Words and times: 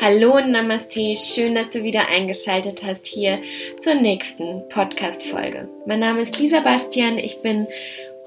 Hallo 0.00 0.36
und 0.36 0.50
Namaste, 0.50 1.16
schön, 1.16 1.54
dass 1.54 1.70
du 1.70 1.82
wieder 1.82 2.08
eingeschaltet 2.08 2.82
hast 2.84 3.06
hier 3.06 3.40
zur 3.80 3.94
nächsten 3.94 4.68
Podcast-Folge. 4.68 5.68
Mein 5.86 6.00
Name 6.00 6.22
ist 6.22 6.38
Lisa 6.38 6.60
Bastian, 6.60 7.18
ich 7.18 7.40
bin 7.40 7.66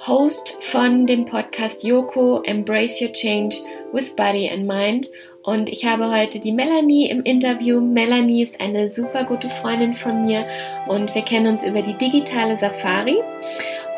Host 0.08 0.58
von 0.62 1.06
dem 1.06 1.26
Podcast 1.26 1.84
Yoko 1.84 2.42
Embrace 2.44 3.02
Your 3.02 3.14
Change 3.14 3.58
with 3.92 4.16
Body 4.16 4.50
and 4.50 4.66
Mind 4.66 5.08
und 5.44 5.70
ich 5.70 5.86
habe 5.86 6.12
heute 6.12 6.40
die 6.40 6.52
Melanie 6.52 7.10
im 7.10 7.24
Interview. 7.24 7.82
Melanie 7.82 8.44
ist 8.44 8.60
eine 8.60 8.92
super 8.92 9.24
gute 9.24 9.50
Freundin 9.50 9.94
von 9.94 10.26
mir 10.26 10.46
und 10.88 11.14
wir 11.16 11.22
kennen 11.22 11.48
uns 11.48 11.64
über 11.64 11.82
die 11.82 11.98
digitale 11.98 12.58
Safari. 12.58 13.18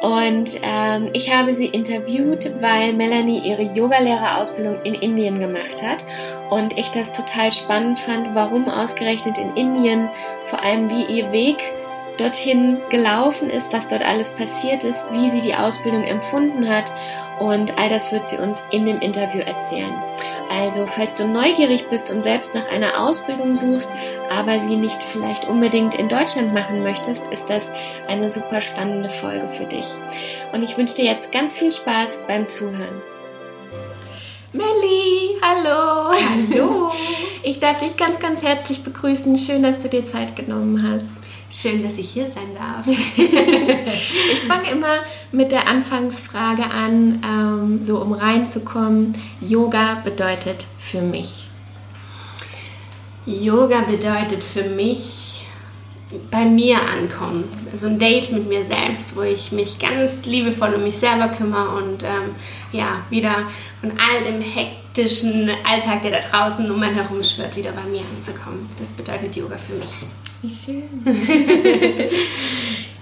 Und 0.02 0.60
ähm, 0.64 1.12
ich 1.14 1.32
habe 1.32 1.54
sie 1.54 1.68
interviewt, 1.68 2.52
weil 2.60 2.92
Melanie 2.92 3.40
ihre 3.48 3.62
Yogalehrerausbildung 3.62 4.82
in 4.84 4.96
Indien 4.96 5.40
gemacht 5.40 5.84
hat. 5.84 6.04
Und 6.50 6.76
ich 6.78 6.90
das 6.90 7.12
total 7.12 7.52
spannend 7.52 8.00
fand, 8.00 8.34
warum 8.34 8.68
ausgerechnet 8.68 9.38
in 9.38 9.56
Indien, 9.56 10.10
vor 10.48 10.64
allem 10.64 10.90
wie 10.90 11.06
ihr 11.06 11.32
Weg 11.32 11.58
dorthin 12.18 12.80
gelaufen 12.90 13.50
ist, 13.50 13.72
was 13.74 13.88
dort 13.88 14.04
alles 14.04 14.32
passiert 14.32 14.84
ist, 14.84 15.12
wie 15.14 15.30
sie 15.30 15.42
die 15.42 15.56
Ausbildung 15.56 16.04
empfunden 16.04 16.68
hat. 16.68 16.92
Und 17.40 17.78
all 17.78 17.90
das 17.90 18.12
wird 18.12 18.28
sie 18.28 18.38
uns 18.38 18.60
in 18.72 18.88
dem 18.88 19.00
Interview 19.00 19.42
erzählen. 19.42 19.94
Also, 20.52 20.86
falls 20.86 21.16
du 21.16 21.28
neugierig 21.28 21.88
bist 21.90 22.12
und 22.12 22.24
selbst 22.24 22.54
nach 22.54 22.68
einer 22.70 23.02
Ausbildung 23.02 23.56
suchst, 23.56 23.90
aber 24.30 24.60
sie 24.68 24.76
nicht 24.76 25.02
vielleicht 25.02 25.48
unbedingt 25.48 25.96
in 25.96 26.10
Deutschland 26.10 26.54
machen 26.54 26.84
möchtest, 26.84 27.26
ist 27.28 27.46
das 27.48 27.64
eine 28.10 28.30
super 28.30 28.62
spannende 28.62 29.10
Folge 29.10 29.48
für 29.58 29.64
dich. 29.64 29.86
Und 30.52 30.62
ich 30.62 30.78
wünsche 30.78 30.96
dir 30.96 31.06
jetzt 31.06 31.32
ganz 31.32 31.54
viel 31.54 31.72
Spaß 31.72 32.20
beim 32.28 32.50
Zuhören. 32.50 33.02
Melli, 34.52 35.38
hallo. 35.42 36.12
Hallo. 36.12 36.92
Ich 37.44 37.60
darf 37.60 37.80
dich 37.80 37.98
ganz, 37.98 38.20
ganz 38.20 38.44
herzlich 38.44 38.84
begrüßen. 38.84 39.36
Schön, 39.36 39.64
dass 39.64 39.82
du 39.82 39.90
dir 39.90 40.06
Zeit 40.06 40.36
genommen 40.36 40.88
hast. 40.88 41.08
Schön, 41.54 41.84
dass 41.84 41.98
ich 41.98 42.10
hier 42.12 42.32
sein 42.32 42.56
darf. 42.56 42.88
ich 42.88 44.40
fange 44.48 44.72
immer 44.72 45.00
mit 45.34 45.52
der 45.52 45.68
Anfangsfrage 45.68 46.64
an, 46.64 47.22
ähm, 47.26 47.84
so 47.84 48.00
um 48.00 48.14
reinzukommen. 48.14 49.14
Yoga 49.42 50.02
bedeutet 50.02 50.66
für 50.80 51.02
mich. 51.02 51.50
Yoga 53.26 53.82
bedeutet 53.82 54.44
für 54.44 54.64
mich 54.64 55.46
bei 56.30 56.46
mir 56.46 56.78
ankommen. 56.82 57.44
So 57.76 57.88
ein 57.88 58.00
Date 58.00 58.32
mit 58.32 58.48
mir 58.48 58.64
selbst, 58.64 59.18
wo 59.18 59.22
ich 59.22 59.52
mich 59.52 59.78
ganz 59.78 60.26
liebevoll 60.26 60.74
um 60.76 60.84
mich 60.84 60.98
selber 60.98 61.28
kümmere 61.28 61.70
und 61.84 62.04
ähm, 62.04 62.36
ja, 62.72 63.02
wieder 63.10 63.36
von 63.82 63.92
all 63.92 64.24
dem 64.24 64.42
hektischen 64.42 65.50
Alltag, 65.70 66.02
der 66.04 66.12
da 66.12 66.20
draußen 66.30 66.70
um 66.72 66.80
mich 66.80 66.92
herum 66.92 67.22
schwirrt, 67.24 67.58
wieder 67.58 67.72
bei 67.72 67.84
mir 67.90 68.04
anzukommen. 68.16 68.70
Das 68.80 68.90
bedeutet 68.90 69.36
Yoga 69.36 69.58
für 69.58 69.74
mich. 69.74 70.06
Wie 70.42 70.50
schön. 70.50 70.84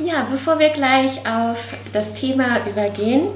ja, 0.06 0.28
bevor 0.30 0.59
wir 0.59 0.70
gleich 0.70 1.26
auf 1.26 1.78
das 1.94 2.14
Thema 2.14 2.68
übergehen, 2.70 3.28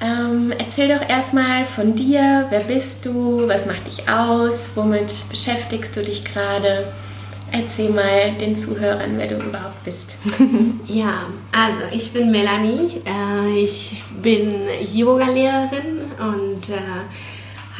ähm, 0.00 0.50
erzähl 0.56 0.88
doch 0.88 1.06
erstmal 1.06 1.66
von 1.66 1.94
dir. 1.94 2.46
Wer 2.48 2.60
bist 2.60 3.04
du? 3.04 3.46
Was 3.46 3.66
macht 3.66 3.86
dich 3.86 4.08
aus? 4.08 4.70
Womit 4.74 5.12
beschäftigst 5.28 5.94
du 5.94 6.02
dich 6.02 6.24
gerade? 6.24 6.90
Erzähl 7.52 7.90
mal 7.90 8.32
den 8.40 8.56
Zuhörern, 8.56 9.18
wer 9.18 9.26
du 9.26 9.34
überhaupt 9.34 9.84
bist. 9.84 10.14
ja, 10.86 11.26
also 11.52 11.80
ich 11.92 12.12
bin 12.12 12.30
Melanie. 12.30 13.02
Äh, 13.04 13.62
ich 13.62 14.02
bin 14.22 14.54
Yoga-Lehrerin 14.94 15.98
und 16.18 16.70
äh, 16.70 16.80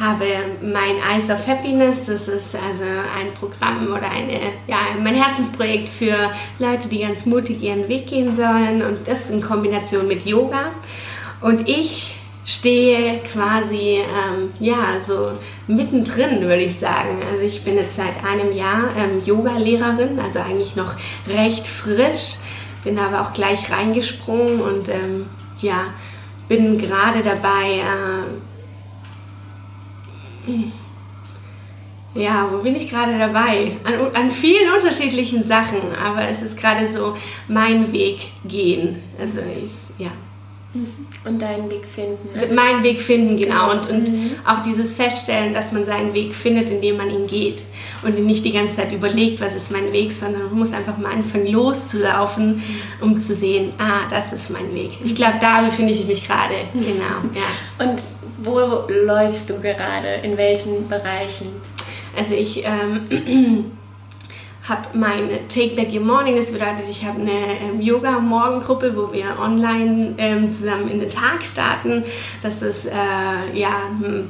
habe 0.01 0.25
mein 0.61 0.97
Eyes 1.13 1.29
of 1.29 1.47
Happiness. 1.47 2.07
Das 2.07 2.27
ist 2.27 2.55
also 2.55 2.83
ein 2.83 3.33
Programm 3.39 3.87
oder 3.87 4.09
eine, 4.09 4.33
ja, 4.67 4.77
mein 4.99 5.15
Herzensprojekt 5.15 5.87
für 5.87 6.31
Leute, 6.59 6.89
die 6.89 6.99
ganz 6.99 7.25
mutig 7.25 7.61
ihren 7.61 7.87
Weg 7.87 8.07
gehen 8.07 8.35
sollen 8.35 8.81
und 8.81 9.07
das 9.07 9.29
in 9.29 9.41
Kombination 9.41 10.07
mit 10.07 10.25
Yoga. 10.25 10.71
Und 11.39 11.69
ich 11.69 12.15
stehe 12.43 13.19
quasi, 13.19 13.99
ähm, 13.99 14.51
ja, 14.59 14.99
so 14.99 15.31
mittendrin, 15.67 16.41
würde 16.41 16.63
ich 16.63 16.75
sagen. 16.75 17.19
Also 17.31 17.43
ich 17.43 17.63
bin 17.63 17.75
jetzt 17.75 17.95
seit 17.95 18.23
einem 18.25 18.51
Jahr 18.51 18.89
ähm, 18.97 19.21
Yoga-Lehrerin, 19.23 20.19
also 20.19 20.39
eigentlich 20.39 20.75
noch 20.75 20.95
recht 21.27 21.67
frisch, 21.67 22.37
bin 22.83 22.97
aber 22.97 23.21
auch 23.21 23.33
gleich 23.33 23.71
reingesprungen 23.71 24.59
und 24.59 24.89
ähm, 24.89 25.27
ja, 25.59 25.93
bin 26.47 26.79
gerade 26.79 27.21
dabei, 27.23 27.77
äh, 27.77 28.50
ja, 32.15 32.49
wo 32.51 32.57
bin 32.59 32.75
ich 32.75 32.89
gerade 32.89 33.17
dabei? 33.17 33.77
An, 33.83 34.15
an, 34.15 34.31
vielen 34.31 34.73
unterschiedlichen 34.73 35.43
Sachen, 35.43 35.79
aber 35.95 36.27
es 36.27 36.41
ist 36.41 36.57
gerade 36.57 36.91
so 36.91 37.15
mein 37.47 37.91
Weg 37.91 38.31
gehen. 38.45 38.97
Also 39.19 39.39
ich, 39.39 40.03
ja. 40.03 40.11
Und 41.25 41.41
deinen 41.41 41.69
Weg 41.69 41.85
finden. 41.85 42.29
Also 42.39 42.53
meinen 42.53 42.81
Weg 42.81 43.01
finden, 43.01 43.35
genau. 43.35 43.69
genau. 43.69 43.71
Und, 43.71 43.89
und 43.89 44.09
mhm. 44.09 44.31
auch 44.45 44.63
dieses 44.63 44.93
Feststellen, 44.93 45.53
dass 45.53 45.73
man 45.73 45.85
seinen 45.85 46.13
Weg 46.13 46.33
findet, 46.33 46.69
indem 46.69 46.95
man 46.95 47.09
ihn 47.09 47.27
geht. 47.27 47.61
Und 48.03 48.17
nicht 48.25 48.45
die 48.45 48.53
ganze 48.53 48.77
Zeit 48.77 48.93
überlegt, 48.93 49.41
was 49.41 49.53
ist 49.53 49.71
mein 49.71 49.91
Weg, 49.91 50.13
sondern 50.13 50.43
man 50.43 50.57
muss 50.57 50.71
einfach 50.71 50.97
mal 50.97 51.11
anfangen 51.11 51.47
loszulaufen, 51.47 52.55
mhm. 52.55 52.63
um 53.01 53.19
zu 53.19 53.35
sehen, 53.35 53.73
ah, 53.79 54.07
das 54.09 54.31
ist 54.31 54.49
mein 54.49 54.73
Weg. 54.73 54.91
Ich 55.03 55.13
glaube, 55.13 55.35
da 55.41 55.61
befinde 55.61 55.91
ich 55.91 56.07
mich 56.07 56.25
gerade. 56.25 56.55
Genau, 56.73 57.35
ja. 57.35 57.85
Und 57.85 58.01
wo 58.41 58.85
läufst 58.87 59.49
du 59.49 59.55
gerade? 59.55 60.21
In 60.23 60.37
welchen 60.37 60.87
Bereichen? 60.87 61.47
Also 62.17 62.33
ich 62.35 62.63
ähm, 62.65 63.71
habe 64.67 64.89
mein 64.93 65.29
Take 65.47 65.75
Back 65.75 65.91
Your 65.93 66.01
Morning, 66.05 66.35
das 66.35 66.51
bedeutet, 66.51 66.85
ich 66.89 67.03
habe 67.05 67.19
eine 67.21 67.31
ähm, 67.31 67.81
Yoga-Morgengruppe, 67.81 68.95
wo 68.95 69.11
wir 69.11 69.39
online 69.39 70.13
ähm, 70.17 70.51
zusammen 70.51 70.87
in 70.89 70.99
den 70.99 71.09
Tag 71.09 71.43
starten. 71.43 72.03
Das 72.43 72.61
ist 72.61 72.85
äh, 72.85 72.91
ja 73.53 73.89
hm, 73.99 74.29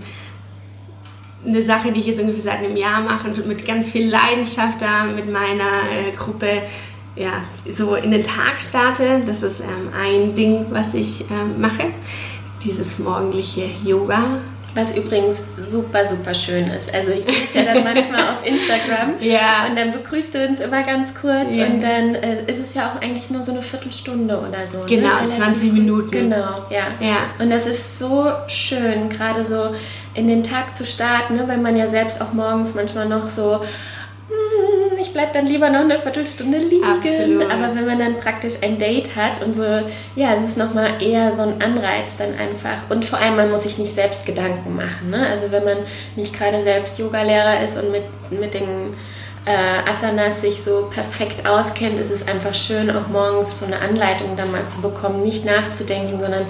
eine 1.45 1.61
Sache, 1.63 1.91
die 1.91 1.99
ich 1.99 2.07
jetzt 2.07 2.21
ungefähr 2.21 2.43
seit 2.43 2.59
einem 2.59 2.77
Jahr 2.77 3.01
mache 3.01 3.27
und 3.27 3.45
mit 3.45 3.65
ganz 3.65 3.91
viel 3.91 4.09
Leidenschaft 4.09 4.81
da 4.81 5.05
mit 5.05 5.29
meiner 5.29 5.83
äh, 5.91 6.11
Gruppe 6.15 6.63
ja, 7.15 7.43
so 7.69 7.95
in 7.95 8.11
den 8.11 8.23
Tag 8.23 8.61
starte. 8.61 9.21
Das 9.25 9.43
ist 9.43 9.59
ähm, 9.59 9.89
ein 9.93 10.33
Ding, 10.33 10.67
was 10.69 10.93
ich 10.93 11.25
ähm, 11.29 11.59
mache 11.59 11.91
dieses 12.63 12.99
morgendliche 12.99 13.69
Yoga. 13.83 14.39
Was 14.73 14.95
übrigens 14.95 15.41
super, 15.57 16.05
super 16.05 16.33
schön 16.33 16.65
ist. 16.65 16.93
Also 16.93 17.11
ich 17.11 17.25
sehe 17.25 17.43
es 17.45 17.53
ja 17.53 17.63
dann 17.63 17.83
manchmal 17.83 18.33
auf 18.33 18.45
Instagram 18.45 19.15
ja. 19.19 19.67
und 19.69 19.75
dann 19.75 19.91
begrüßt 19.91 20.33
du 20.33 20.47
uns 20.47 20.59
immer 20.61 20.83
ganz 20.83 21.13
kurz 21.13 21.53
ja. 21.53 21.65
und 21.65 21.81
dann 21.81 22.15
äh, 22.15 22.43
ist 22.47 22.59
es 22.59 22.73
ja 22.73 22.91
auch 22.91 23.01
eigentlich 23.01 23.29
nur 23.29 23.43
so 23.43 23.51
eine 23.51 23.61
Viertelstunde 23.61 24.39
oder 24.39 24.65
so. 24.65 24.79
Ne? 24.79 24.85
Genau, 24.87 25.21
ne? 25.21 25.27
20 25.27 25.73
Minuten. 25.73 26.11
Genau, 26.11 26.65
ja. 26.69 26.87
ja. 26.99 27.17
Und 27.39 27.49
das 27.49 27.67
ist 27.67 27.99
so 27.99 28.31
schön, 28.47 29.09
gerade 29.09 29.43
so 29.43 29.75
in 30.13 30.27
den 30.27 30.43
Tag 30.43 30.75
zu 30.75 30.85
starten, 30.85 31.35
ne? 31.35 31.47
weil 31.47 31.57
man 31.57 31.75
ja 31.75 31.87
selbst 31.87 32.21
auch 32.21 32.33
morgens 32.33 32.75
manchmal 32.75 33.07
noch 33.07 33.27
so 33.27 33.61
ich 35.01 35.13
bleibe 35.13 35.31
dann 35.33 35.47
lieber 35.47 35.69
noch 35.69 35.81
eine 35.81 35.99
Viertelstunde 35.99 36.57
liegen. 36.57 36.83
Absolut. 36.83 37.51
Aber 37.51 37.75
wenn 37.75 37.85
man 37.85 37.99
dann 37.99 38.17
praktisch 38.17 38.55
ein 38.61 38.77
Date 38.77 39.15
hat 39.15 39.43
und 39.43 39.55
so, 39.55 39.63
ja, 40.15 40.33
es 40.33 40.41
ist 40.41 40.57
nochmal 40.57 41.01
eher 41.01 41.33
so 41.33 41.41
ein 41.41 41.61
Anreiz 41.61 42.17
dann 42.17 42.35
einfach. 42.37 42.89
Und 42.89 43.05
vor 43.05 43.19
allem, 43.19 43.35
man 43.35 43.51
muss 43.51 43.63
sich 43.63 43.77
nicht 43.77 43.93
selbst 43.93 44.25
Gedanken 44.25 44.75
machen. 44.75 45.09
Ne? 45.09 45.27
Also 45.27 45.51
wenn 45.51 45.63
man 45.63 45.77
nicht 46.15 46.37
gerade 46.37 46.63
selbst 46.63 46.99
Yogalehrer 46.99 47.63
ist 47.63 47.77
und 47.77 47.91
mit, 47.91 48.03
mit 48.29 48.53
den 48.53 48.95
äh, 49.45 49.89
Asanas 49.89 50.41
sich 50.41 50.61
so 50.61 50.87
perfekt 50.89 51.47
auskennt, 51.47 51.99
ist 51.99 52.11
es 52.11 52.27
einfach 52.27 52.53
schön, 52.53 52.91
auch 52.91 53.07
morgens 53.07 53.59
so 53.59 53.65
eine 53.65 53.79
Anleitung 53.79 54.35
dann 54.35 54.51
mal 54.51 54.67
zu 54.67 54.81
bekommen, 54.81 55.23
nicht 55.23 55.45
nachzudenken, 55.45 56.19
sondern 56.19 56.45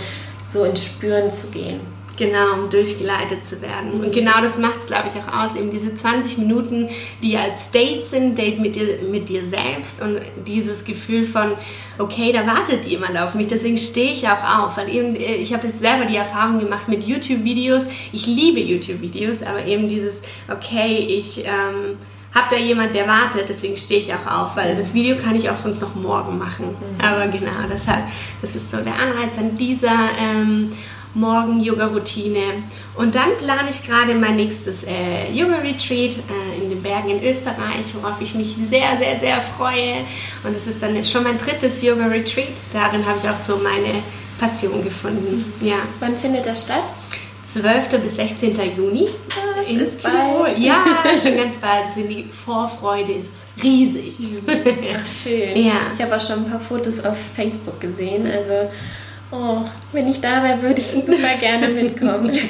so 0.48 0.66
ins 0.66 0.84
Spüren 0.84 1.32
zu 1.32 1.48
gehen. 1.48 1.80
Genau, 2.22 2.54
um 2.54 2.70
durchgeleitet 2.70 3.44
zu 3.44 3.64
werden. 3.64 3.94
Und 3.94 4.14
genau 4.14 4.42
das 4.44 4.60
macht 4.60 4.82
es, 4.82 4.86
glaube 4.86 5.10
ich, 5.10 5.20
auch 5.20 5.44
aus. 5.44 5.56
Eben 5.56 5.72
diese 5.72 5.96
20 5.96 6.38
Minuten, 6.38 6.88
die 7.24 7.36
als 7.36 7.72
Date 7.72 8.06
sind, 8.06 8.38
Date 8.38 8.60
mit 8.60 8.76
dir, 8.76 9.00
mit 9.10 9.28
dir 9.28 9.44
selbst 9.44 10.04
und 10.04 10.22
dieses 10.46 10.86
Gefühl 10.86 11.26
von, 11.26 11.54
okay, 11.98 12.32
da 12.32 12.46
wartet 12.46 12.86
jemand 12.86 13.18
auf 13.18 13.34
mich, 13.34 13.48
deswegen 13.48 13.80
stehe 13.80 14.12
ich 14.12 14.28
auch 14.28 14.44
auf. 14.44 14.78
Weil 14.78 14.94
eben, 14.94 15.16
äh, 15.16 15.38
ich 15.38 15.52
habe 15.52 15.66
das 15.66 15.80
selber 15.80 16.06
die 16.06 16.16
Erfahrung 16.16 16.60
gemacht 16.60 16.88
mit 16.88 17.04
YouTube-Videos. 17.04 17.88
Ich 18.14 18.28
liebe 18.28 18.60
YouTube-Videos, 18.60 19.42
aber 19.42 19.66
eben 19.66 19.88
dieses, 19.88 20.22
okay, 20.48 21.00
ich... 21.00 21.40
Ähm, 21.40 21.98
habe 22.34 22.48
da 22.52 22.56
jemand, 22.56 22.96
der 22.96 23.10
wartet, 23.10 23.50
deswegen 23.50 23.76
stehe 23.76 24.00
ich 24.00 24.14
auch 24.14 24.26
auf, 24.26 24.56
weil 24.56 24.74
das 24.74 24.94
Video 24.94 25.18
kann 25.18 25.36
ich 25.36 25.50
auch 25.50 25.58
sonst 25.58 25.82
noch 25.82 25.96
morgen 25.96 26.38
machen. 26.38 26.68
Mhm. 26.68 27.04
Aber 27.04 27.28
genau, 27.28 27.52
deshalb, 27.70 28.06
das 28.42 28.56
ist 28.56 28.72
so 28.72 28.78
der 28.78 28.94
Anreiz 28.94 29.38
an 29.38 29.58
dieser 29.58 30.10
ähm, 30.18 30.72
Morgen-Yoga-Routine. 31.14 32.64
Und 32.96 33.16
dann 33.16 33.38
plane 33.38 33.70
ich 33.70 33.86
gerade 33.86 34.14
mein 34.16 34.36
nächstes 34.36 34.84
äh, 34.84 35.32
Yoga-Retreat 35.34 36.12
äh, 36.18 36.64
in 36.64 36.70
den 36.70 36.82
Bergen 36.82 37.10
in 37.10 37.24
Österreich, 37.24 37.86
worauf 38.00 38.20
ich 38.22 38.36
mich 38.36 38.56
sehr, 38.70 38.98
sehr, 38.98 39.20
sehr 39.20 39.42
freue. 39.42 40.06
Und 40.44 40.56
es 40.56 40.68
ist 40.68 40.82
dann 40.82 41.04
schon 41.04 41.24
mein 41.24 41.38
drittes 41.38 41.82
Yoga-Retreat. 41.82 42.50
Darin 42.74 43.06
habe 43.06 43.20
ich 43.22 43.30
auch 43.30 43.38
so 43.38 43.58
meine 43.58 44.02
Passion 44.40 44.84
gefunden. 44.84 45.54
Ja. 45.62 45.76
Wann 46.00 46.18
findet 46.18 46.46
das 46.46 46.64
statt? 46.64 46.84
12. 47.46 48.02
bis 48.02 48.16
16. 48.16 48.58
Juni 48.78 49.06
Das 49.06 49.66
in 49.68 49.80
ist 49.80 50.00
Tirol. 50.00 50.48
Ja, 50.58 50.86
schon 51.22 51.36
ganz 51.36 51.58
bald. 51.58 51.86
Die 51.98 52.30
Vorfreude 52.32 53.12
ist 53.14 53.46
riesig. 53.62 54.14
Ach, 54.48 55.06
schön. 55.06 55.58
Ja. 55.66 55.92
Ich 55.94 56.02
habe 56.02 56.16
auch 56.16 56.22
schon 56.22 56.46
ein 56.46 56.50
paar 56.50 56.60
Fotos 56.60 57.04
auf 57.04 57.18
Facebook 57.36 57.80
gesehen. 57.82 58.26
Also, 58.26 58.72
oh, 59.32 59.62
wenn 59.92 60.10
ich 60.10 60.22
da 60.22 60.44
wäre, 60.44 60.62
würde 60.62 60.80
ich 60.80 60.88
super 60.88 61.36
gerne 61.40 61.70
mitkommen. 61.70 62.38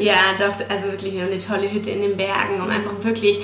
Ja, 0.00 0.34
doch, 0.38 0.54
also 0.68 0.88
wirklich, 0.88 1.14
wir 1.14 1.22
haben 1.22 1.30
eine 1.30 1.38
tolle 1.38 1.70
Hütte 1.70 1.90
in 1.90 2.02
den 2.02 2.16
Bergen, 2.16 2.60
um 2.60 2.68
einfach 2.68 2.92
wirklich 3.02 3.38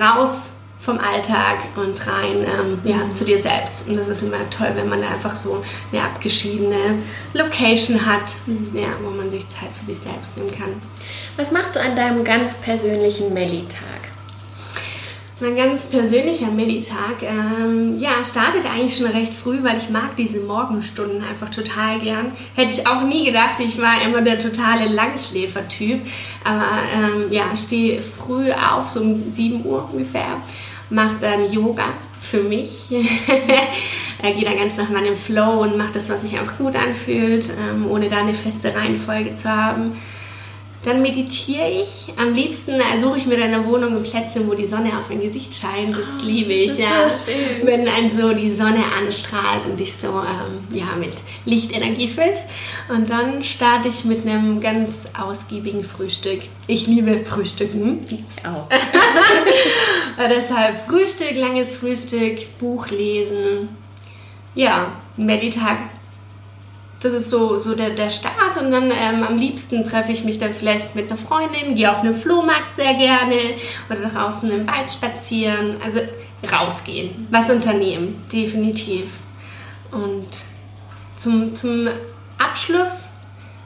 raus 0.00 0.50
vom 0.80 0.98
Alltag 0.98 1.58
und 1.76 2.06
rein 2.06 2.44
ähm, 2.44 2.78
ja, 2.84 3.12
zu 3.12 3.24
dir 3.24 3.38
selbst. 3.38 3.86
Und 3.88 3.96
das 3.96 4.08
ist 4.08 4.22
immer 4.22 4.48
toll, 4.48 4.70
wenn 4.74 4.88
man 4.88 5.02
da 5.02 5.08
einfach 5.08 5.36
so 5.36 5.62
eine 5.92 6.02
abgeschiedene 6.02 6.98
Location 7.34 8.06
hat, 8.06 8.36
ja, 8.72 8.88
wo 9.02 9.10
man 9.10 9.30
sich 9.30 9.46
Zeit 9.48 9.70
für 9.78 9.84
sich 9.84 9.98
selbst 9.98 10.38
nehmen 10.38 10.50
kann. 10.50 10.80
Was 11.36 11.50
machst 11.50 11.76
du 11.76 11.80
an 11.80 11.96
deinem 11.96 12.24
ganz 12.24 12.54
persönlichen 12.54 13.34
Melli-Tag? 13.34 13.97
Mein 15.40 15.54
ganz 15.54 15.86
persönlicher 15.86 16.50
Meditag, 16.50 17.22
ähm, 17.22 17.96
ja, 17.96 18.24
startet 18.24 18.68
eigentlich 18.68 18.96
schon 18.96 19.06
recht 19.06 19.32
früh, 19.32 19.62
weil 19.62 19.78
ich 19.78 19.88
mag 19.88 20.16
diese 20.16 20.40
Morgenstunden 20.40 21.22
einfach 21.22 21.48
total 21.48 22.00
gern. 22.00 22.32
Hätte 22.56 22.72
ich 22.72 22.86
auch 22.88 23.02
nie 23.02 23.24
gedacht, 23.24 23.60
ich 23.60 23.80
war 23.80 24.02
immer 24.04 24.20
der 24.20 24.40
totale 24.40 24.88
Langschläfer-Typ. 24.88 26.00
Aber 26.42 26.70
ähm, 26.92 27.32
ja, 27.32 27.54
stehe 27.54 28.02
früh 28.02 28.50
auf, 28.50 28.88
so 28.88 29.00
um 29.00 29.30
7 29.30 29.64
Uhr 29.64 29.88
ungefähr, 29.92 30.42
mache 30.90 31.18
dann 31.20 31.52
Yoga 31.52 31.84
für 32.20 32.42
mich. 32.42 32.90
äh, 34.22 34.32
Gehe 34.32 34.44
dann 34.44 34.58
ganz 34.58 34.76
nach 34.76 34.90
meinem 34.90 35.14
Flow 35.14 35.62
und 35.62 35.76
mache 35.76 35.92
das, 35.94 36.08
was 36.08 36.22
sich 36.22 36.36
einfach 36.36 36.58
gut 36.58 36.74
anfühlt, 36.74 37.48
ähm, 37.50 37.88
ohne 37.88 38.08
da 38.08 38.18
eine 38.18 38.34
feste 38.34 38.74
Reihenfolge 38.74 39.36
zu 39.36 39.48
haben. 39.48 39.92
Dann 40.84 41.02
meditiere 41.02 41.68
ich. 41.68 42.06
Am 42.16 42.34
liebsten 42.34 42.74
äh, 42.74 42.98
suche 43.00 43.18
ich 43.18 43.26
mir 43.26 43.36
dann 43.36 43.52
eine 43.52 43.66
Wohnung 43.66 43.96
und 43.96 44.04
Plätze, 44.04 44.46
wo 44.46 44.54
die 44.54 44.66
Sonne 44.66 44.90
auf 44.96 45.08
mein 45.08 45.20
Gesicht 45.20 45.54
scheint. 45.54 45.96
Das 45.96 46.22
liebe 46.22 46.52
ich, 46.52 46.70
ist 46.70 46.78
ja. 46.78 47.10
so 47.10 47.32
schön. 47.32 47.66
Wenn 47.66 47.88
einen 47.88 48.10
so 48.10 48.32
die 48.32 48.52
Sonne 48.52 48.84
anstrahlt 48.96 49.66
und 49.66 49.80
dich 49.80 49.92
so 49.92 50.08
ähm, 50.08 50.76
ja, 50.76 50.94
mit 50.98 51.12
Lichtenergie 51.46 52.06
füllt. 52.06 52.40
Und 52.88 53.10
dann 53.10 53.42
starte 53.42 53.88
ich 53.88 54.04
mit 54.04 54.24
einem 54.24 54.60
ganz 54.60 55.08
ausgiebigen 55.18 55.82
Frühstück. 55.82 56.42
Ich 56.68 56.86
liebe 56.86 57.18
Frühstücken. 57.24 58.00
Ich 58.08 58.46
auch. 58.46 58.68
Äh, 60.18 60.28
deshalb 60.28 60.84
Frühstück, 60.88 61.36
langes 61.36 61.76
Frühstück, 61.76 62.58
Buch 62.58 62.88
lesen. 62.88 63.68
Ja, 64.56 64.90
Meditag. 65.16 65.78
Das 67.00 67.12
ist 67.12 67.30
so, 67.30 67.58
so 67.58 67.74
der, 67.74 67.90
der 67.90 68.10
Start 68.10 68.56
und 68.60 68.72
dann 68.72 68.90
ähm, 68.90 69.22
am 69.22 69.38
liebsten 69.38 69.84
treffe 69.84 70.10
ich 70.10 70.24
mich 70.24 70.38
dann 70.38 70.52
vielleicht 70.52 70.96
mit 70.96 71.06
einer 71.06 71.16
Freundin, 71.16 71.76
gehe 71.76 71.90
auf 71.90 72.00
einen 72.00 72.14
Flohmarkt 72.14 72.74
sehr 72.74 72.94
gerne 72.94 73.36
oder 73.88 74.08
draußen 74.08 74.50
im 74.50 74.66
Wald 74.66 74.90
spazieren. 74.90 75.76
Also 75.84 76.00
rausgehen, 76.50 77.26
was 77.30 77.50
unternehmen, 77.50 78.22
definitiv. 78.32 79.06
Und 79.90 80.28
zum, 81.16 81.54
zum 81.54 81.88
Abschluss 82.38 83.08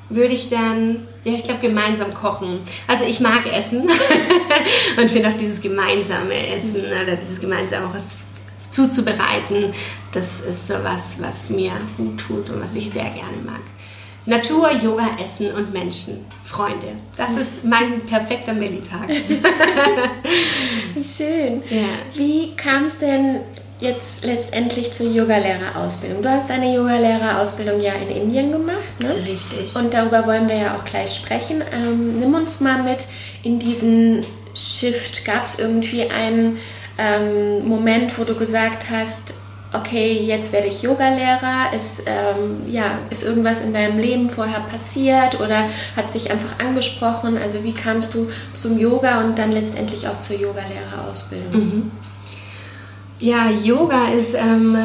würde 0.08 0.34
ich 0.34 0.48
dann, 0.48 1.06
ja, 1.24 1.34
ich 1.34 1.44
glaube, 1.44 1.60
gemeinsam 1.60 2.12
kochen. 2.14 2.60
Also 2.86 3.04
ich 3.04 3.20
mag 3.20 3.50
Essen 3.50 3.82
und 4.96 5.10
finde 5.10 5.30
auch 5.30 5.36
dieses 5.36 5.60
gemeinsame 5.60 6.48
Essen 6.48 6.84
oder 6.84 7.16
dieses 7.16 7.40
gemeinsame 7.40 7.92
was 7.92 8.26
zuzubereiten, 8.70 9.72
das 10.12 10.40
ist 10.40 10.68
so 10.68 10.74
was, 10.82 11.16
was 11.20 11.50
mir 11.50 11.72
gut 11.96 12.18
tut 12.18 12.50
und 12.50 12.62
was 12.62 12.74
ich 12.74 12.90
sehr 12.90 13.04
gerne 13.04 13.38
mag. 13.44 13.60
Natur, 14.24 14.70
Yoga, 14.70 15.08
Essen 15.22 15.52
und 15.52 15.72
Menschen, 15.72 16.24
Freunde. 16.44 16.88
Das 17.16 17.36
ist 17.36 17.64
mein 17.64 18.00
perfekter 18.02 18.52
Melli-Tag. 18.52 19.08
Wie 20.94 21.02
schön. 21.04 21.62
Ja. 21.68 21.88
Wie 22.14 22.54
kam 22.54 22.84
es 22.84 22.98
denn 22.98 23.40
jetzt 23.80 24.24
letztendlich 24.24 24.92
zur 24.92 25.10
Yogalehrerausbildung? 25.10 26.22
Du 26.22 26.30
hast 26.30 26.48
deine 26.48 26.72
Yogalehrerausbildung 26.72 27.80
ja 27.80 27.94
in 27.94 28.10
Indien 28.10 28.52
gemacht, 28.52 29.00
ne? 29.00 29.16
Richtig. 29.16 29.74
Und 29.74 29.92
darüber 29.92 30.24
wollen 30.26 30.48
wir 30.48 30.56
ja 30.56 30.76
auch 30.76 30.84
gleich 30.84 31.16
sprechen. 31.16 31.64
Ähm, 31.72 32.20
nimm 32.20 32.32
uns 32.34 32.60
mal 32.60 32.80
mit 32.84 33.04
in 33.42 33.58
diesen 33.58 34.24
Shift. 34.54 35.24
Gab 35.24 35.46
es 35.46 35.58
irgendwie 35.58 36.08
einen 36.08 36.58
ähm, 36.96 37.66
Moment, 37.66 38.16
wo 38.18 38.22
du 38.22 38.36
gesagt 38.36 38.86
hast, 38.90 39.34
okay, 39.72 40.12
jetzt 40.12 40.52
werde 40.52 40.68
ich 40.68 40.82
Yogalehrer? 40.82 41.72
Ist, 41.74 42.02
ähm, 42.06 42.62
ja, 42.66 42.98
ist 43.10 43.22
irgendwas 43.22 43.60
in 43.60 43.72
deinem 43.72 43.98
Leben 43.98 44.30
vorher 44.30 44.60
passiert 44.60 45.40
oder 45.40 45.64
hat 45.96 46.06
es 46.06 46.10
dich 46.12 46.30
einfach 46.30 46.58
angesprochen? 46.58 47.38
Also 47.38 47.64
wie 47.64 47.72
kamst 47.72 48.14
du 48.14 48.28
zum 48.52 48.78
Yoga 48.78 49.22
und 49.22 49.38
dann 49.38 49.52
letztendlich 49.52 50.08
auch 50.08 50.20
zur 50.20 50.36
Yogalehrerausbildung? 50.36 51.90
Ja, 53.18 53.50
Yoga 53.50 54.08
ist 54.08 54.34
ähm, 54.34 54.76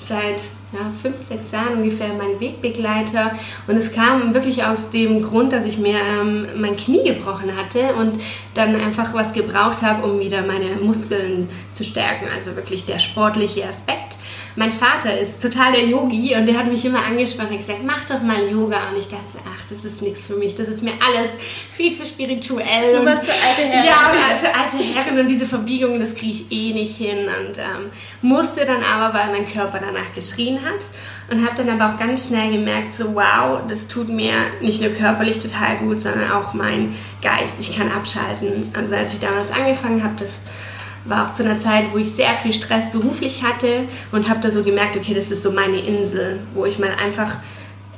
seit 0.00 0.36
ja, 0.76 0.90
fünf, 1.02 1.16
sechs 1.16 1.52
Jahren 1.52 1.78
ungefähr 1.78 2.08
mein 2.08 2.38
Wegbegleiter 2.38 3.32
und 3.66 3.76
es 3.76 3.92
kam 3.92 4.34
wirklich 4.34 4.64
aus 4.64 4.90
dem 4.90 5.22
Grund, 5.22 5.52
dass 5.52 5.66
ich 5.66 5.78
mir 5.78 5.98
ähm, 6.20 6.46
mein 6.56 6.76
Knie 6.76 7.02
gebrochen 7.04 7.56
hatte 7.56 7.94
und 7.94 8.20
dann 8.54 8.74
einfach 8.74 9.14
was 9.14 9.32
gebraucht 9.32 9.82
habe, 9.82 10.06
um 10.06 10.20
wieder 10.20 10.42
meine 10.42 10.76
Muskeln 10.82 11.48
zu 11.72 11.84
stärken, 11.84 12.26
also 12.32 12.56
wirklich 12.56 12.84
der 12.84 12.98
sportliche 12.98 13.66
Aspekt. 13.66 14.18
Mein 14.56 14.72
Vater 14.72 15.18
ist 15.18 15.42
total 15.42 15.72
der 15.72 15.84
Yogi 15.84 16.34
und 16.34 16.46
der 16.46 16.56
hat 16.56 16.66
mich 16.66 16.82
immer 16.86 17.04
angesprochen 17.04 17.50
und 17.50 17.58
gesagt, 17.58 17.80
mach 17.84 18.06
doch 18.06 18.22
mal 18.22 18.48
Yoga. 18.48 18.88
Und 18.90 18.98
ich 18.98 19.06
dachte, 19.06 19.38
ach, 19.44 19.62
das 19.68 19.84
ist 19.84 20.00
nichts 20.00 20.26
für 20.26 20.36
mich, 20.36 20.54
das 20.54 20.68
ist 20.68 20.82
mir 20.82 20.94
alles 21.06 21.30
viel 21.72 21.94
zu 21.94 22.06
spirituell. 22.06 22.94
Du 22.94 23.00
und 23.00 23.06
warst 23.06 23.26
für 23.26 23.32
alte 23.32 23.62
Herren. 23.62 23.84
Ja, 23.84 24.36
für 24.36 24.54
alte 24.54 24.78
Herren 24.78 25.20
und 25.20 25.28
diese 25.28 25.46
Verbiegungen, 25.46 26.00
das 26.00 26.14
kriege 26.14 26.32
ich 26.32 26.50
eh 26.50 26.72
nicht 26.72 26.96
hin. 26.96 27.28
Und 27.28 27.58
ähm, 27.58 27.90
musste 28.22 28.64
dann 28.64 28.82
aber, 28.82 29.16
weil 29.16 29.30
mein 29.30 29.46
Körper 29.46 29.78
danach 29.78 30.14
geschrien 30.14 30.58
hat. 30.64 30.86
Und 31.30 31.44
habe 31.44 31.56
dann 31.56 31.78
aber 31.80 31.92
auch 31.92 31.98
ganz 31.98 32.28
schnell 32.28 32.52
gemerkt, 32.52 32.94
so 32.94 33.14
wow, 33.14 33.60
das 33.68 33.88
tut 33.88 34.08
mir 34.08 34.32
nicht 34.62 34.80
nur 34.80 34.92
körperlich 34.92 35.38
total 35.38 35.76
gut, 35.78 36.00
sondern 36.00 36.30
auch 36.30 36.54
mein 36.54 36.94
Geist. 37.20 37.60
Ich 37.60 37.76
kann 37.76 37.90
abschalten. 37.92 38.70
Also 38.72 38.94
als 38.94 39.14
ich 39.14 39.20
damals 39.20 39.50
angefangen 39.50 40.02
habe, 40.02 40.14
das 40.16 40.42
war 41.06 41.26
auch 41.26 41.32
zu 41.32 41.44
einer 41.44 41.58
Zeit, 41.58 41.92
wo 41.92 41.98
ich 41.98 42.10
sehr 42.10 42.34
viel 42.34 42.52
Stress 42.52 42.90
beruflich 42.90 43.42
hatte 43.42 43.84
und 44.12 44.28
habe 44.28 44.40
da 44.40 44.50
so 44.50 44.62
gemerkt, 44.62 44.96
okay, 44.96 45.14
das 45.14 45.30
ist 45.30 45.42
so 45.42 45.52
meine 45.52 45.78
Insel, 45.78 46.40
wo 46.54 46.64
ich 46.64 46.78
mal 46.78 46.90
einfach 46.90 47.38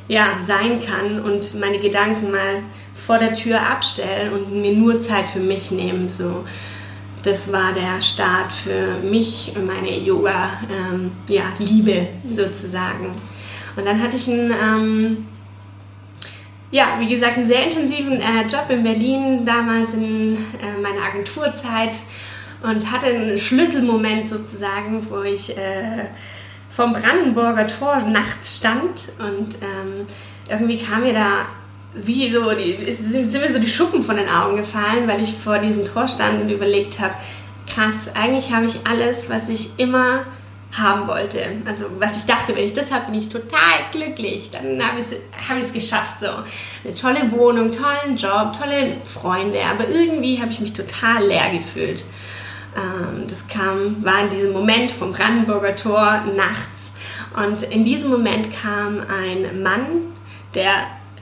ja, 0.08 0.38
sein 0.40 0.80
kann 0.80 1.20
und 1.20 1.58
meine 1.60 1.78
Gedanken 1.78 2.30
mal 2.30 2.62
vor 2.94 3.18
der 3.18 3.34
Tür 3.34 3.60
abstellen 3.60 4.32
und 4.32 4.60
mir 4.60 4.72
nur 4.72 5.00
Zeit 5.00 5.28
für 5.28 5.40
mich 5.40 5.70
nehmen. 5.70 6.08
So, 6.08 6.44
das 7.22 7.52
war 7.52 7.72
der 7.72 8.00
Start 8.00 8.52
für 8.52 8.98
mich 9.02 9.52
und 9.54 9.66
meine 9.66 9.98
Yoga-Liebe 9.98 11.10
ja, 11.28 11.52
Liebe 11.58 12.08
sozusagen. 12.26 13.14
Und 13.76 13.86
dann 13.86 14.02
hatte 14.02 14.16
ich 14.16 14.28
einen, 14.28 14.50
ähm, 14.50 15.26
ja, 16.70 16.96
wie 16.98 17.08
gesagt, 17.08 17.36
einen 17.36 17.46
sehr 17.46 17.64
intensiven 17.64 18.20
äh, 18.20 18.42
Job 18.50 18.66
in 18.70 18.82
Berlin, 18.82 19.44
damals 19.44 19.94
in 19.94 20.34
äh, 20.34 20.80
meiner 20.82 21.02
Agenturzeit 21.04 21.98
und 22.62 22.90
hatte 22.90 23.06
einen 23.06 23.38
Schlüsselmoment 23.38 24.28
sozusagen, 24.28 25.06
wo 25.10 25.22
ich 25.22 25.56
äh, 25.56 26.06
vom 26.68 26.92
Brandenburger 26.92 27.66
Tor 27.66 27.98
nachts 28.02 28.56
stand 28.56 29.12
und 29.18 29.56
ähm, 29.62 30.06
irgendwie 30.48 30.76
kam 30.76 31.02
mir 31.02 31.12
da 31.12 31.46
wie 31.94 32.30
so, 32.30 32.52
die, 32.54 32.92
sind, 32.92 33.32
mir 33.32 33.52
so 33.52 33.58
die 33.58 33.68
Schuppen 33.68 34.02
von 34.02 34.16
den 34.16 34.28
Augen 34.28 34.56
gefallen, 34.56 35.08
weil 35.08 35.22
ich 35.22 35.32
vor 35.32 35.58
diesem 35.58 35.84
Tor 35.84 36.06
stand 36.06 36.42
und 36.42 36.50
überlegt 36.50 37.00
habe, 37.00 37.14
krass, 37.66 38.10
eigentlich 38.14 38.52
habe 38.52 38.66
ich 38.66 38.74
alles, 38.86 39.30
was 39.30 39.48
ich 39.48 39.78
immer 39.78 40.26
haben 40.76 41.08
wollte. 41.08 41.42
Also 41.64 41.86
was 41.98 42.18
ich 42.18 42.26
dachte, 42.26 42.54
wenn 42.54 42.64
ich 42.64 42.74
das 42.74 42.92
habe, 42.92 43.06
bin 43.06 43.14
ich 43.14 43.28
total 43.28 43.88
glücklich. 43.90 44.50
Dann 44.50 44.82
habe 44.86 45.00
ich 45.00 45.06
es 45.06 45.14
hab 45.48 45.72
geschafft. 45.72 46.20
So 46.20 46.26
eine 46.84 46.94
tolle 46.94 47.30
Wohnung, 47.32 47.72
tollen 47.72 48.16
Job, 48.16 48.52
tolle 48.52 48.98
Freunde. 49.04 49.60
Aber 49.64 49.88
irgendwie 49.88 50.40
habe 50.40 50.50
ich 50.50 50.60
mich 50.60 50.74
total 50.74 51.26
leer 51.26 51.50
gefühlt. 51.52 52.04
Ähm, 52.78 53.26
das 53.28 53.46
kam, 53.48 54.04
war 54.04 54.22
in 54.22 54.30
diesem 54.30 54.52
Moment 54.52 54.90
vom 54.90 55.12
Brandenburger 55.12 55.74
Tor 55.74 56.22
nachts. 56.36 56.92
Und 57.36 57.62
in 57.62 57.84
diesem 57.84 58.10
Moment 58.10 58.48
kam 58.54 59.00
ein 59.00 59.62
Mann, 59.62 59.86
der 60.54 60.70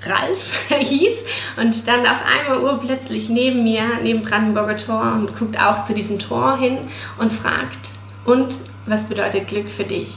Ralf 0.02 0.68
hieß 0.68 1.24
und 1.56 1.74
stand 1.74 2.08
auf 2.08 2.22
einmal 2.24 2.62
urplötzlich 2.62 3.28
neben 3.28 3.64
mir, 3.64 3.82
neben 4.02 4.22
Brandenburger 4.22 4.76
Tor 4.76 5.14
und 5.14 5.36
guckt 5.38 5.60
auch 5.60 5.82
zu 5.82 5.94
diesem 5.94 6.18
Tor 6.18 6.58
hin 6.58 6.78
und 7.18 7.32
fragt, 7.32 7.90
und 8.24 8.56
was 8.86 9.04
bedeutet 9.04 9.46
Glück 9.46 9.68
für 9.68 9.84
dich? 9.84 10.12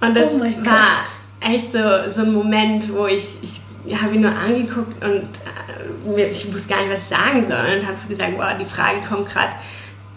Und 0.00 0.14
das 0.14 0.34
Oh 0.34 0.40
war 0.40 1.00
echt 1.40 1.72
so, 1.72 1.78
so 2.08 2.22
ein 2.22 2.32
Moment, 2.32 2.92
wo 2.92 3.06
ich, 3.06 3.38
ich 3.42 4.00
habe 4.00 4.14
ihn 4.14 4.22
nur 4.22 4.34
angeguckt 4.34 5.02
und 5.04 5.28
äh, 6.16 6.30
ich 6.30 6.52
wusste 6.52 6.68
gar 6.68 6.80
nicht, 6.80 6.92
was 6.92 7.02
ich 7.10 7.16
sagen 7.16 7.42
soll 7.42 7.78
und 7.78 7.86
habe 7.86 7.96
so 7.96 8.08
gesagt, 8.08 8.32
wow, 8.36 8.56
die 8.58 8.64
Frage 8.64 9.00
kommt 9.06 9.28
gerade 9.28 9.52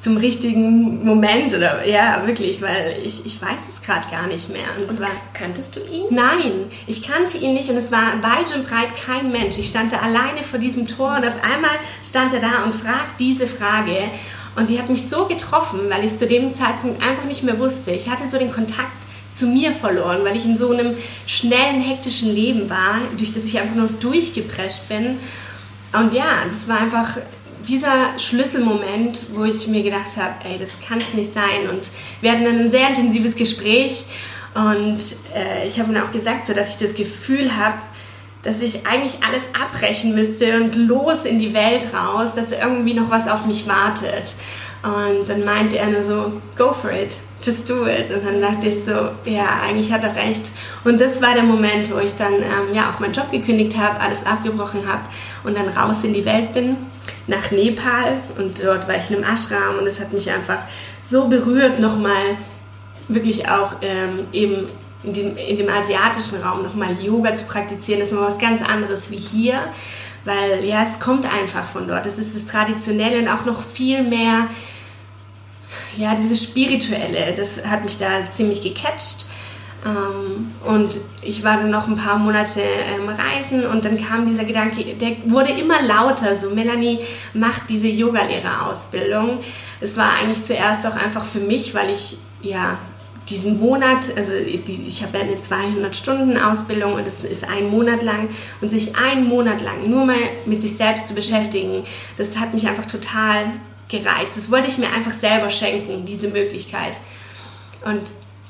zum 0.01 0.17
richtigen 0.17 1.05
Moment 1.05 1.53
oder 1.53 1.88
ja, 1.88 2.25
wirklich, 2.25 2.60
weil 2.60 3.00
ich, 3.05 3.24
ich 3.24 3.39
weiß 3.39 3.67
es 3.70 3.84
gerade 3.84 4.10
gar 4.10 4.25
nicht 4.25 4.50
mehr. 4.50 4.65
Und, 4.77 4.89
und 4.89 5.00
war, 5.00 5.10
kanntest 5.34 5.75
du 5.75 5.79
ihn? 5.79 6.05
Nein, 6.10 6.72
ich 6.88 7.03
kannte 7.03 7.38
ihn 7.38 7.53
nicht 7.53 7.70
und 7.70 7.77
es 7.77 7.91
war 7.91 8.22
weit 8.24 8.53
und 8.55 8.67
breit 8.67 8.89
kein 9.05 9.31
Mensch. 9.31 9.60
Ich 9.60 9.70
stand 9.70 9.91
da 9.91 9.98
alleine 9.98 10.43
vor 10.43 10.58
diesem 10.58 10.88
Tor 10.88 11.17
und 11.17 11.27
auf 11.27 11.43
einmal 11.43 11.77
stand 12.03 12.34
er 12.34 12.39
da 12.39 12.63
und 12.63 12.75
fragt 12.75 13.20
diese 13.20 13.46
Frage. 13.46 13.96
Und 14.55 14.72
die 14.72 14.79
hat 14.79 14.89
mich 14.89 15.08
so 15.08 15.25
getroffen, 15.25 15.81
weil 15.89 16.03
ich 16.03 16.13
es 16.13 16.20
zu 16.20 16.25
dem 16.25 16.53
Zeitpunkt 16.55 17.01
einfach 17.03 17.25
nicht 17.25 17.43
mehr 17.43 17.60
wusste. 17.60 17.91
Ich 17.91 18.10
hatte 18.10 18.27
so 18.27 18.39
den 18.39 18.51
Kontakt 18.51 18.91
zu 19.34 19.46
mir 19.46 19.72
verloren, 19.72 20.25
weil 20.25 20.36
ich 20.36 20.46
in 20.46 20.58
so 20.58 20.72
einem 20.72 20.96
schnellen, 21.27 21.79
hektischen 21.79 22.34
Leben 22.34 22.70
war, 22.70 22.98
durch 23.17 23.31
das 23.31 23.46
ich 23.46 23.60
einfach 23.60 23.75
nur 23.75 23.89
durchgeprescht 24.00 24.89
bin. 24.89 25.20
Und 25.93 26.13
ja, 26.13 26.25
das 26.50 26.67
war 26.67 26.81
einfach 26.81 27.17
dieser 27.68 28.18
Schlüsselmoment, 28.18 29.24
wo 29.34 29.44
ich 29.44 29.68
mir 29.68 29.84
gedacht 29.84 30.18
habe, 30.18 30.34
ey, 30.44 30.58
das 30.60 30.77
kann 30.88 30.98
es 30.98 31.13
nicht 31.13 31.34
sein. 31.34 31.70
Und 31.70 31.89
wir 32.22 32.32
hatten 32.32 32.46
dann 32.46 32.60
ein 32.60 32.72
sehr 32.72 32.88
intensives 32.88 33.36
Gespräch 33.36 34.06
und 34.53 35.00
äh, 35.34 35.65
ich 35.65 35.80
habe 35.80 35.91
ihm 35.91 36.01
auch 36.01 36.12
gesagt, 36.12 36.48
so, 36.48 36.53
dass 36.53 36.74
ich 36.74 36.80
das 36.80 36.96
Gefühl 36.96 37.56
habe, 37.56 37.77
dass 38.44 38.62
ich 38.62 38.88
eigentlich 38.88 39.24
alles 39.24 39.48
abbrechen 39.60 40.15
müsste 40.15 40.62
und 40.62 40.75
los 40.75 41.25
in 41.25 41.39
die 41.39 41.53
Welt 41.53 41.88
raus, 41.94 42.34
dass 42.34 42.51
irgendwie 42.51 42.94
noch 42.94 43.10
was 43.10 43.27
auf 43.27 43.46
mich 43.46 43.68
wartet. 43.68 44.34
Und 44.84 45.30
dann 45.30 45.46
meinte 45.46 45.77
er 45.77 45.89
nur 45.89 46.01
so, 46.01 46.41
go 46.58 46.74
for 46.74 46.91
it, 46.91 47.18
just 47.44 47.70
do 47.70 47.86
it. 47.86 48.10
Und 48.10 48.25
dann 48.25 48.41
dachte 48.41 48.68
ich 48.68 48.84
so, 48.84 49.12
ja, 49.30 49.60
eigentlich 49.63 49.91
hat 49.91 50.03
er 50.03 50.15
recht. 50.15 50.51
Und 50.84 51.00
das 51.00 51.22
war 51.22 51.36
der 51.36 51.44
Moment, 51.44 51.94
wo 51.94 52.00
ich 52.00 52.15
dann 52.15 52.34
ähm, 52.34 52.74
ja 52.74 52.89
auch 52.89 53.00
meinen 53.00 53.13
Job 53.13 53.32
gekündigt 53.32 53.77
habe, 53.77 54.00
alles 54.00 54.25
abgebrochen 54.25 54.88
habe 54.88 55.03
und 55.44 55.56
dann 55.56 55.70
raus 55.70 56.03
in 56.03 56.13
die 56.13 56.25
Welt 56.25 56.51
bin, 56.53 56.77
nach 57.28 57.51
Nepal. 57.51 58.22
Und 58.38 58.63
dort 58.63 58.88
war 58.88 58.98
ich 58.98 59.10
in 59.10 59.18
einem 59.18 59.34
Ashram 59.34 59.78
und 59.80 59.88
es 59.88 60.00
hat 60.00 60.13
mich 60.13 60.32
einfach 60.32 60.60
so 61.01 61.28
berührt, 61.28 61.80
nochmal 61.80 62.38
wirklich 63.08 63.50
auch 63.50 63.75
ähm, 63.82 64.28
eben 64.32 64.70
in 65.04 65.13
dem, 65.13 65.38
in 65.38 65.58
dem 65.58 65.70
asiatischen 65.70 66.42
Raum 66.42 66.63
nochmal 66.63 66.96
Yoga 67.01 67.34
zu 67.36 67.46
praktizieren. 67.46 68.00
Das 68.00 68.10
ist 68.10 68.13
nochmal 68.13 68.30
was 68.30 68.40
ganz 68.40 68.62
anderes 68.62 69.12
wie 69.12 69.18
hier 69.18 69.63
weil 70.24 70.63
ja, 70.66 70.84
es 70.84 71.00
kommt 71.00 71.25
einfach 71.25 71.66
von 71.66 71.88
dort. 71.88 72.06
Es 72.06 72.20
ist 72.20 72.36
das 72.36 72.46
Traditionelle 72.46 73.20
und 73.20 73.28
auch 73.28 73.46
noch 73.46 73.63
viel 73.63 74.04
mehr 74.04 74.48
ja, 75.98 76.16
dieses 76.16 76.44
Spirituelle, 76.44 77.34
das 77.36 77.66
hat 77.66 77.84
mich 77.84 77.98
da 77.98 78.30
ziemlich 78.32 78.62
gecatcht. 78.62 79.25
Ähm, 79.85 80.51
und 80.63 81.00
ich 81.21 81.43
war 81.43 81.57
dann 81.57 81.71
noch 81.71 81.88
ein 81.88 81.95
paar 81.95 82.17
Monate 82.17 82.61
ähm, 82.61 83.09
reisen 83.09 83.65
und 83.65 83.83
dann 83.83 84.00
kam 84.00 84.27
dieser 84.27 84.45
Gedanke, 84.45 84.83
der 84.95 85.15
wurde 85.25 85.51
immer 85.51 85.81
lauter, 85.81 86.35
so 86.35 86.51
Melanie 86.51 87.00
macht 87.33 87.63
diese 87.69 87.88
Yogalehrerausbildung. 87.88 89.39
Es 89.79 89.97
war 89.97 90.13
eigentlich 90.19 90.43
zuerst 90.43 90.85
auch 90.85 90.95
einfach 90.95 91.25
für 91.25 91.39
mich, 91.39 91.73
weil 91.73 91.89
ich 91.89 92.17
ja 92.41 92.77
diesen 93.29 93.59
Monat, 93.59 94.15
also 94.15 94.31
die, 94.31 94.85
ich 94.88 95.01
habe 95.03 95.17
ja 95.17 95.23
eine 95.23 95.35
200-Stunden-Ausbildung 95.35 96.93
und 96.93 97.07
das 97.07 97.23
ist 97.23 97.47
ein 97.50 97.69
Monat 97.69 98.03
lang 98.03 98.29
und 98.59 98.69
sich 98.69 98.95
einen 98.97 99.27
Monat 99.27 99.61
lang 99.61 99.89
nur 99.89 100.05
mal 100.05 100.17
mit 100.45 100.61
sich 100.61 100.75
selbst 100.75 101.07
zu 101.07 101.15
beschäftigen, 101.15 101.83
das 102.17 102.38
hat 102.38 102.53
mich 102.53 102.67
einfach 102.67 102.85
total 102.85 103.45
gereizt. 103.88 104.38
Das 104.38 104.51
wollte 104.51 104.67
ich 104.67 104.77
mir 104.77 104.91
einfach 104.91 105.11
selber 105.11 105.50
schenken, 105.50 106.05
diese 106.05 106.27
Möglichkeit. 106.27 107.00
Und, 107.85 108.01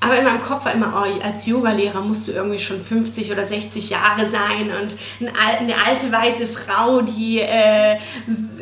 aber 0.03 0.17
in 0.17 0.25
meinem 0.25 0.41
Kopf 0.41 0.65
war 0.65 0.74
immer, 0.74 0.93
oh, 0.96 1.24
als 1.24 1.46
Yogalehrer 1.46 2.01
musst 2.01 2.27
du 2.27 2.31
irgendwie 2.31 2.58
schon 2.58 2.84
50 2.84 3.31
oder 3.31 3.46
60 3.46 3.91
Jahre 3.91 4.27
sein 4.27 4.72
und 4.81 4.98
eine 5.20 5.75
alte 5.86 6.12
weiße 6.12 6.48
Frau, 6.48 7.01
die 7.01 7.39
äh, 7.39 7.98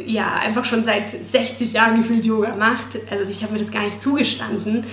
ja 0.05 0.33
einfach 0.33 0.65
schon 0.65 0.83
seit 0.83 1.09
60 1.09 1.71
Jahren 1.71 1.95
gefühlt 1.95 2.25
Yoga 2.25 2.55
macht. 2.57 2.97
Also 3.09 3.31
ich 3.31 3.41
habe 3.41 3.53
mir 3.53 3.59
das 3.59 3.71
gar 3.71 3.83
nicht 3.83 4.01
zugestanden. 4.01 4.85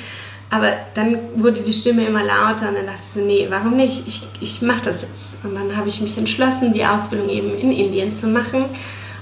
Aber 0.49 0.73
dann 0.95 1.19
wurde 1.35 1.63
die 1.63 1.73
Stimme 1.73 2.07
immer 2.07 2.23
lauter 2.23 2.69
und 2.69 2.77
dann 2.77 2.87
dachte 2.87 3.01
ich 3.05 3.13
so, 3.13 3.21
nee, 3.21 3.47
warum 3.51 3.75
nicht? 3.75 4.07
Ich, 4.07 4.23
ich 4.41 4.63
mache 4.63 4.83
das 4.85 5.03
jetzt. 5.03 5.45
Und 5.45 5.57
dann 5.57 5.77
habe 5.77 5.89
ich 5.89 6.01
mich 6.01 6.17
entschlossen, 6.17 6.73
die 6.73 6.85
Ausbildung 6.85 7.29
eben 7.29 7.59
in 7.59 7.73
Indien 7.73 8.17
zu 8.17 8.29
machen 8.29 8.67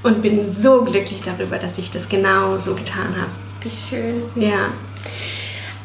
und 0.02 0.20
bin 0.20 0.52
so 0.52 0.82
glücklich 0.82 1.22
darüber, 1.24 1.56
dass 1.56 1.78
ich 1.78 1.90
das 1.90 2.10
genau 2.10 2.58
so 2.58 2.74
getan 2.74 3.16
habe. 3.18 3.30
Wie 3.62 3.70
schön. 3.70 4.22
Ja. 4.36 4.68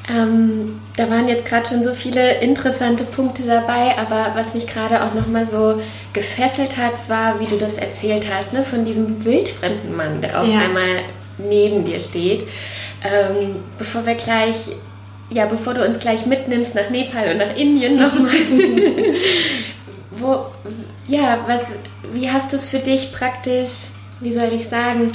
Ähm, 0.10 0.82
da 0.98 1.10
waren 1.10 1.28
jetzt 1.28 1.46
gerade 1.46 1.70
schon 1.70 1.84
so 1.84 1.94
viele 1.94 2.39
interessante 2.42 3.04
Punkte 3.04 3.44
dabei, 3.44 3.98
aber 3.98 4.32
was 4.34 4.54
mich 4.54 4.66
gerade 4.66 5.04
auch 5.04 5.13
nochmal 5.13 5.48
so 5.48 5.82
gefesselt 6.13 6.78
hat, 6.78 7.08
war, 7.08 7.39
wie 7.39 7.46
du 7.46 7.58
das 7.58 7.78
erzählt 7.78 8.25
hast, 8.34 8.54
ne, 8.54 8.63
von 8.63 8.86
diesem 8.86 9.24
wildfremden 9.24 9.96
Mann, 9.96 10.22
der 10.22 10.42
auf 10.42 10.48
ja. 10.48 10.60
einmal 10.60 11.01
neben 11.38 11.84
dir 11.84 12.00
steht. 12.00 12.44
Ähm, 13.04 13.58
bevor 13.78 14.06
wir 14.06 14.16
gleich, 14.16 14.56
ja, 15.30 15.46
bevor 15.46 15.75
du 15.75 15.86
uns 15.86 16.00
gleich 16.00 16.25
mitnimmst 16.25 16.74
nach 16.74 16.89
Nepal 16.89 17.32
und 17.32 17.38
nach 17.38 17.56
Indien 17.56 17.98
nochmal, 17.98 18.32
wo, 20.12 20.46
ja, 21.08 21.39
was, 21.46 21.68
wie 22.13 22.30
hast 22.30 22.51
du 22.51 22.56
es 22.56 22.70
für 22.70 22.80
dich 22.80 23.13
praktisch 23.13 23.92
wie 24.22 24.34
soll 24.34 24.51
ich 24.54 24.68
sagen, 24.68 25.12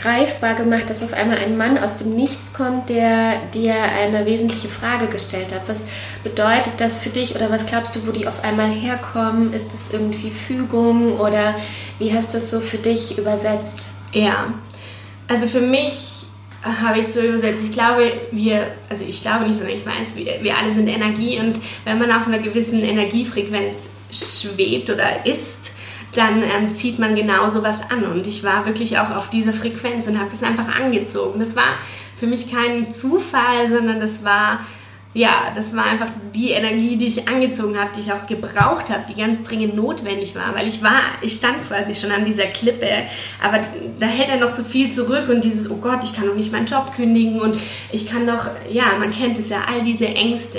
greifbar 0.00 0.54
gemacht, 0.54 0.88
dass 0.88 1.02
auf 1.02 1.12
einmal 1.12 1.38
ein 1.38 1.56
Mann 1.56 1.78
aus 1.78 1.96
dem 1.96 2.14
Nichts 2.14 2.52
kommt, 2.52 2.88
der 2.88 3.40
dir 3.54 3.74
eine 3.74 4.26
wesentliche 4.26 4.68
Frage 4.68 5.06
gestellt 5.06 5.54
hat. 5.54 5.68
Was 5.68 5.82
bedeutet 6.22 6.74
das 6.78 6.98
für 6.98 7.10
dich 7.10 7.34
oder 7.34 7.50
was 7.50 7.66
glaubst 7.66 7.96
du, 7.96 8.06
wo 8.06 8.12
die 8.12 8.26
auf 8.26 8.44
einmal 8.44 8.70
herkommen? 8.70 9.52
Ist 9.52 9.72
das 9.72 9.92
irgendwie 9.92 10.30
Fügung 10.30 11.18
oder 11.18 11.54
wie 11.98 12.12
hast 12.12 12.34
du 12.34 12.38
es 12.38 12.50
so 12.50 12.60
für 12.60 12.78
dich 12.78 13.18
übersetzt? 13.18 13.90
Ja, 14.12 14.54
also 15.28 15.48
für 15.48 15.60
mich 15.60 16.26
habe 16.62 17.00
ich 17.00 17.06
so 17.06 17.20
übersetzt. 17.20 17.64
Ich 17.64 17.72
glaube, 17.72 18.12
wir, 18.32 18.66
also 18.88 19.04
ich 19.04 19.22
glaube 19.22 19.46
nicht, 19.46 19.58
sondern 19.58 19.76
ich 19.76 19.86
weiß, 19.86 20.16
wir, 20.16 20.42
wir 20.42 20.56
alle 20.56 20.72
sind 20.72 20.88
Energie 20.88 21.38
und 21.38 21.60
wenn 21.84 21.98
man 21.98 22.10
auf 22.10 22.26
einer 22.26 22.38
gewissen 22.38 22.82
Energiefrequenz 22.82 23.88
schwebt 24.10 24.90
oder 24.90 25.26
ist, 25.26 25.72
dann 26.16 26.42
ähm, 26.42 26.74
zieht 26.74 26.98
man 26.98 27.14
genau 27.14 27.48
sowas 27.50 27.82
an. 27.90 28.04
Und 28.04 28.26
ich 28.26 28.44
war 28.44 28.66
wirklich 28.66 28.98
auch 28.98 29.10
auf 29.10 29.30
dieser 29.30 29.52
Frequenz 29.52 30.06
und 30.06 30.18
habe 30.18 30.30
das 30.30 30.42
einfach 30.42 30.74
angezogen. 30.74 31.38
Das 31.38 31.56
war 31.56 31.78
für 32.16 32.26
mich 32.26 32.50
kein 32.50 32.90
Zufall, 32.90 33.68
sondern 33.68 34.00
das 34.00 34.24
war 34.24 34.60
ja, 35.16 35.50
das 35.54 35.74
war 35.74 35.86
einfach 35.86 36.10
die 36.34 36.50
Energie, 36.50 36.96
die 36.96 37.06
ich 37.06 37.26
angezogen 37.26 37.78
habe, 37.80 37.88
die 37.96 38.00
ich 38.00 38.12
auch 38.12 38.26
gebraucht 38.26 38.90
habe, 38.90 39.04
die 39.08 39.18
ganz 39.18 39.42
dringend 39.42 39.74
notwendig 39.74 40.34
war, 40.34 40.54
weil 40.54 40.68
ich 40.68 40.82
war, 40.82 41.00
ich 41.22 41.32
stand 41.32 41.66
quasi 41.66 41.94
schon 41.98 42.10
an 42.10 42.26
dieser 42.26 42.44
Klippe, 42.44 42.86
aber 43.42 43.60
da 43.98 44.06
hält 44.06 44.28
er 44.28 44.36
noch 44.36 44.50
so 44.50 44.62
viel 44.62 44.92
zurück 44.92 45.30
und 45.30 45.42
dieses, 45.42 45.70
oh 45.70 45.76
Gott, 45.76 46.04
ich 46.04 46.14
kann 46.14 46.26
noch 46.26 46.34
nicht 46.34 46.52
meinen 46.52 46.66
Job 46.66 46.92
kündigen 46.94 47.40
und 47.40 47.56
ich 47.92 48.06
kann 48.06 48.26
noch, 48.26 48.46
ja, 48.70 48.84
man 48.98 49.10
kennt 49.10 49.38
es 49.38 49.48
ja, 49.48 49.62
all 49.72 49.82
diese 49.82 50.06
Ängste. 50.06 50.58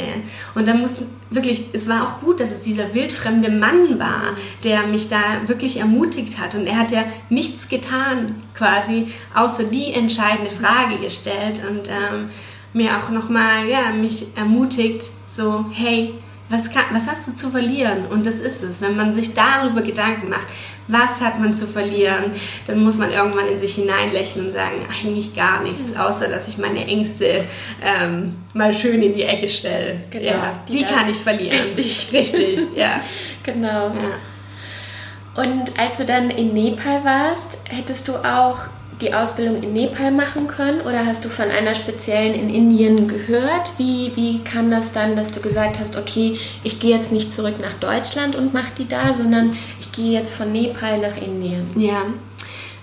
Und 0.55 0.67
da 0.67 0.73
muss 0.73 1.03
wirklich, 1.29 1.65
es 1.73 1.87
war 1.87 2.07
auch 2.07 2.21
gut, 2.21 2.39
dass 2.39 2.49
es 2.49 2.61
dieser 2.61 2.95
wildfremde 2.95 3.51
Mann 3.51 3.99
war, 3.99 4.35
der 4.63 4.87
mich 4.87 5.07
da 5.07 5.19
wirklich 5.45 5.77
ermutigt 5.77 6.39
hat 6.39 6.55
und 6.55 6.65
er 6.65 6.79
hat 6.79 6.89
ja 6.89 7.03
nichts 7.29 7.69
getan 7.69 8.41
quasi, 8.55 9.09
außer 9.35 9.65
die 9.65 9.93
entscheidende 9.93 10.49
Frage 10.49 10.97
gestellt 10.97 11.61
und 11.69 11.89
ähm, 11.89 12.29
mir 12.77 12.97
auch 12.97 13.09
nochmal, 13.09 13.67
ja, 13.67 13.91
mich 13.91 14.27
ermutigt, 14.35 15.03
so, 15.27 15.65
hey, 15.73 16.13
was, 16.49 16.71
kann, 16.71 16.85
was 16.91 17.07
hast 17.07 17.27
du 17.27 17.35
zu 17.35 17.49
verlieren? 17.49 18.05
Und 18.07 18.25
das 18.25 18.35
ist 18.35 18.63
es. 18.63 18.81
Wenn 18.81 18.95
man 18.95 19.13
sich 19.13 19.33
darüber 19.33 19.81
Gedanken 19.81 20.29
macht, 20.29 20.47
was 20.87 21.19
hat 21.19 21.39
man 21.39 21.53
zu 21.53 21.67
verlieren, 21.67 22.31
dann 22.65 22.81
muss 22.81 22.97
man 22.97 23.11
irgendwann 23.11 23.47
in 23.49 23.59
sich 23.59 23.75
hineinlächeln 23.75 24.45
und 24.45 24.51
sagen, 24.53 24.75
eigentlich 24.89 25.35
gar 25.35 25.61
nichts, 25.61 25.91
mhm. 25.91 25.97
außer 25.97 26.29
dass 26.29 26.47
ich 26.47 26.57
meine 26.57 26.85
Ängste 26.85 27.43
ähm, 27.83 28.35
mal 28.53 28.73
schön 28.73 29.01
in 29.01 29.13
die 29.13 29.23
Ecke 29.23 29.49
stelle. 29.49 29.99
Genau, 30.09 30.25
ja, 30.25 30.59
die, 30.67 30.77
die 30.77 30.83
kann 30.85 31.09
ich 31.09 31.17
verlieren. 31.17 31.57
Richtig. 31.57 32.07
Richtig, 32.13 32.59
ja. 32.75 33.01
genau. 33.43 33.87
Ja. 33.87 35.43
Und 35.43 35.77
als 35.77 35.97
du 35.97 36.05
dann 36.05 36.29
in 36.29 36.53
Nepal 36.53 37.03
warst, 37.03 37.57
hättest 37.65 38.07
du 38.07 38.15
auch 38.15 38.59
die 39.01 39.13
Ausbildung 39.13 39.61
in 39.61 39.73
Nepal 39.73 40.11
machen 40.11 40.47
können 40.47 40.81
oder 40.81 41.05
hast 41.05 41.23
du 41.23 41.29
von 41.29 41.49
einer 41.49 41.75
speziellen 41.75 42.33
in 42.33 42.49
Indien 42.49 43.07
gehört? 43.07 43.77
Wie, 43.77 44.11
wie 44.15 44.43
kam 44.43 44.71
das 44.71 44.91
dann, 44.91 45.15
dass 45.15 45.31
du 45.31 45.39
gesagt 45.39 45.79
hast, 45.79 45.97
okay, 45.97 46.37
ich 46.63 46.79
gehe 46.79 46.95
jetzt 46.95 47.11
nicht 47.11 47.33
zurück 47.33 47.55
nach 47.61 47.73
Deutschland 47.75 48.35
und 48.35 48.53
mache 48.53 48.71
die 48.77 48.87
da, 48.87 49.13
sondern 49.13 49.55
ich 49.79 49.91
gehe 49.91 50.13
jetzt 50.13 50.33
von 50.33 50.51
Nepal 50.51 50.97
nach 50.99 51.21
Indien? 51.21 51.67
Ja. 51.75 52.03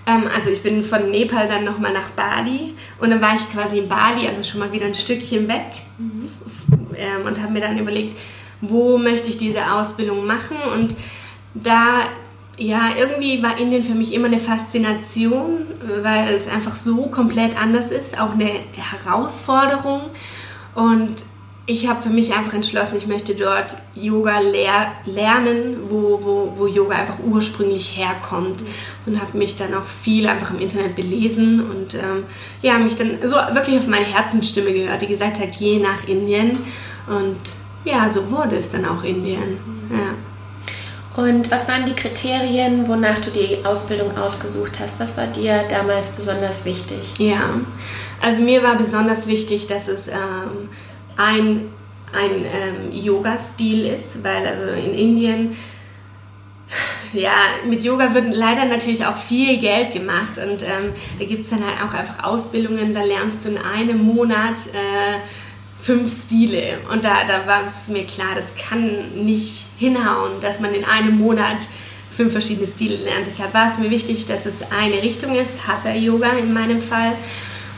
Ähm, 0.07 0.29
also 0.33 0.51
ich 0.51 0.63
bin 0.63 0.83
von 0.83 1.11
Nepal 1.11 1.47
dann 1.49 1.65
nochmal 1.65 1.91
nach 1.91 2.11
Bali 2.11 2.75
und 2.99 3.09
dann 3.09 3.21
war 3.21 3.35
ich 3.35 3.51
quasi 3.51 3.79
in 3.79 3.89
Bali, 3.89 4.27
also 4.27 4.43
schon 4.43 4.61
mal 4.61 4.71
wieder 4.71 4.85
ein 4.85 4.95
Stückchen 4.95 5.47
weg 5.49 5.65
mhm. 5.97 6.29
ähm, 6.95 7.25
und 7.25 7.41
habe 7.41 7.51
mir 7.51 7.61
dann 7.61 7.77
überlegt, 7.77 8.17
wo 8.61 8.97
möchte 8.97 9.29
ich 9.29 9.37
diese 9.37 9.73
Ausbildung 9.73 10.25
machen 10.25 10.57
und 10.73 10.95
da 11.53 12.07
ja, 12.57 12.91
irgendwie 12.97 13.43
war 13.43 13.57
Indien 13.57 13.83
für 13.83 13.95
mich 13.95 14.13
immer 14.13 14.27
eine 14.27 14.39
Faszination, 14.39 15.65
weil 16.01 16.33
es 16.33 16.47
einfach 16.47 16.75
so 16.75 17.07
komplett 17.07 17.61
anders 17.61 17.91
ist, 17.91 18.19
auch 18.19 18.33
eine 18.33 18.49
Herausforderung. 18.73 20.01
Und 20.73 21.15
ich 21.67 21.89
habe 21.89 22.01
für 22.01 22.09
mich 22.09 22.33
einfach 22.35 22.53
entschlossen, 22.53 22.95
ich 22.95 23.07
möchte 23.07 23.33
dort 23.33 23.75
Yoga 23.95 24.39
lehr 24.39 24.91
lernen, 25.05 25.77
wo, 25.89 26.19
wo, 26.21 26.53
wo 26.55 26.67
Yoga 26.67 26.95
einfach 26.95 27.19
ursprünglich 27.25 27.97
herkommt. 27.97 28.63
Und 29.05 29.19
habe 29.19 29.37
mich 29.37 29.55
dann 29.55 29.73
auch 29.73 29.83
viel 29.83 30.27
einfach 30.27 30.51
im 30.51 30.59
Internet 30.59 30.95
belesen 30.95 31.69
und 31.69 31.95
ähm, 31.95 32.25
ja, 32.61 32.77
mich 32.77 32.95
dann 32.95 33.19
so 33.23 33.35
wirklich 33.35 33.77
auf 33.77 33.87
meine 33.87 34.05
Herzensstimme 34.05 34.73
gehört, 34.73 35.01
die 35.01 35.07
gesagt 35.07 35.39
hat, 35.39 35.57
geh 35.57 35.79
nach 35.79 36.07
Indien. 36.07 36.57
Und 37.07 37.39
ja, 37.83 38.09
so 38.09 38.31
wurde 38.31 38.55
es 38.55 38.69
dann 38.69 38.85
auch 38.85 39.03
Indien. 39.03 39.57
Ja. 39.91 40.13
Und 41.15 41.49
was 41.49 41.67
waren 41.69 41.85
die 41.85 41.93
Kriterien, 41.93 42.87
wonach 42.89 43.19
du 43.19 43.29
die 43.29 43.63
Ausbildung 43.63 44.17
ausgesucht 44.17 44.79
hast? 44.81 44.99
Was 44.99 45.15
war 45.17 45.27
dir 45.27 45.63
damals 45.69 46.09
besonders 46.09 46.65
wichtig? 46.65 47.13
Ja, 47.19 47.61
also 48.21 48.41
mir 48.41 48.63
war 48.63 48.75
besonders 48.75 49.27
wichtig, 49.27 49.67
dass 49.67 49.87
es 49.87 50.09
ähm, 50.09 50.69
ein, 51.15 51.69
ein 52.11 52.45
ähm, 52.45 52.91
Yoga-Stil 52.91 53.85
ist, 53.85 54.25
weil 54.25 54.45
also 54.45 54.67
in 54.67 54.93
Indien, 54.93 55.55
ja, 57.13 57.31
mit 57.65 57.83
Yoga 57.85 58.13
wird 58.13 58.33
leider 58.33 58.65
natürlich 58.65 59.05
auch 59.05 59.15
viel 59.15 59.57
Geld 59.57 59.93
gemacht 59.93 60.37
und 60.37 60.63
ähm, 60.63 60.91
da 61.17 61.23
gibt 61.23 61.45
es 61.45 61.49
dann 61.49 61.65
halt 61.65 61.81
auch 61.81 61.93
einfach 61.93 62.25
Ausbildungen, 62.25 62.93
da 62.93 63.03
lernst 63.03 63.45
du 63.45 63.49
in 63.49 63.57
einem 63.57 64.03
Monat 64.03 64.57
äh, 64.73 65.19
fünf 65.85 66.11
Stile 66.11 66.79
und 66.91 67.03
da, 67.03 67.25
da 67.27 67.45
war 67.45 67.63
es 67.63 67.87
mir 67.89 68.05
klar, 68.05 68.33
das 68.35 68.55
kann 68.55 69.23
nicht 69.23 69.67
hinhauen, 69.77 70.41
dass 70.41 70.59
man 70.59 70.73
in 70.73 70.83
einem 70.83 71.19
Monat 71.19 71.57
fünf 72.15 72.31
verschiedene 72.31 72.65
Stile 72.65 72.95
lernt. 72.95 73.27
Deshalb 73.27 73.53
war 73.53 73.67
es 73.67 73.77
mir 73.77 73.91
wichtig, 73.91 74.25
dass 74.25 74.47
es 74.47 74.63
eine 74.71 75.03
Richtung 75.03 75.35
ist, 75.35 75.67
Hatha 75.67 75.93
Yoga 75.93 76.31
in 76.39 76.53
meinem 76.53 76.81
Fall 76.81 77.13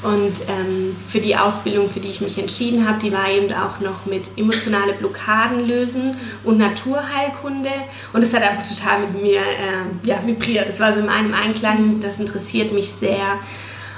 und 0.04 0.34
ähm, 0.48 0.96
für 1.08 1.20
die 1.20 1.36
Ausbildung, 1.36 1.90
für 1.90 2.00
die 2.00 2.08
ich 2.08 2.22
mich 2.22 2.38
entschieden 2.38 2.88
habe, 2.88 3.00
die 3.00 3.12
war 3.12 3.30
eben 3.30 3.52
auch 3.54 3.82
noch 3.82 4.06
mit 4.06 4.30
emotionale 4.38 4.94
Blockaden 4.94 5.68
lösen 5.68 6.16
und 6.46 6.60
Naturheilkunde. 6.60 7.72
Und 8.14 8.22
es 8.22 8.34
hat 8.34 8.44
einfach 8.44 8.64
total 8.66 9.02
mit 9.02 9.22
mir 9.22 9.42
äh, 9.42 10.08
ja, 10.08 10.20
vibriert. 10.26 10.70
Das 10.70 10.80
war 10.80 10.94
so 10.94 11.00
in 11.00 11.08
meinem 11.08 11.34
Einklang, 11.34 12.00
das 12.00 12.20
interessiert 12.20 12.72
mich 12.72 12.90
sehr. 12.90 13.40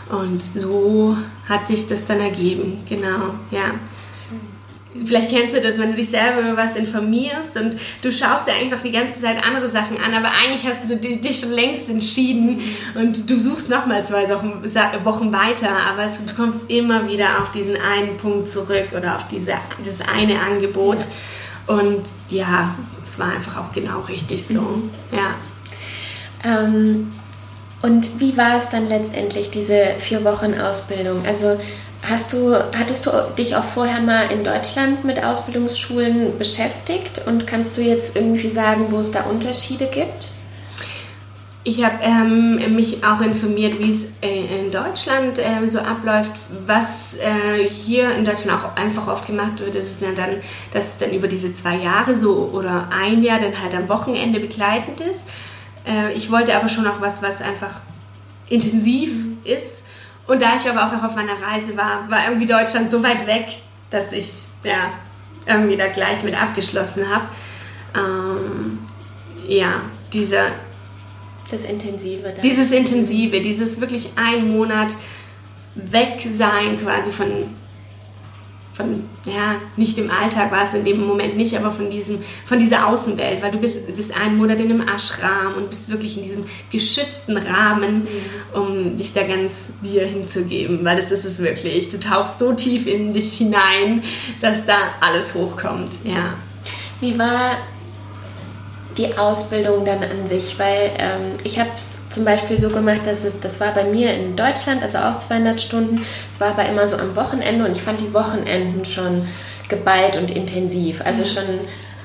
Und 0.10 0.42
so 0.42 1.18
hat 1.48 1.68
sich 1.68 1.88
das 1.88 2.06
dann 2.06 2.20
ergeben, 2.20 2.84
genau, 2.88 3.36
ja. 3.52 3.74
Vielleicht 5.06 5.30
kennst 5.30 5.56
du 5.56 5.62
das, 5.62 5.78
wenn 5.78 5.92
du 5.92 5.96
dich 5.96 6.10
selber 6.10 6.42
über 6.42 6.58
was 6.58 6.76
informierst 6.76 7.56
und 7.58 7.78
du 8.02 8.12
schaust 8.12 8.48
dir 8.48 8.54
eigentlich 8.54 8.72
noch 8.72 8.82
die 8.82 8.92
ganze 8.92 9.22
Zeit 9.22 9.38
andere 9.46 9.70
Sachen 9.70 9.98
an, 9.98 10.16
aber 10.16 10.30
eigentlich 10.44 10.66
hast 10.68 10.90
du 10.90 10.96
dich 10.96 11.40
schon 11.40 11.52
längst 11.52 11.90
entschieden 11.90 12.60
und 12.96 13.30
du 13.30 13.38
suchst 13.38 13.70
nochmal 13.70 14.04
zwei 14.04 14.28
Wochen 14.30 15.32
weiter, 15.32 15.70
aber 15.88 16.08
du 16.08 16.34
kommst 16.36 16.72
immer 16.72 17.08
wieder 17.08 17.40
auf 17.40 17.52
diesen 17.52 17.78
einen 17.78 18.18
Punkt 18.18 18.50
zurück 18.50 18.88
oder 18.98 19.16
auf 19.16 19.28
diese, 19.28 19.54
dieses 19.86 20.02
eine 20.02 20.40
Angebot. 20.40 21.06
Und 21.68 22.02
ja, 22.32 22.76
es 23.08 23.20
war 23.20 23.32
einfach 23.32 23.58
auch 23.58 23.72
genau 23.72 24.00
richtig 24.02 24.44
so. 24.44 24.60
Mhm. 24.60 24.90
Ja. 25.12 25.36
Ähm, 26.44 27.12
und 27.84 28.20
wie 28.20 28.36
war 28.36 28.58
es 28.58 28.70
dann 28.70 28.90
letztendlich, 28.90 29.52
diese 29.52 29.94
vier 30.00 30.24
Wochen 30.26 30.60
Ausbildung? 30.60 31.26
Also 31.28 31.60
Hast 32.02 32.34
du, 32.34 32.56
hattest 32.56 33.06
du 33.06 33.12
dich 33.38 33.56
auch 33.56 33.64
vorher 33.64 34.02
mal 34.02 34.32
in 34.32 34.44
Deutschland 34.44 35.04
mit 35.04 35.24
Ausbildungsschulen 35.24 36.38
beschäftigt 36.38 37.22
und 37.26 37.46
kannst 37.46 37.78
du 37.78 37.82
jetzt 37.82 38.16
irgendwie 38.16 38.50
sagen, 38.50 38.88
wo 38.90 39.00
es 39.00 39.12
da 39.12 39.24
Unterschiede 39.24 39.88
gibt? 39.88 40.32
Ich 41.66 41.84
habe 41.84 41.96
ähm, 42.02 42.76
mich 42.76 43.04
auch 43.04 43.20
informiert, 43.20 43.80
wie 43.80 43.92
es 43.92 44.14
äh, 44.22 44.60
in 44.60 44.72
Deutschland 44.72 45.38
äh, 45.38 45.68
so 45.68 45.80
abläuft. 45.80 46.32
Was 46.66 47.18
äh, 47.18 47.68
hier 47.68 48.16
in 48.16 48.24
Deutschland 48.24 48.64
auch 48.64 48.82
einfach 48.82 49.08
oft 49.10 49.28
gemacht 49.28 49.60
wird, 49.60 49.76
ist 49.76 50.02
dann, 50.02 50.16
dass 50.72 50.86
es 50.86 50.98
dann 50.98 51.12
über 51.12 51.28
diese 51.28 51.54
zwei 51.54 51.76
Jahre 51.76 52.16
so 52.16 52.50
oder 52.54 52.88
ein 52.92 53.22
Jahr 53.24 53.40
dann 53.40 53.62
halt 53.62 53.76
am 53.76 53.90
Wochenende 53.90 54.40
begleitend 54.40 55.02
ist. 55.02 55.28
Äh, 55.86 56.14
ich 56.14 56.32
wollte 56.32 56.56
aber 56.56 56.70
schon 56.70 56.88
auch 56.88 57.02
was, 57.02 57.22
was 57.22 57.42
einfach 57.42 57.82
intensiv 58.48 59.12
ist 59.44 59.84
und 60.30 60.42
da 60.42 60.56
ich 60.56 60.70
aber 60.70 60.86
auch 60.86 60.92
noch 60.94 61.04
auf 61.04 61.16
meiner 61.16 61.42
Reise 61.42 61.76
war, 61.76 62.10
war 62.10 62.26
irgendwie 62.28 62.46
Deutschland 62.46 62.92
so 62.92 63.02
weit 63.02 63.26
weg, 63.26 63.48
dass 63.90 64.14
ich 64.14 64.30
ja, 64.64 64.92
irgendwie 65.48 65.76
da 65.76 65.88
gleich 65.88 66.24
mit 66.24 66.40
abgeschlossen 66.40 67.06
habe. 67.10 67.26
Ähm, 67.96 68.78
ja, 69.48 69.82
dieser. 70.14 70.52
Das 71.50 71.66
Intensive. 71.66 72.30
Das 72.30 72.42
dieses 72.42 72.72
Intensive, 72.72 73.42
dieses 73.42 73.82
wirklich 73.82 74.10
ein 74.16 74.48
Monat 74.56 74.96
weg 75.74 76.28
sein 76.36 76.80
quasi 76.80 77.12
von 77.12 77.28
von, 78.80 79.04
ja, 79.26 79.58
nicht 79.76 79.98
im 79.98 80.10
Alltag 80.10 80.52
war 80.54 80.64
es 80.64 80.74
in 80.74 80.86
dem 80.86 81.06
Moment 81.06 81.36
nicht, 81.36 81.54
aber 81.58 81.70
von, 81.70 81.90
diesem, 81.90 82.20
von 82.46 82.60
dieser 82.60 82.88
Außenwelt, 82.88 83.42
weil 83.42 83.52
du 83.52 83.58
bist, 83.58 83.94
bist 83.94 84.16
einen 84.16 84.38
Monat 84.38 84.62
in 84.62 84.72
einem 84.72 84.88
Ashram 84.88 85.56
und 85.58 85.70
bist 85.70 85.90
wirklich 85.90 86.16
in 86.16 86.24
diesem 86.24 86.46
geschützten 86.72 87.36
Rahmen, 87.36 88.04
mhm. 88.04 88.08
um 88.54 88.98
dich 88.98 89.12
da 89.12 89.24
ganz 89.24 89.72
dir 89.82 90.06
hinzugeben, 90.06 90.86
weil 90.86 90.96
das 90.96 91.12
ist 91.12 91.26
es 91.26 91.40
wirklich. 91.40 91.90
Du 91.90 92.00
tauchst 92.00 92.40
so 92.40 92.54
tief 92.54 92.88
in 92.88 93.14
dich 93.14 93.34
hinein, 93.34 94.02
dass 94.40 94.66
da 94.66 94.78
alles 95.02 95.36
hochkommt, 95.36 95.96
ja. 96.06 96.36
Wie 97.02 97.20
war 97.20 97.58
die 98.98 99.18
Ausbildung 99.18 99.84
dann 99.84 100.04
an 100.04 100.26
sich? 100.26 100.58
Weil 100.58 100.92
ähm, 100.98 101.32
ich 101.44 101.60
habe 101.60 101.72
es 101.74 101.99
zum 102.10 102.26
Beispiel 102.26 102.60
so 102.60 102.70
gemacht, 102.70 103.02
dass 103.06 103.24
es, 103.24 103.40
das 103.40 103.60
war 103.60 103.74
bei 103.74 103.84
mir 103.84 104.14
in 104.14 104.36
Deutschland, 104.36 104.82
also 104.82 104.98
auch 104.98 105.18
200 105.18 105.62
Stunden. 105.62 106.04
Es 106.32 106.42
war 106.42 106.50
aber 106.50 106.66
immer 106.66 106.88
so 106.88 106.98
am 106.98 107.16
Wochenende 107.16 107.66
und 107.66 107.76
ich 107.76 107.82
fand 107.82 108.02
die 108.02 108.14
Wochenenden 108.14 108.86
schon 108.86 109.28
geballt 109.68 110.18
und 110.18 110.32
intensiv. 110.36 111.02
Also 111.06 111.22
mhm. 111.22 111.28
schon, 111.28 111.60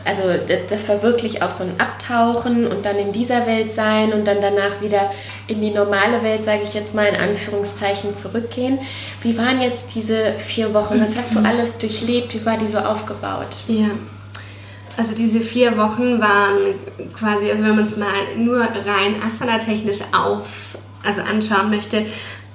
also 0.04 0.22
das 0.68 0.88
war 0.90 1.02
wirklich 1.02 1.42
auch 1.42 1.50
so 1.50 1.64
ein 1.64 1.72
Abtauchen 1.78 2.66
und 2.66 2.84
dann 2.84 2.98
in 2.98 3.12
dieser 3.12 3.46
Welt 3.46 3.72
sein 3.72 4.12
und 4.12 4.26
dann 4.26 4.42
danach 4.42 4.82
wieder 4.82 5.10
in 5.46 5.62
die 5.62 5.70
normale 5.70 6.22
Welt, 6.22 6.44
sage 6.44 6.60
ich 6.64 6.74
jetzt 6.74 6.94
mal 6.94 7.06
in 7.06 7.16
Anführungszeichen, 7.16 8.14
zurückgehen. 8.14 8.78
Wie 9.22 9.38
waren 9.38 9.62
jetzt 9.62 9.94
diese 9.94 10.34
vier 10.38 10.74
Wochen? 10.74 11.00
Was 11.00 11.16
hast 11.16 11.34
du 11.34 11.40
mhm. 11.40 11.46
alles 11.46 11.78
durchlebt? 11.78 12.34
Wie 12.34 12.44
war 12.44 12.58
die 12.58 12.68
so 12.68 12.78
aufgebaut? 12.78 13.56
Ja. 13.66 13.88
Also 14.96 15.14
diese 15.14 15.40
vier 15.40 15.76
Wochen 15.76 16.20
waren 16.20 16.74
quasi, 17.18 17.50
also 17.50 17.64
wenn 17.64 17.74
man 17.74 17.86
es 17.86 17.96
mal 17.96 18.36
nur 18.36 18.60
rein 18.60 19.22
asana-technisch 19.26 20.00
auf, 20.12 20.78
also 21.02 21.20
anschauen 21.22 21.70
möchte, 21.70 22.06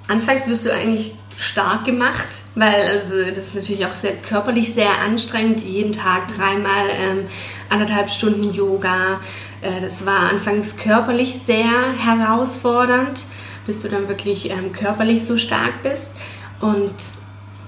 anfangs 0.08 0.48
wirst 0.48 0.66
du 0.66 0.74
eigentlich 0.74 1.14
stark 1.36 1.86
gemacht, 1.86 2.28
weil 2.56 3.00
also 3.00 3.16
das 3.30 3.48
ist 3.48 3.56
natürlich 3.56 3.86
auch 3.86 3.96
sehr 3.96 4.14
körperlich 4.18 4.74
sehr 4.74 5.02
anstrengend, 5.06 5.64
jeden 5.64 5.94
Tag 5.94 6.28
dreimal 6.28 6.86
ähm, 6.92 7.28
anderthalb 7.70 8.10
Stunden 8.10 8.54
Yoga. 8.54 9.22
Äh, 9.62 9.82
das 9.82 10.06
war 10.06 10.30
anfangs 10.30 10.78
körperlich 10.78 11.36
sehr 11.36 11.70
herausfordernd, 11.98 13.24
bis 13.66 13.82
du 13.82 13.88
dann 13.88 14.10
wirklich 14.10 14.50
ähm, 14.50 14.74
körperlich 14.74 15.26
so 15.26 15.38
stark 15.38 15.82
bist 15.82 16.12
und 16.60 16.94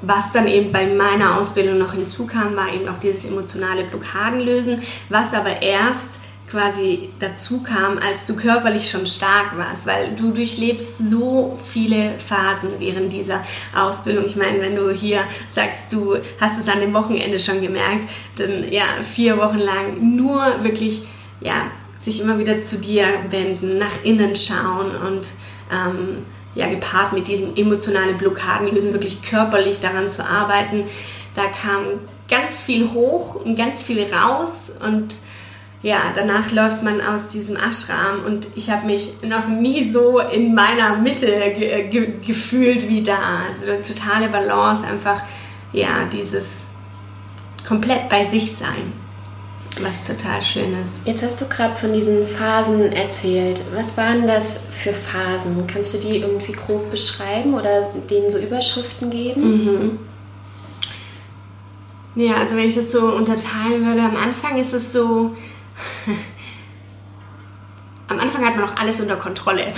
was 0.01 0.31
dann 0.31 0.47
eben 0.47 0.71
bei 0.71 0.87
meiner 0.87 1.37
Ausbildung 1.37 1.77
noch 1.77 1.93
hinzukam, 1.93 2.55
war 2.55 2.73
eben 2.73 2.87
auch 2.89 2.99
dieses 2.99 3.25
emotionale 3.25 3.83
Blockadenlösen, 3.83 4.81
was 5.09 5.33
aber 5.33 5.61
erst 5.61 6.19
quasi 6.51 7.09
dazu 7.19 7.61
kam, 7.61 7.97
als 7.97 8.25
du 8.25 8.35
körperlich 8.35 8.89
schon 8.89 9.07
stark 9.07 9.57
warst, 9.57 9.87
weil 9.87 10.15
du 10.17 10.31
durchlebst 10.31 11.09
so 11.09 11.57
viele 11.63 12.11
Phasen 12.19 12.71
während 12.79 13.13
dieser 13.13 13.41
Ausbildung. 13.73 14.25
Ich 14.25 14.35
meine, 14.35 14.59
wenn 14.59 14.75
du 14.75 14.91
hier 14.91 15.21
sagst, 15.49 15.93
du 15.93 16.17
hast 16.41 16.59
es 16.59 16.67
an 16.67 16.81
dem 16.81 16.93
Wochenende 16.93 17.39
schon 17.39 17.61
gemerkt, 17.61 18.09
dann 18.35 18.69
ja, 18.69 18.83
vier 19.01 19.37
Wochen 19.37 19.59
lang 19.59 20.17
nur 20.17 20.41
wirklich, 20.61 21.03
ja, 21.39 21.71
sich 21.97 22.19
immer 22.19 22.37
wieder 22.37 22.61
zu 22.61 22.79
dir 22.79 23.05
wenden, 23.29 23.77
nach 23.77 24.03
innen 24.03 24.35
schauen 24.35 24.95
und 24.95 25.29
ähm, 25.71 26.25
ja, 26.55 26.67
gepaart 26.67 27.13
mit 27.13 27.27
diesen 27.27 27.55
emotionalen 27.55 28.17
Blockaden 28.17 28.67
lösen, 28.67 28.93
wirklich 28.93 29.21
körperlich 29.21 29.79
daran 29.79 30.09
zu 30.09 30.27
arbeiten. 30.27 30.85
Da 31.33 31.43
kam 31.47 31.83
ganz 32.29 32.63
viel 32.63 32.89
hoch 32.91 33.35
und 33.35 33.55
ganz 33.55 33.83
viel 33.83 34.03
raus 34.13 34.71
und 34.85 35.15
ja, 35.83 35.97
danach 36.13 36.51
läuft 36.51 36.83
man 36.83 37.01
aus 37.01 37.29
diesem 37.29 37.55
Ashram 37.55 38.23
und 38.25 38.47
ich 38.55 38.69
habe 38.69 38.85
mich 38.85 39.13
noch 39.23 39.47
nie 39.47 39.89
so 39.89 40.19
in 40.19 40.53
meiner 40.53 40.97
Mitte 40.97 41.25
ge 41.57 41.87
ge 41.87 42.13
gefühlt 42.25 42.87
wie 42.87 43.01
da. 43.01 43.45
Also 43.47 43.71
eine 43.71 43.81
totale 43.81 44.29
Balance, 44.29 44.85
einfach 44.85 45.21
ja, 45.73 46.05
dieses 46.11 46.65
komplett 47.67 48.09
bei 48.09 48.25
sich 48.25 48.55
sein 48.55 48.93
was 49.83 50.03
total 50.03 50.41
schön 50.41 50.81
ist. 50.81 51.05
Jetzt 51.05 51.23
hast 51.23 51.41
du 51.41 51.47
gerade 51.47 51.75
von 51.75 51.93
diesen 51.93 52.25
Phasen 52.25 52.91
erzählt. 52.91 53.61
Was 53.73 53.97
waren 53.97 54.27
das 54.27 54.59
für 54.71 54.93
Phasen? 54.93 55.67
Kannst 55.67 55.93
du 55.93 55.99
die 55.99 56.17
irgendwie 56.17 56.53
grob 56.53 56.91
beschreiben 56.91 57.53
oder 57.53 57.81
denen 58.09 58.29
so 58.29 58.37
Überschriften 58.37 59.09
geben? 59.09 59.41
Mhm. 59.41 59.99
Ja, 62.15 62.35
also 62.35 62.55
wenn 62.55 62.67
ich 62.67 62.75
das 62.75 62.91
so 62.91 63.15
unterteilen 63.15 63.85
würde, 63.85 64.01
am 64.01 64.17
Anfang 64.17 64.57
ist 64.57 64.73
es 64.73 64.91
so, 64.91 65.33
am 68.07 68.19
Anfang 68.19 68.45
hat 68.45 68.57
man 68.57 68.65
noch 68.65 68.75
alles 68.75 68.99
unter 68.99 69.15
Kontrolle. 69.15 69.67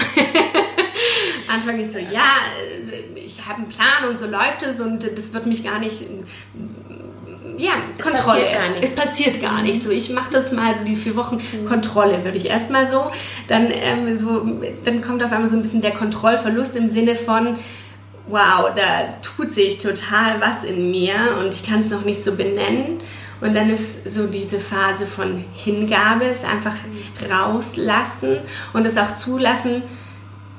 Anfang 1.47 1.79
ist 1.79 1.93
so, 1.93 1.99
ja, 1.99 2.37
ich 3.15 3.45
habe 3.45 3.59
einen 3.59 3.69
Plan 3.69 4.09
und 4.09 4.17
so 4.17 4.25
läuft 4.25 4.63
es 4.63 4.81
und 4.81 5.07
das 5.15 5.33
wird 5.33 5.45
mich 5.45 5.63
gar 5.63 5.79
nicht 5.79 6.01
ja, 7.57 7.71
es 7.97 8.03
Kontrolle. 8.05 8.41
Passiert 8.41 8.53
gar 8.53 8.69
nichts. 8.69 8.89
Es 8.89 8.95
passiert 8.95 9.41
gar 9.41 9.57
Mhm. 9.59 9.61
nichts. 9.63 9.85
So, 9.85 9.91
ich 9.91 10.09
mache 10.11 10.31
das 10.31 10.51
mal 10.51 10.73
so 10.75 10.83
die 10.85 10.95
vier 10.95 11.15
Wochen 11.15 11.39
Kontrolle, 11.67 12.23
würde 12.23 12.37
ich 12.37 12.49
erstmal 12.49 12.87
so. 12.87 13.11
Dann, 13.47 13.67
ähm, 13.71 14.17
so. 14.17 14.45
dann 14.83 15.01
kommt 15.01 15.23
auf 15.23 15.31
einmal 15.31 15.49
so 15.49 15.55
ein 15.55 15.61
bisschen 15.61 15.81
der 15.81 15.91
Kontrollverlust 15.91 16.75
im 16.75 16.87
Sinne 16.87 17.15
von, 17.15 17.57
wow, 18.27 18.71
da 18.75 19.13
tut 19.21 19.53
sich 19.53 19.77
total 19.77 20.39
was 20.39 20.63
in 20.63 20.91
mir 20.91 21.13
und 21.39 21.53
ich 21.53 21.63
kann 21.65 21.79
es 21.79 21.91
noch 21.91 22.05
nicht 22.05 22.23
so 22.23 22.35
benennen. 22.35 22.99
Und 23.41 23.53
dann 23.55 23.69
ist 23.69 24.09
so 24.09 24.27
diese 24.27 24.59
Phase 24.59 25.05
von 25.05 25.43
Hingabe, 25.53 26.25
es 26.25 26.45
einfach 26.45 26.75
rauslassen 27.29 28.37
und 28.71 28.85
es 28.87 28.97
auch 28.97 29.15
zulassen, 29.17 29.83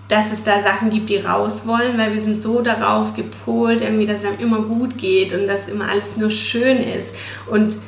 dass 0.09 0.33
es 0.33 0.45
da 0.45 0.63
Sachen 0.63 0.91
gibt, 0.91 1.09
die 1.09 1.17
raus 1.17 1.67
wollen, 1.67 1.97
weil 1.97 2.13
wir 2.13 2.21
sind 2.21 2.43
so 2.43 2.61
darauf 2.61 3.15
gepolt, 3.15 3.81
irgendwie, 3.81 4.07
dass 4.07 4.19
es 4.19 4.27
einem 4.27 4.39
immer 4.39 4.61
gut 4.61 4.99
geht 4.99 5.33
und 5.33 5.47
dass 5.47 5.69
immer 5.69 5.89
alles 5.89 6.17
nur 6.17 6.31
schön 6.31 6.79
ist. 6.79 7.17
Und 7.51 7.79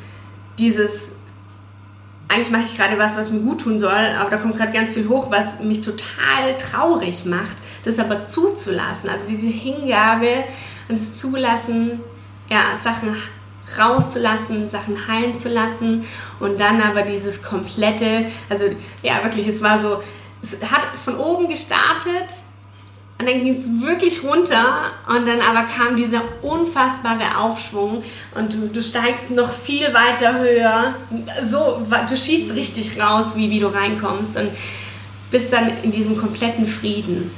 dieses, 0.57 1.11
eigentlich 2.27 2.49
mache 2.49 2.63
ich 2.63 2.75
gerade 2.75 2.97
was, 2.97 3.17
was 3.17 3.31
mir 3.31 3.41
gut 3.41 3.61
tun 3.61 3.77
soll, 3.77 3.91
aber 3.91 4.31
da 4.31 4.37
kommt 4.37 4.57
gerade 4.57 4.71
ganz 4.71 4.93
viel 4.93 5.07
hoch, 5.07 5.29
was 5.29 5.59
mich 5.59 5.81
total 5.81 6.57
traurig 6.57 7.25
macht, 7.25 7.57
das 7.83 7.99
aber 7.99 8.25
zuzulassen. 8.25 9.09
Also 9.09 9.27
diese 9.29 9.47
Hingabe 9.47 10.43
und 10.89 10.97
das 10.97 11.17
Zulassen, 11.17 11.99
ja, 12.49 12.73
Sachen 12.81 13.15
rauszulassen, 13.77 14.69
Sachen 14.69 15.07
heilen 15.07 15.35
zu 15.35 15.49
lassen 15.49 16.05
und 16.39 16.59
dann 16.59 16.81
aber 16.81 17.01
dieses 17.01 17.43
komplette, 17.43 18.25
also 18.49 18.65
ja 19.03 19.23
wirklich, 19.23 19.47
es 19.47 19.61
war 19.61 19.79
so, 19.79 19.99
es 20.41 20.61
hat 20.61 20.97
von 20.97 21.17
oben 21.17 21.47
gestartet 21.47 22.29
und 23.19 23.27
dann 23.27 23.43
ging 23.43 23.55
es 23.55 23.81
wirklich 23.81 24.23
runter 24.23 24.91
und 25.07 25.27
dann 25.27 25.41
aber 25.41 25.63
kam 25.63 25.95
dieser 25.95 26.21
unfassbare 26.43 27.37
Aufschwung 27.37 28.03
und 28.35 28.53
du, 28.53 28.67
du 28.67 28.81
steigst 28.83 29.31
noch 29.31 29.51
viel 29.51 29.91
weiter 29.93 30.39
höher, 30.39 30.95
so, 31.41 31.81
du 32.07 32.15
schießt 32.15 32.53
richtig 32.53 32.99
raus, 32.99 33.35
wie, 33.35 33.49
wie 33.49 33.59
du 33.59 33.67
reinkommst 33.67 34.37
und 34.37 34.51
bist 35.31 35.51
dann 35.51 35.71
in 35.83 35.91
diesem 35.91 36.17
kompletten 36.17 36.67
Frieden 36.67 37.31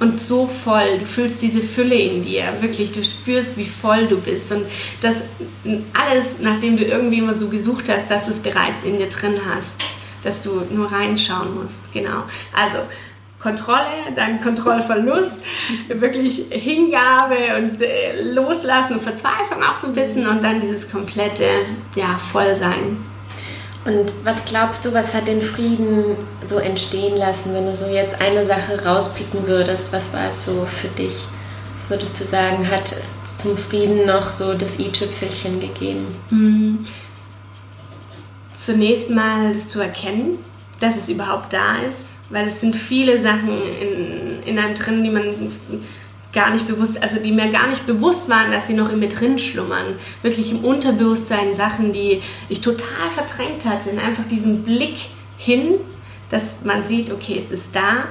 und 0.00 0.20
so 0.20 0.46
voll. 0.46 0.98
Du 0.98 1.04
fühlst 1.04 1.42
diese 1.42 1.60
Fülle 1.60 1.94
in 1.94 2.24
dir, 2.24 2.44
wirklich. 2.60 2.90
Du 2.90 3.04
spürst, 3.04 3.58
wie 3.58 3.66
voll 3.66 4.06
du 4.06 4.18
bist. 4.18 4.50
Und 4.50 4.64
das 5.02 5.24
alles, 5.92 6.40
nachdem 6.40 6.76
du 6.76 6.84
irgendwie 6.84 7.18
immer 7.18 7.34
so 7.34 7.48
gesucht 7.48 7.88
hast, 7.88 8.10
dass 8.10 8.24
du 8.24 8.30
es 8.30 8.40
bereits 8.40 8.84
in 8.84 8.98
dir 8.98 9.08
drin 9.08 9.38
hast, 9.54 9.74
dass 10.22 10.42
du 10.42 10.62
nur 10.70 10.90
reinschauen 10.90 11.54
musst. 11.54 11.92
Genau. 11.92 12.24
Also 12.54 12.78
Kontrolle, 13.40 14.12
dann 14.14 14.42
Kontrollverlust, 14.42 15.38
wirklich 15.88 16.44
Hingabe 16.50 17.36
und 17.56 17.80
äh, 17.80 18.32
Loslassen 18.32 18.94
und 18.94 19.02
Verzweiflung 19.02 19.62
auch 19.62 19.76
so 19.76 19.86
ein 19.86 19.94
bisschen 19.94 20.26
und 20.26 20.44
dann 20.44 20.60
dieses 20.60 20.90
komplette 20.90 21.46
ja, 21.94 22.18
Vollsein. 22.18 22.98
Und 23.86 24.12
was 24.24 24.44
glaubst 24.44 24.84
du, 24.84 24.92
was 24.92 25.14
hat 25.14 25.26
den 25.26 25.40
Frieden 25.40 26.16
so 26.42 26.58
entstehen 26.58 27.16
lassen, 27.16 27.54
wenn 27.54 27.64
du 27.64 27.74
so 27.74 27.86
jetzt 27.86 28.20
eine 28.20 28.44
Sache 28.44 28.84
rauspicken 28.84 29.46
würdest? 29.46 29.90
Was 29.90 30.12
war 30.12 30.28
es 30.28 30.44
so 30.44 30.66
für 30.66 30.88
dich? 30.88 31.26
Was 31.74 31.88
würdest 31.88 32.20
du 32.20 32.24
sagen, 32.24 32.70
hat 32.70 32.94
zum 33.24 33.56
Frieden 33.56 34.04
noch 34.04 34.28
so 34.28 34.52
das 34.52 34.78
i-Tüpfelchen 34.78 35.60
gegeben? 35.60 36.06
Mhm. 36.28 36.84
Zunächst 38.62 39.08
mal 39.08 39.54
das 39.54 39.68
zu 39.68 39.80
erkennen, 39.80 40.38
dass 40.80 40.96
es 40.96 41.08
überhaupt 41.08 41.54
da 41.54 41.78
ist, 41.78 42.10
weil 42.28 42.46
es 42.46 42.60
sind 42.60 42.76
viele 42.76 43.18
Sachen 43.18 43.62
in, 43.62 44.42
in 44.44 44.58
einem 44.58 44.74
drin, 44.74 45.02
die 45.02 45.08
man 45.08 45.24
gar 46.34 46.50
nicht 46.50 46.68
bewusst, 46.68 47.02
also 47.02 47.18
die 47.18 47.32
mir 47.32 47.48
gar 47.48 47.68
nicht 47.68 47.86
bewusst 47.86 48.28
waren, 48.28 48.52
dass 48.52 48.66
sie 48.66 48.74
noch 48.74 48.90
in 48.90 49.00
mir 49.00 49.08
drin 49.08 49.38
schlummern. 49.38 49.96
Wirklich 50.20 50.50
im 50.50 50.62
Unterbewusstsein 50.62 51.54
Sachen, 51.54 51.94
die 51.94 52.20
ich 52.50 52.60
total 52.60 53.10
verdrängt 53.10 53.64
hatte. 53.64 53.90
Und 53.90 53.98
einfach 53.98 54.28
diesen 54.28 54.62
Blick 54.62 55.06
hin, 55.38 55.76
dass 56.28 56.56
man 56.62 56.84
sieht, 56.84 57.10
okay, 57.10 57.36
es 57.38 57.50
ist 57.50 57.74
da. 57.74 58.08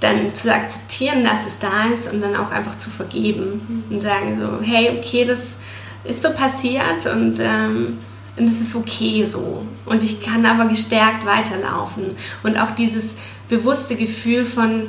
Dann 0.00 0.34
zu 0.34 0.52
akzeptieren, 0.52 1.24
dass 1.24 1.46
es 1.46 1.58
da 1.58 1.92
ist 1.92 2.10
und 2.10 2.22
dann 2.22 2.36
auch 2.36 2.50
einfach 2.50 2.78
zu 2.78 2.88
vergeben 2.88 3.84
und 3.90 4.00
sagen 4.00 4.40
so, 4.40 4.64
hey, 4.64 4.98
okay, 4.98 5.26
das 5.26 5.58
ist 6.04 6.22
so 6.22 6.30
passiert 6.30 7.06
und 7.06 7.38
ähm, 7.38 7.98
und 8.36 8.46
es 8.46 8.60
ist 8.60 8.74
okay 8.74 9.24
so. 9.24 9.66
Und 9.84 10.02
ich 10.02 10.22
kann 10.22 10.46
aber 10.46 10.68
gestärkt 10.68 11.26
weiterlaufen. 11.26 12.14
Und 12.42 12.56
auch 12.56 12.70
dieses 12.70 13.16
bewusste 13.48 13.94
Gefühl 13.96 14.44
von, 14.44 14.86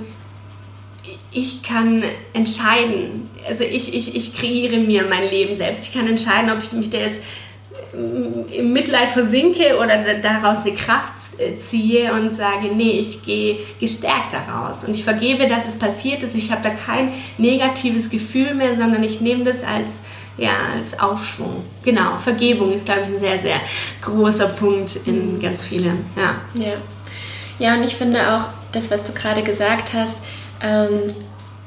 ich 1.32 1.62
kann 1.64 2.04
entscheiden. 2.34 3.30
Also 3.48 3.64
ich, 3.64 3.94
ich, 3.94 4.16
ich 4.16 4.38
kreiere 4.38 4.78
mir 4.78 5.06
mein 5.10 5.30
Leben 5.30 5.56
selbst. 5.56 5.88
Ich 5.88 5.94
kann 5.94 6.08
entscheiden, 6.08 6.52
ob 6.52 6.60
ich 6.60 6.72
mich 6.72 6.90
da 6.90 7.00
jetzt 7.00 7.22
im 8.52 8.74
Mitleid 8.74 9.10
versinke 9.10 9.78
oder 9.78 9.98
daraus 10.22 10.66
eine 10.66 10.76
Kraft 10.76 11.14
ziehe 11.60 12.14
und 12.14 12.36
sage, 12.36 12.68
nee, 12.74 13.00
ich 13.00 13.24
gehe 13.24 13.58
gestärkt 13.80 14.34
daraus. 14.34 14.84
Und 14.84 14.94
ich 14.94 15.04
vergebe, 15.04 15.48
dass 15.48 15.68
es 15.68 15.78
passiert 15.78 16.24
ist. 16.24 16.36
Ich 16.36 16.52
habe 16.52 16.62
da 16.64 16.70
kein 16.70 17.12
negatives 17.38 18.10
Gefühl 18.10 18.54
mehr, 18.54 18.76
sondern 18.76 19.04
ich 19.04 19.22
nehme 19.22 19.44
das 19.44 19.64
als 19.64 20.02
ja, 20.38 20.52
als 20.76 21.00
Aufschwung. 21.00 21.64
Genau, 21.84 22.18
Vergebung 22.18 22.72
ist, 22.72 22.86
glaube 22.86 23.02
ich, 23.02 23.08
ein 23.08 23.20
sehr, 23.20 23.38
sehr 23.38 23.62
großer 24.02 24.48
Punkt 24.50 24.98
in 25.06 25.40
ganz 25.40 25.66
vielen. 25.66 26.06
Ja. 26.16 26.36
ja. 26.56 26.74
Ja, 27.60 27.76
und 27.76 27.84
ich 27.84 27.96
finde 27.96 28.20
auch, 28.20 28.50
das, 28.72 28.90
was 28.90 29.04
du 29.04 29.14
gerade 29.14 29.44
gesagt 29.44 29.94
hast, 29.94 30.18
ähm, 30.62 31.14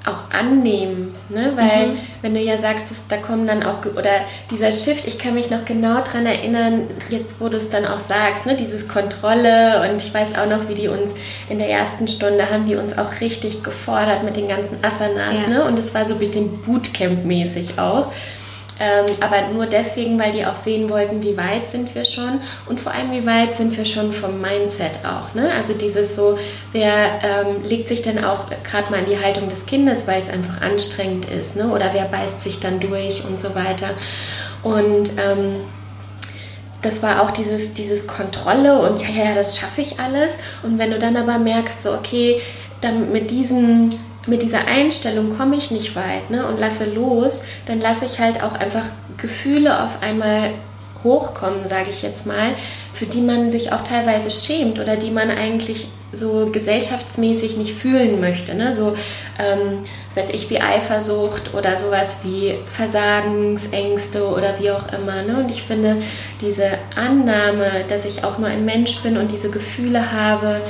auch 0.07 0.31
annehmen, 0.31 1.15
ne? 1.29 1.53
weil 1.57 1.89
mhm. 1.89 1.99
wenn 2.23 2.35
du 2.35 2.41
ja 2.41 2.59
sagst, 2.59 2.91
dass, 2.91 2.99
da 3.09 3.17
kommen 3.17 3.47
dann 3.47 3.65
auch, 3.65 3.85
oder 3.97 4.21
dieser 4.51 4.71
Shift, 4.71 5.07
ich 5.07 5.19
kann 5.19 5.35
mich 5.35 5.51
noch 5.51 5.65
genau 5.65 5.97
daran 5.97 6.27
erinnern, 6.27 6.89
jetzt 7.09 7.41
wo 7.41 7.49
du 7.49 7.57
es 7.57 7.71
dann 7.71 7.85
auch 7.85 7.99
sagst, 7.99 8.47
ne? 8.47 8.57
dieses 8.57 8.87
Kontrolle 8.87 9.89
und 9.89 10.01
ich 10.01 10.15
weiß 10.15 10.39
auch 10.39 10.49
noch, 10.49 10.69
wie 10.69 10.75
die 10.75 10.89
uns 10.89 11.11
in 11.49 11.59
der 11.59 11.69
ersten 11.69 12.07
Stunde 12.07 12.49
haben 12.51 12.67
die 12.67 12.77
uns 12.77 12.97
auch 12.97 13.21
richtig 13.21 13.65
gefordert 13.65 14.23
mit 14.23 14.37
den 14.37 14.47
ganzen 14.47 14.77
Asanas 14.83 15.43
ja. 15.43 15.49
ne? 15.49 15.65
und 15.65 15.77
es 15.79 15.93
war 15.93 16.05
so 16.05 16.15
ein 16.15 16.21
bisschen 16.21 16.63
Bootcamp-mäßig 16.63 17.79
auch. 17.79 18.13
Ähm, 18.79 19.07
aber 19.21 19.49
nur 19.55 19.67
deswegen, 19.67 20.19
weil 20.19 20.33
die 20.33 20.45
auch 20.45 20.57
sehen 20.57 20.91
wollten, 20.91 21.23
wie 21.23 21.37
weit 21.37 21.71
sind 21.71 21.95
wir 21.95 22.05
schon 22.05 22.41
und 22.67 22.79
vor 22.79 22.93
allem, 22.93 23.11
wie 23.11 23.25
weit 23.25 23.57
sind 23.57 23.77
wir 23.77 23.87
schon 23.87 24.13
vom 24.13 24.41
Mindset 24.41 24.99
auch. 25.07 25.35
Ne? 25.35 25.51
Also 25.51 25.73
dieses 25.73 26.15
so, 26.15 26.39
wer 26.73 27.21
ähm, 27.23 27.63
legt 27.63 27.89
sich 27.89 28.03
denn 28.03 28.23
auch 28.23 28.51
gerade 28.65 28.91
mal 28.91 29.01
in 29.01 29.07
die 29.07 29.19
Haltung 29.19 29.49
des 29.49 29.65
Kindes, 29.65 30.07
weil 30.07 30.21
es 30.21 30.29
einfach 30.29 30.61
anstrengend 30.61 31.25
ist 31.31 31.57
ne? 31.57 31.71
oder 31.71 31.95
wer 31.95 32.05
beißt 32.05 32.43
sich 32.45 32.61
dann 32.61 32.79
durch 32.79 33.25
und 33.25 33.41
so 33.41 33.55
weiter. 33.55 33.89
Und 34.63 35.13
ähm, 35.19 35.57
das 36.83 37.03
war 37.03 37.23
auch 37.23 37.31
dieses, 37.31 37.73
dieses 37.73 38.07
Kontrolle 38.07 38.81
und 38.81 39.01
ja, 39.01 39.09
ja, 39.09 39.35
das 39.35 39.59
schaffe 39.59 39.81
ich 39.81 39.99
alles. 39.99 40.33
Und 40.63 40.79
wenn 40.79 40.91
du 40.91 40.99
dann 40.99 41.17
aber 41.17 41.39
merkst, 41.39 41.83
so, 41.83 41.93
okay, 41.93 42.41
dann 42.81 43.11
mit 43.11 43.31
diesem 43.31 43.91
mit 44.27 44.43
dieser 44.43 44.67
Einstellung 44.67 45.37
komme 45.37 45.57
ich 45.57 45.71
nicht 45.71 45.95
weit 45.97 46.31
ne, 46.31 46.47
und 46.47 46.59
lasse 46.59 46.85
los, 46.85 47.45
dann 47.67 47.81
lasse 47.81 48.07
ich 48.07 48.19
halt 48.19 48.43
auch 48.43 48.55
einfach 48.55 48.85
Gefühle 49.17 49.83
auf 49.83 50.03
einmal 50.03 50.51
hochkommen, 51.05 51.69
sage 51.69 51.91
ich 51.91 52.03
jetzt 52.03 52.27
mal, 52.27 52.55
für 52.93 53.07
die 53.07 53.21
man 53.21 53.51
sich 53.51 53.73
auch 53.73 53.83
teilweise 53.83 54.31
schämt 54.31 54.81
oder 54.81 54.97
die 54.97 55.11
man 55.11 55.31
eigentlich 55.31 55.89
so 56.13 56.47
gesellschaftsmäßig 56.51 57.57
nicht 57.57 57.75
fühlen 57.75 58.21
möchte. 58.21 58.55
Ne? 58.55 58.73
So, 58.73 58.97
ähm, 59.39 59.83
das 60.09 60.25
weiß 60.25 60.35
ich, 60.35 60.49
wie 60.51 60.61
Eifersucht 60.61 61.53
oder 61.55 61.77
sowas 61.77 62.21
wie 62.25 62.55
Versagensängste 62.65 64.27
oder 64.27 64.59
wie 64.59 64.71
auch 64.71 64.93
immer. 64.93 65.23
Ne? 65.23 65.37
Und 65.39 65.51
ich 65.51 65.63
finde, 65.63 65.97
diese 66.41 66.79
Annahme, 66.95 67.85
dass 67.89 68.05
ich 68.05 68.25
auch 68.25 68.39
nur 68.39 68.49
ein 68.49 68.65
Mensch 68.65 68.97
bin 69.03 69.19
und 69.19 69.31
diese 69.31 69.51
Gefühle 69.51 70.13
habe, 70.13 70.61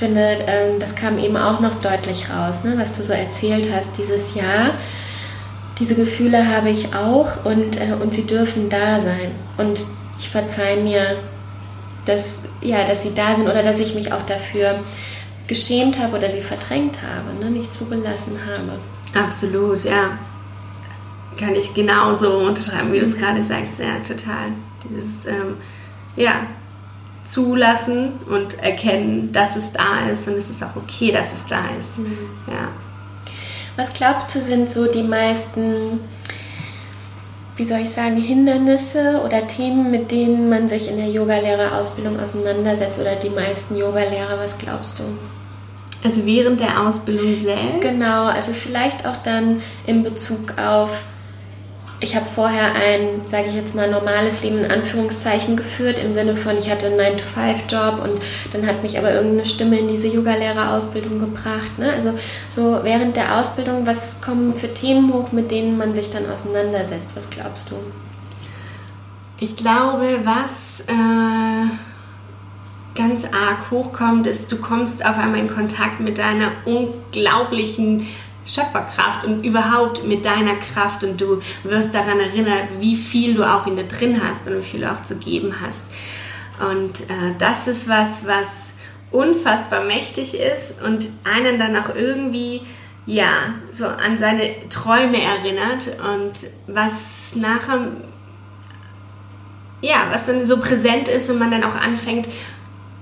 finde, 0.00 0.38
ähm, 0.46 0.80
das 0.80 0.96
kam 0.96 1.18
eben 1.18 1.36
auch 1.36 1.60
noch 1.60 1.74
deutlich 1.82 2.30
raus, 2.30 2.64
ne? 2.64 2.72
was 2.78 2.94
du 2.94 3.02
so 3.02 3.12
erzählt 3.12 3.68
hast, 3.72 3.98
dieses 3.98 4.34
Jahr. 4.34 4.70
Diese 5.78 5.94
Gefühle 5.94 6.48
habe 6.48 6.70
ich 6.70 6.94
auch 6.94 7.44
und, 7.44 7.78
äh, 7.78 7.92
und 8.00 8.14
sie 8.14 8.26
dürfen 8.26 8.70
da 8.70 8.98
sein. 8.98 9.30
Und 9.58 9.82
ich 10.18 10.30
verzeihe 10.30 10.82
mir, 10.82 11.18
dass, 12.06 12.38
ja, 12.62 12.84
dass 12.84 13.02
sie 13.02 13.12
da 13.14 13.36
sind 13.36 13.46
oder 13.46 13.62
dass 13.62 13.78
ich 13.78 13.94
mich 13.94 14.10
auch 14.10 14.22
dafür 14.22 14.78
geschämt 15.46 15.98
habe 15.98 16.16
oder 16.16 16.30
sie 16.30 16.40
verdrängt 16.40 16.98
habe, 17.02 17.38
ne? 17.38 17.50
nicht 17.50 17.72
zugelassen 17.74 18.38
habe. 18.46 18.78
Absolut, 19.22 19.84
ja. 19.84 20.18
Kann 21.38 21.54
ich 21.54 21.74
genauso 21.74 22.38
unterschreiben, 22.38 22.90
wie 22.92 23.00
du 23.00 23.04
es 23.04 23.18
gerade 23.18 23.42
sagst. 23.42 23.78
Ja, 23.78 23.98
total. 24.06 24.52
Dieses, 24.82 25.26
ähm, 25.26 25.56
ja, 26.16 26.46
zulassen 27.30 28.12
und 28.28 28.58
erkennen, 28.58 29.30
dass 29.32 29.56
es 29.56 29.72
da 29.72 30.10
ist 30.12 30.26
und 30.28 30.34
es 30.34 30.50
ist 30.50 30.62
auch 30.62 30.76
okay, 30.76 31.12
dass 31.12 31.32
es 31.32 31.46
da 31.46 31.62
ist. 31.78 31.98
Mhm. 31.98 32.30
Ja. 32.48 32.68
Was 33.76 33.94
glaubst 33.94 34.34
du, 34.34 34.40
sind 34.40 34.70
so 34.70 34.90
die 34.90 35.04
meisten, 35.04 36.00
wie 37.56 37.64
soll 37.64 37.78
ich 37.78 37.90
sagen, 37.90 38.16
Hindernisse 38.16 39.22
oder 39.24 39.46
Themen, 39.46 39.90
mit 39.90 40.10
denen 40.10 40.50
man 40.50 40.68
sich 40.68 40.90
in 40.90 40.96
der 40.96 41.08
Yogalehrerausbildung 41.08 42.18
auseinandersetzt 42.18 43.00
oder 43.00 43.14
die 43.14 43.30
meisten 43.30 43.76
Yogalehrer? 43.76 44.38
Was 44.38 44.58
glaubst 44.58 44.98
du? 44.98 45.04
Also 46.02 46.26
während 46.26 46.60
der 46.60 46.80
Ausbildung 46.80 47.36
selbst? 47.36 47.80
Genau, 47.80 48.26
also 48.26 48.52
vielleicht 48.52 49.06
auch 49.06 49.16
dann 49.22 49.62
in 49.86 50.02
Bezug 50.02 50.58
auf 50.58 51.02
ich 52.02 52.16
habe 52.16 52.24
vorher 52.24 52.74
ein, 52.74 53.26
sage 53.26 53.48
ich 53.48 53.54
jetzt 53.54 53.74
mal, 53.74 53.90
normales 53.90 54.42
Leben 54.42 54.64
in 54.64 54.70
Anführungszeichen 54.70 55.54
geführt, 55.54 55.98
im 55.98 56.14
Sinne 56.14 56.34
von, 56.34 56.56
ich 56.56 56.70
hatte 56.70 56.86
einen 56.86 56.98
9-to-5-Job 56.98 58.02
und 58.02 58.22
dann 58.52 58.66
hat 58.66 58.82
mich 58.82 58.98
aber 58.98 59.12
irgendeine 59.12 59.44
Stimme 59.44 59.78
in 59.78 59.88
diese 59.88 60.08
Yoga-Lehrerausbildung 60.08 61.18
gebracht. 61.18 61.78
Ne? 61.78 61.92
Also 61.92 62.14
so 62.48 62.80
während 62.82 63.18
der 63.18 63.38
Ausbildung, 63.38 63.86
was 63.86 64.20
kommen 64.22 64.54
für 64.54 64.72
Themen 64.72 65.12
hoch, 65.12 65.32
mit 65.32 65.50
denen 65.50 65.76
man 65.76 65.94
sich 65.94 66.08
dann 66.08 66.28
auseinandersetzt? 66.30 67.14
Was 67.16 67.28
glaubst 67.28 67.70
du? 67.70 67.76
Ich 69.38 69.56
glaube, 69.56 70.20
was 70.24 70.80
äh, 70.80 71.66
ganz 72.94 73.24
arg 73.24 73.70
hochkommt, 73.70 74.26
ist, 74.26 74.50
du 74.50 74.56
kommst 74.56 75.04
auf 75.04 75.18
einmal 75.18 75.40
in 75.40 75.54
Kontakt 75.54 76.00
mit 76.00 76.16
deiner 76.16 76.48
unglaublichen 76.64 78.06
Schöpferkraft 78.54 79.24
und 79.24 79.44
überhaupt 79.44 80.04
mit 80.04 80.24
deiner 80.24 80.56
Kraft 80.56 81.04
und 81.04 81.20
du 81.20 81.40
wirst 81.62 81.94
daran 81.94 82.18
erinnert, 82.18 82.68
wie 82.78 82.96
viel 82.96 83.34
du 83.34 83.44
auch 83.44 83.66
in 83.66 83.76
dir 83.76 83.84
drin 83.84 84.20
hast 84.22 84.48
und 84.48 84.58
wie 84.58 84.62
viel 84.62 84.80
du 84.80 84.90
auch 84.90 85.02
zu 85.02 85.16
geben 85.16 85.54
hast. 85.60 85.90
Und 86.60 87.00
äh, 87.02 87.34
das 87.38 87.68
ist 87.68 87.88
was, 87.88 88.26
was 88.26 88.70
unfassbar 89.10 89.84
mächtig 89.84 90.38
ist 90.38 90.82
und 90.82 91.08
einen 91.24 91.58
dann 91.58 91.76
auch 91.76 91.94
irgendwie 91.94 92.62
ja 93.06 93.54
so 93.72 93.86
an 93.86 94.18
seine 94.18 94.68
Träume 94.68 95.20
erinnert 95.20 95.90
und 96.14 96.32
was 96.66 97.34
nachher 97.34 97.88
ja 99.80 100.06
was 100.10 100.26
dann 100.26 100.46
so 100.46 100.58
präsent 100.58 101.08
ist 101.08 101.30
und 101.30 101.38
man 101.38 101.50
dann 101.50 101.64
auch 101.64 101.74
anfängt 101.74 102.28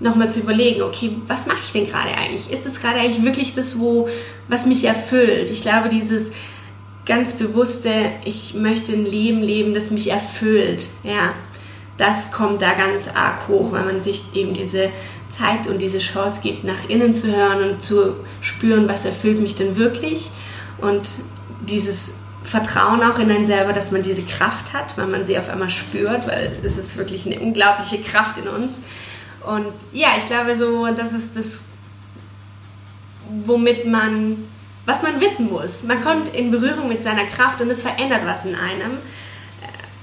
nochmal 0.00 0.32
zu 0.32 0.40
überlegen, 0.40 0.82
okay, 0.82 1.10
was 1.26 1.46
mache 1.46 1.60
ich 1.64 1.72
denn 1.72 1.86
gerade 1.86 2.10
eigentlich? 2.10 2.50
Ist 2.50 2.66
es 2.66 2.80
gerade 2.80 3.00
eigentlich 3.00 3.24
wirklich 3.24 3.52
das, 3.52 3.78
wo, 3.78 4.08
was 4.48 4.66
mich 4.66 4.84
erfüllt? 4.84 5.50
Ich 5.50 5.62
glaube, 5.62 5.88
dieses 5.88 6.30
ganz 7.04 7.34
bewusste, 7.34 7.90
ich 8.24 8.54
möchte 8.54 8.92
ein 8.92 9.06
Leben 9.06 9.42
leben, 9.42 9.74
das 9.74 9.90
mich 9.90 10.10
erfüllt, 10.10 10.88
ja, 11.02 11.34
das 11.96 12.30
kommt 12.30 12.62
da 12.62 12.74
ganz 12.74 13.08
arg 13.08 13.48
hoch, 13.48 13.72
weil 13.72 13.84
man 13.84 14.02
sich 14.02 14.22
eben 14.34 14.54
diese 14.54 14.90
Zeit 15.30 15.66
und 15.66 15.82
diese 15.82 15.98
Chance 15.98 16.40
gibt, 16.42 16.64
nach 16.64 16.88
innen 16.88 17.14
zu 17.14 17.34
hören 17.34 17.70
und 17.70 17.82
zu 17.82 18.14
spüren, 18.40 18.88
was 18.88 19.04
erfüllt 19.04 19.40
mich 19.40 19.56
denn 19.56 19.76
wirklich 19.76 20.30
und 20.80 21.08
dieses 21.66 22.20
Vertrauen 22.44 23.02
auch 23.02 23.18
in 23.18 23.30
einen 23.30 23.46
selber, 23.46 23.72
dass 23.72 23.90
man 23.90 24.02
diese 24.02 24.22
Kraft 24.22 24.72
hat, 24.72 24.96
weil 24.96 25.06
man 25.06 25.26
sie 25.26 25.38
auf 25.38 25.48
einmal 25.48 25.70
spürt, 25.70 26.26
weil 26.28 26.52
es 26.62 26.78
ist 26.78 26.96
wirklich 26.96 27.26
eine 27.26 27.40
unglaubliche 27.40 27.98
Kraft 27.98 28.38
in 28.38 28.48
uns 28.48 28.80
und 29.46 29.66
ja, 29.92 30.08
ich 30.18 30.26
glaube 30.26 30.56
so, 30.56 30.86
das 30.86 31.12
ist 31.12 31.36
das, 31.36 31.64
womit 33.44 33.86
man, 33.86 34.44
was 34.86 35.02
man 35.02 35.20
wissen 35.20 35.50
muss. 35.50 35.84
Man 35.84 36.02
kommt 36.02 36.34
in 36.34 36.50
Berührung 36.50 36.88
mit 36.88 37.02
seiner 37.02 37.24
Kraft 37.24 37.60
und 37.60 37.70
es 37.70 37.82
verändert 37.82 38.22
was 38.24 38.44
in 38.44 38.54
einem. 38.54 38.98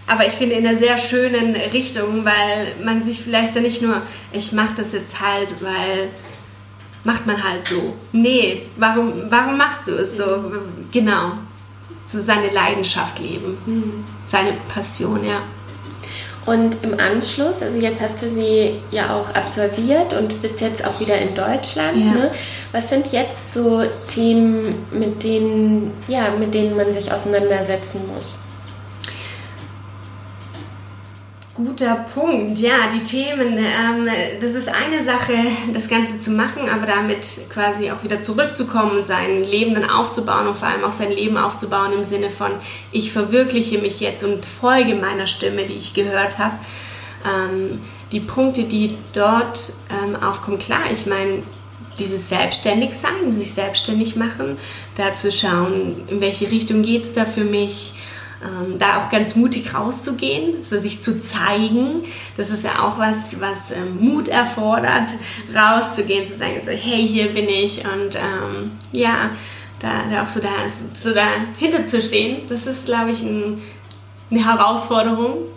Aber 0.07 0.25
ich 0.27 0.33
finde 0.33 0.55
in 0.55 0.65
einer 0.65 0.77
sehr 0.77 0.97
schönen 0.97 1.55
Richtung, 1.55 2.25
weil 2.25 2.75
man 2.83 3.03
sich 3.03 3.23
vielleicht 3.23 3.55
dann 3.55 3.63
nicht 3.63 3.81
nur, 3.81 4.01
ich 4.31 4.51
mache 4.51 4.75
das 4.77 4.93
jetzt 4.93 5.19
halt, 5.19 5.49
weil 5.61 6.09
macht 7.03 7.25
man 7.25 7.41
halt 7.41 7.67
so. 7.67 7.95
Nee, 8.11 8.63
warum, 8.77 9.23
warum 9.29 9.57
machst 9.57 9.87
du 9.87 9.91
es 9.93 10.17
so? 10.17 10.51
Genau. 10.91 11.33
So 12.05 12.21
seine 12.21 12.49
Leidenschaft 12.49 13.19
leben. 13.19 13.57
Mhm. 13.65 14.03
Seine 14.27 14.53
Passion, 14.73 15.23
ja. 15.23 15.41
Und 16.45 16.84
im 16.84 16.99
Anschluss, 16.99 17.63
also 17.63 17.79
jetzt 17.79 18.01
hast 18.01 18.21
du 18.21 18.29
sie 18.29 18.79
ja 18.91 19.15
auch 19.15 19.34
absolviert 19.34 20.13
und 20.13 20.39
bist 20.41 20.62
jetzt 20.62 20.86
auch 20.86 20.99
wieder 20.99 21.17
in 21.17 21.34
Deutschland. 21.34 21.97
Ja. 21.97 22.12
Ne? 22.12 22.31
Was 22.71 22.89
sind 22.89 23.12
jetzt 23.12 23.51
so 23.51 23.84
Themen, 24.08 24.86
mit 24.91 25.23
denen, 25.23 25.91
ja, 26.08 26.29
mit 26.39 26.53
denen 26.53 26.77
man 26.77 26.93
sich 26.93 27.12
auseinandersetzen 27.12 28.01
muss? 28.13 28.44
Guter 31.55 32.05
Punkt. 32.13 32.59
Ja, 32.59 32.89
die 32.93 33.01
Themen. 33.01 33.57
Ähm, 33.57 34.09
das 34.41 34.55
ist 34.55 34.67
eine 34.67 35.01
Sache, 35.01 35.31
das 35.73 35.87
Ganze 35.87 36.19
zu 36.19 36.31
machen, 36.31 36.67
aber 36.67 36.85
damit 36.85 37.49
quasi 37.49 37.91
auch 37.91 38.03
wieder 38.03 38.21
zurückzukommen, 38.21 39.05
sein 39.05 39.41
Leben 39.41 39.73
dann 39.73 39.89
aufzubauen 39.89 40.47
und 40.47 40.57
vor 40.57 40.67
allem 40.67 40.83
auch 40.83 40.91
sein 40.91 41.11
Leben 41.11 41.37
aufzubauen 41.37 41.93
im 41.93 42.03
Sinne 42.03 42.29
von, 42.29 42.51
ich 42.91 43.13
verwirkliche 43.13 43.77
mich 43.77 44.01
jetzt 44.01 44.25
und 44.25 44.45
folge 44.45 44.95
meiner 44.95 45.27
Stimme, 45.27 45.63
die 45.63 45.75
ich 45.75 45.93
gehört 45.93 46.39
habe. 46.39 46.55
Ähm, 47.25 47.81
die 48.11 48.19
Punkte, 48.19 48.63
die 48.63 48.97
dort 49.13 49.71
ähm, 49.89 50.21
aufkommen, 50.21 50.59
klar, 50.59 50.91
ich 50.91 51.05
meine, 51.05 51.41
dieses 51.97 52.27
Selbstständigsein, 52.27 53.31
sich 53.31 53.53
selbstständig 53.53 54.17
machen, 54.17 54.57
da 54.95 55.13
zu 55.13 55.31
schauen, 55.31 56.03
in 56.09 56.19
welche 56.19 56.51
Richtung 56.51 56.81
geht 56.81 57.03
es 57.03 57.13
da 57.13 57.25
für 57.25 57.45
mich, 57.45 57.93
ähm, 58.43 58.77
da 58.77 58.99
auch 58.99 59.09
ganz 59.09 59.35
mutig 59.35 59.73
rauszugehen, 59.73 60.63
so 60.63 60.77
sich 60.77 61.01
zu 61.01 61.21
zeigen. 61.21 62.03
Das 62.37 62.49
ist 62.49 62.63
ja 62.63 62.83
auch 62.83 62.97
was, 62.97 63.39
was 63.39 63.71
ähm, 63.71 63.97
Mut 63.99 64.27
erfordert, 64.27 65.09
rauszugehen, 65.55 66.25
zu 66.25 66.37
sagen, 66.37 66.61
so, 66.65 66.71
hey, 66.71 67.07
hier 67.07 67.33
bin 67.33 67.47
ich 67.47 67.79
und 67.85 68.15
ähm, 68.15 68.71
ja, 68.91 69.31
da, 69.79 70.03
da, 70.09 70.23
auch 70.23 70.27
so, 70.27 70.39
da, 70.39 70.49
so 71.01 71.13
dahinter 71.13 71.87
zu 71.87 72.01
stehen, 72.01 72.47
das 72.47 72.65
ist, 72.65 72.85
glaube 72.85 73.11
ich, 73.11 73.21
ein, 73.21 73.61
eine 74.31 74.45
Herausforderung. 74.45 75.49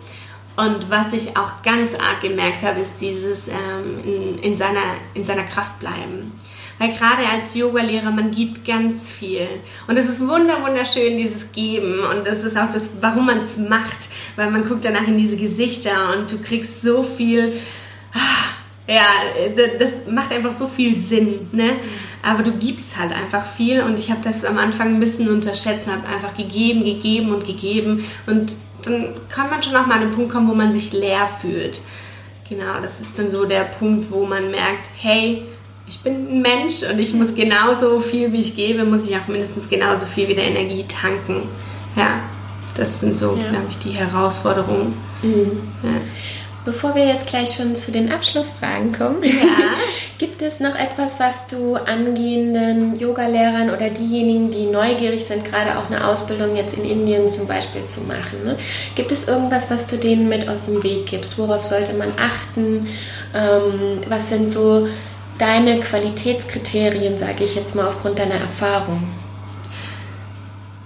Und 0.55 0.89
was 0.89 1.13
ich 1.13 1.37
auch 1.37 1.61
ganz 1.63 1.93
arg 1.93 2.21
gemerkt 2.21 2.63
habe, 2.63 2.81
ist 2.81 2.99
dieses 2.99 3.47
ähm, 3.47 3.55
in, 4.03 4.33
in, 4.39 4.57
seiner, 4.57 4.95
in 5.13 5.25
seiner 5.25 5.43
Kraft 5.43 5.79
bleiben. 5.79 6.33
Weil 6.79 6.93
gerade 6.93 7.27
als 7.27 7.55
Yoga-Lehrer, 7.55 8.09
man 8.09 8.31
gibt 8.31 8.65
ganz 8.65 9.11
viel. 9.11 9.47
Und 9.87 9.97
es 9.97 10.07
ist 10.07 10.25
wunder, 10.25 10.63
wunderschön, 10.65 11.17
dieses 11.17 11.51
Geben. 11.51 11.99
Und 11.99 12.25
das 12.25 12.45
ist 12.45 12.57
auch 12.57 12.69
das, 12.69 12.89
warum 13.01 13.25
man 13.25 13.39
es 13.39 13.57
macht. 13.57 14.09
Weil 14.37 14.49
man 14.49 14.67
guckt 14.67 14.85
danach 14.85 15.05
in 15.05 15.17
diese 15.17 15.35
Gesichter 15.35 16.15
und 16.17 16.31
du 16.31 16.41
kriegst 16.41 16.81
so 16.81 17.03
viel. 17.03 17.53
Ah, 18.13 18.91
ja, 18.91 19.03
das 19.77 20.09
macht 20.09 20.31
einfach 20.31 20.53
so 20.53 20.67
viel 20.67 20.97
Sinn. 20.97 21.49
Ne? 21.51 21.75
Aber 22.23 22.43
du 22.43 22.53
gibst 22.53 22.97
halt 22.97 23.11
einfach 23.11 23.45
viel. 23.45 23.81
Und 23.81 23.99
ich 23.99 24.09
habe 24.09 24.21
das 24.23 24.45
am 24.45 24.57
Anfang 24.57 24.95
ein 24.95 24.99
bisschen 25.01 25.27
unterschätzt. 25.27 25.85
habe 25.85 26.07
einfach 26.07 26.35
gegeben, 26.35 26.85
gegeben 26.85 27.33
und 27.33 27.45
gegeben. 27.45 28.05
Und 28.25 28.53
dann 28.83 29.15
kann 29.27 29.49
man 29.49 29.61
schon 29.61 29.75
auch 29.75 29.85
mal 29.85 29.95
an 29.95 30.01
den 30.01 30.11
Punkt 30.11 30.31
kommen, 30.31 30.47
wo 30.47 30.55
man 30.55 30.71
sich 30.71 30.93
leer 30.93 31.27
fühlt. 31.27 31.81
Genau, 32.47 32.79
das 32.81 33.01
ist 33.01 33.19
dann 33.19 33.29
so 33.29 33.45
der 33.45 33.65
Punkt, 33.65 34.09
wo 34.11 34.25
man 34.25 34.49
merkt, 34.49 34.87
hey, 34.97 35.43
ich 35.89 35.99
bin 36.01 36.27
ein 36.27 36.41
Mensch 36.41 36.83
und 36.83 36.99
ich 36.99 37.13
muss 37.13 37.33
genauso 37.33 37.99
viel, 37.99 38.31
wie 38.31 38.41
ich 38.41 38.55
gebe, 38.55 38.85
muss 38.85 39.09
ich 39.09 39.15
auch 39.15 39.27
mindestens 39.27 39.67
genauso 39.67 40.05
viel 40.05 40.27
wieder 40.27 40.43
Energie 40.43 40.85
tanken. 40.87 41.49
Ja, 41.95 42.19
das 42.75 42.99
sind 42.99 43.17
so, 43.17 43.35
ja. 43.35 43.49
glaube 43.49 43.67
ich, 43.69 43.77
die 43.79 43.91
Herausforderungen. 43.91 44.95
Mhm. 45.23 45.59
Ja. 45.83 45.89
Bevor 46.63 46.93
wir 46.93 47.07
jetzt 47.07 47.25
gleich 47.25 47.55
schon 47.55 47.75
zu 47.75 47.91
den 47.91 48.11
Abschlussfragen 48.11 48.91
kommen, 48.91 49.23
ja. 49.23 49.31
gibt 50.19 50.41
es 50.43 50.59
noch 50.59 50.75
etwas, 50.75 51.19
was 51.19 51.47
du 51.47 51.75
angehenden 51.75 52.99
Yogalehrern 52.99 53.71
oder 53.71 53.89
diejenigen, 53.89 54.51
die 54.51 54.65
neugierig 54.65 55.25
sind, 55.25 55.45
gerade 55.45 55.79
auch 55.79 55.89
eine 55.89 56.05
Ausbildung 56.05 56.55
jetzt 56.55 56.75
in 56.75 56.83
Indien 56.83 57.27
zum 57.27 57.47
Beispiel 57.47 57.83
zu 57.85 58.01
machen, 58.01 58.43
ne? 58.43 58.57
gibt 58.95 59.11
es 59.11 59.27
irgendwas, 59.27 59.71
was 59.71 59.87
du 59.87 59.97
denen 59.97 60.29
mit 60.29 60.47
auf 60.49 60.57
den 60.67 60.83
Weg 60.83 61.07
gibst? 61.07 61.39
Worauf 61.39 61.63
sollte 61.63 61.93
man 61.93 62.09
achten? 62.19 62.85
Ähm, 63.33 64.01
was 64.09 64.29
sind 64.29 64.47
so 64.49 64.87
deine 65.39 65.79
Qualitätskriterien, 65.79 67.17
sage 67.17 67.43
ich 67.43 67.55
jetzt 67.55 67.75
mal 67.75 67.87
aufgrund 67.87 68.19
deiner 68.19 68.35
Erfahrung? 68.35 69.07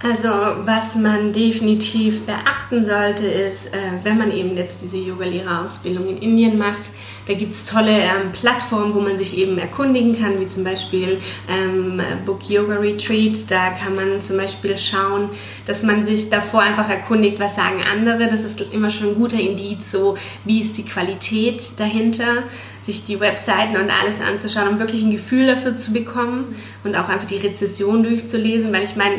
Also 0.04 0.28
was 0.28 0.96
man 0.96 1.32
definitiv 1.32 2.26
beachten 2.26 2.84
sollte, 2.84 3.26
ist, 3.26 3.68
äh, 3.68 3.78
wenn 4.02 4.18
man 4.18 4.30
eben 4.30 4.54
jetzt 4.54 4.82
diese 4.82 4.98
Yogalehrerausbildung 4.98 6.06
in 6.08 6.18
Indien 6.18 6.58
macht, 6.58 6.90
da 7.26 7.32
gibt 7.32 7.54
es 7.54 7.64
tolle 7.64 8.00
ähm, 8.00 8.30
Plattformen, 8.32 8.92
wo 8.92 9.00
man 9.00 9.16
sich 9.16 9.38
eben 9.38 9.56
erkundigen 9.56 10.20
kann, 10.20 10.38
wie 10.38 10.46
zum 10.46 10.62
Beispiel 10.62 11.22
ähm, 11.48 12.02
Book 12.26 12.50
Yoga 12.50 12.74
Retreat. 12.74 13.50
Da 13.50 13.70
kann 13.70 13.94
man 13.94 14.20
zum 14.20 14.36
Beispiel 14.36 14.76
schauen, 14.76 15.30
dass 15.64 15.82
man 15.82 16.04
sich 16.04 16.28
davor 16.28 16.60
einfach 16.60 16.90
erkundigt, 16.90 17.40
was 17.40 17.56
sagen 17.56 17.82
andere. 17.90 18.28
Das 18.28 18.44
ist 18.44 18.60
immer 18.72 18.90
schon 18.90 19.08
ein 19.08 19.14
guter 19.14 19.40
Indiz, 19.40 19.90
so 19.90 20.18
wie 20.44 20.60
ist 20.60 20.76
die 20.76 20.84
Qualität 20.84 21.80
dahinter 21.80 22.42
sich 22.84 23.04
die 23.04 23.18
Webseiten 23.20 23.76
und 23.76 23.90
alles 23.90 24.20
anzuschauen, 24.20 24.68
um 24.68 24.78
wirklich 24.78 25.02
ein 25.02 25.10
Gefühl 25.10 25.46
dafür 25.46 25.76
zu 25.76 25.92
bekommen 25.92 26.54
und 26.84 26.94
auch 26.94 27.08
einfach 27.08 27.26
die 27.26 27.38
Rezession 27.38 28.02
durchzulesen, 28.02 28.72
weil 28.72 28.84
ich 28.84 28.96
meine, 28.96 29.16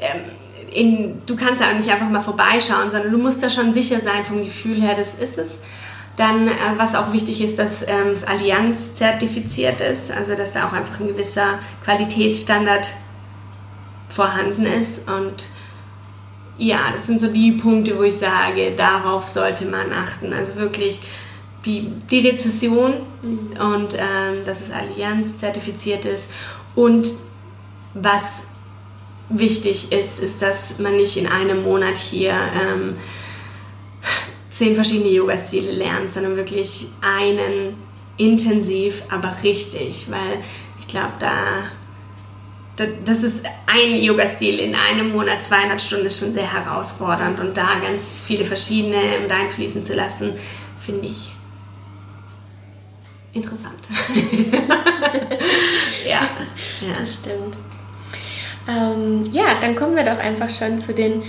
ähm, 0.00 0.22
in, 0.72 1.22
du 1.24 1.36
kannst 1.36 1.62
ja 1.62 1.70
auch 1.70 1.76
nicht 1.76 1.90
einfach 1.90 2.08
mal 2.08 2.20
vorbeischauen, 2.20 2.90
sondern 2.90 3.12
du 3.12 3.18
musst 3.18 3.42
da 3.42 3.48
schon 3.48 3.72
sicher 3.72 4.00
sein 4.00 4.24
vom 4.24 4.44
Gefühl 4.44 4.80
her, 4.82 4.94
das 4.96 5.14
ist 5.14 5.38
es. 5.38 5.60
Dann, 6.16 6.48
äh, 6.48 6.52
was 6.76 6.94
auch 6.94 7.12
wichtig 7.12 7.42
ist, 7.42 7.58
dass 7.58 7.82
ähm, 7.82 8.10
das 8.10 8.24
Allianz 8.24 8.94
zertifiziert 8.94 9.80
ist, 9.80 10.10
also 10.10 10.34
dass 10.34 10.52
da 10.52 10.66
auch 10.66 10.72
einfach 10.72 11.00
ein 11.00 11.06
gewisser 11.06 11.58
Qualitätsstandard 11.84 12.90
vorhanden 14.08 14.64
ist. 14.64 15.08
Und 15.08 15.46
ja, 16.58 16.78
das 16.92 17.06
sind 17.06 17.20
so 17.20 17.28
die 17.28 17.52
Punkte, 17.52 17.98
wo 17.98 18.02
ich 18.02 18.16
sage, 18.16 18.72
darauf 18.76 19.28
sollte 19.28 19.66
man 19.66 19.92
achten. 19.92 20.32
Also 20.32 20.56
wirklich 20.56 21.00
die, 21.66 21.92
die 22.10 22.26
Rezession 22.26 22.94
mhm. 23.22 23.50
und 23.60 23.94
ähm, 23.94 24.44
dass 24.44 24.60
es 24.60 24.70
Allianz 24.70 25.38
zertifiziert 25.38 26.04
ist 26.04 26.30
und 26.74 27.08
was 27.94 28.44
wichtig 29.28 29.90
ist, 29.90 30.20
ist, 30.20 30.40
dass 30.40 30.78
man 30.78 30.96
nicht 30.96 31.16
in 31.16 31.26
einem 31.26 31.64
Monat 31.64 31.96
hier 31.96 32.32
ähm, 32.32 32.94
zehn 34.50 34.74
verschiedene 34.74 35.10
Yoga-Stile 35.10 35.72
lernt, 35.72 36.10
sondern 36.10 36.36
wirklich 36.36 36.86
einen 37.00 37.74
intensiv, 38.16 39.02
aber 39.10 39.36
richtig, 39.42 40.06
weil 40.10 40.38
ich 40.78 40.88
glaube, 40.88 41.12
da 41.18 41.32
das 43.06 43.22
ist 43.22 43.46
ein 43.66 44.02
Yoga-Stil 44.02 44.58
in 44.60 44.74
einem 44.74 45.10
Monat, 45.12 45.42
200 45.42 45.80
Stunden 45.80 46.04
ist 46.04 46.20
schon 46.20 46.34
sehr 46.34 46.52
herausfordernd 46.52 47.40
und 47.40 47.56
da 47.56 47.78
ganz 47.80 48.22
viele 48.26 48.44
verschiedene 48.44 49.00
mit 49.22 49.30
einfließen 49.30 49.82
zu 49.82 49.94
lassen, 49.94 50.34
finde 50.78 51.06
ich 51.08 51.30
interessant. 53.36 53.78
ja. 56.06 56.20
ja, 56.80 56.92
das 56.98 57.14
stimmt. 57.14 57.56
Ähm, 58.68 59.22
ja, 59.32 59.44
dann 59.60 59.76
kommen 59.76 59.94
wir 59.94 60.04
doch 60.04 60.18
einfach 60.18 60.50
schon 60.50 60.80
zu 60.80 60.92
den 60.92 61.22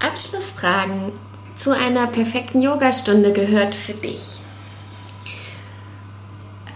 Abschlussfragen. 0.00 1.12
Zu 1.54 1.74
einer 1.74 2.06
perfekten 2.08 2.60
Yogastunde 2.60 3.32
gehört 3.32 3.74
für 3.74 3.94
dich 3.94 4.40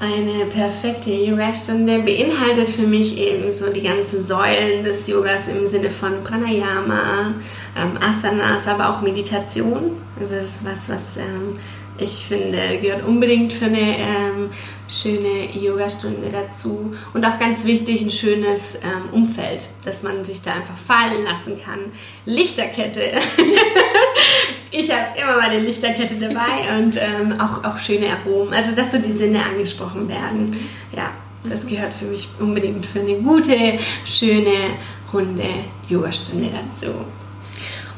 eine 0.01 0.46
perfekte 0.46 1.11
Yogastunde 1.11 1.99
beinhaltet 1.99 2.70
für 2.70 2.87
mich 2.87 3.18
eben 3.18 3.53
so 3.53 3.70
die 3.70 3.83
ganzen 3.83 4.25
Säulen 4.25 4.83
des 4.83 5.07
Yogas 5.07 5.49
im 5.49 5.66
Sinne 5.66 5.90
von 5.90 6.25
Pranayama, 6.25 7.35
ähm, 7.77 7.99
Asanas, 8.01 8.66
aber 8.66 8.88
auch 8.88 9.03
Meditation. 9.03 10.01
Also 10.18 10.37
das 10.37 10.44
ist 10.44 10.64
was, 10.64 10.88
was 10.88 11.16
ähm, 11.18 11.59
ich 12.01 12.27
finde, 12.27 12.79
gehört 12.81 13.07
unbedingt 13.07 13.53
für 13.53 13.67
eine 13.67 13.99
ähm, 13.99 14.51
schöne 14.89 15.57
Yogastunde 15.57 16.29
dazu. 16.31 16.93
Und 17.15 17.25
auch 17.25 17.39
ganz 17.39 17.65
wichtig, 17.65 18.01
ein 18.01 18.11
schönes 18.11 18.77
ähm, 18.77 19.11
Umfeld, 19.13 19.69
dass 19.85 20.03
man 20.03 20.25
sich 20.25 20.43
da 20.43 20.55
einfach 20.55 20.77
fallen 20.77 21.25
lassen 21.25 21.61
kann. 21.63 21.93
Lichterkette. 22.25 23.03
ich 24.71 24.91
habe 24.91 25.19
immer 25.21 25.37
meine 25.37 25.61
Lichterkette 25.61 26.17
dabei 26.17 26.79
und 26.79 26.97
ähm, 26.97 27.41
auch, 27.41 27.65
auch 27.65 27.79
schöne 27.79 28.09
Aromen. 28.09 28.53
Also, 28.53 28.75
dass 28.75 28.93
so 28.93 28.99
die 28.99 29.13
Sinne 29.13 29.45
angesprochen 29.45 30.09
werden. 30.09 30.57
Ja, 30.97 31.11
das 31.49 31.67
gehört 31.67 31.95
für 31.95 32.07
mich 32.07 32.29
unbedingt 32.39 32.87
für 32.87 33.01
eine 33.01 33.15
gute, 33.17 33.79
schöne, 34.05 34.77
runde 35.13 35.49
Yogastunde 35.89 36.51
dazu. 36.51 36.93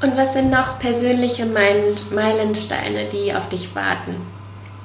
Und 0.03 0.17
was 0.17 0.33
sind 0.33 0.51
noch 0.51 0.79
persönliche 0.81 1.47
Meilensteine, 1.47 3.09
die 3.09 3.33
auf 3.33 3.49
dich 3.49 3.75
warten? 3.75 4.17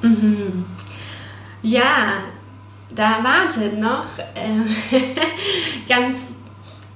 Mhm. 0.01 0.65
Ja, 1.63 2.23
da 2.93 3.23
wartet 3.23 3.79
noch 3.79 4.05
äh, 4.35 4.99
ganz 5.89 6.27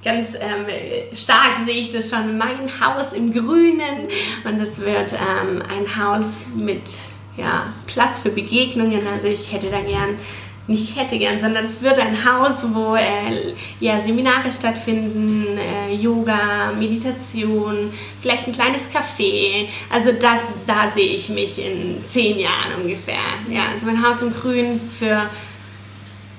ganz 0.04 0.34
ähm, 0.34 0.66
stark 1.12 1.58
sehe 1.64 1.76
ich 1.76 1.90
das 1.90 2.10
schon, 2.10 2.36
mein 2.36 2.68
Haus 2.80 3.12
im 3.12 3.32
Grünen 3.32 4.08
und 4.44 4.60
es 4.60 4.80
wird 4.80 5.12
ähm, 5.12 5.62
ein 5.62 6.04
Haus 6.04 6.46
mit 6.56 6.90
ja, 7.36 7.72
Platz 7.86 8.20
für 8.20 8.30
Begegnungen. 8.30 9.06
Also 9.06 9.28
ich 9.28 9.52
hätte 9.52 9.70
da 9.70 9.80
gern 9.80 10.18
nicht 10.68 10.96
hätte 10.96 11.18
gern, 11.18 11.40
sondern 11.40 11.64
es 11.64 11.82
wird 11.82 11.98
ein 11.98 12.16
Haus, 12.24 12.64
wo 12.72 12.94
äh, 12.94 13.52
ja, 13.80 14.00
Seminare 14.00 14.52
stattfinden, 14.52 15.58
äh, 15.58 15.94
Yoga, 15.94 16.72
Meditation, 16.78 17.92
vielleicht 18.20 18.46
ein 18.46 18.52
kleines 18.52 18.88
Café. 18.90 19.66
Also 19.90 20.12
das, 20.12 20.42
da 20.66 20.88
sehe 20.94 21.14
ich 21.14 21.28
mich 21.30 21.58
in 21.58 22.06
zehn 22.06 22.38
Jahren 22.38 22.82
ungefähr. 22.82 23.14
Ja, 23.50 23.62
also 23.72 23.86
mein 23.86 24.02
Haus 24.02 24.22
im 24.22 24.32
Grün 24.32 24.80
für, 24.80 25.28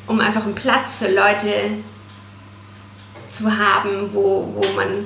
um 0.07 0.19
einfach 0.21 0.45
einen 0.45 0.55
Platz 0.55 0.95
für 0.95 1.09
Leute 1.09 1.71
zu 3.27 3.57
haben, 3.57 4.13
wo, 4.13 4.53
wo 4.55 4.75
man 4.75 5.05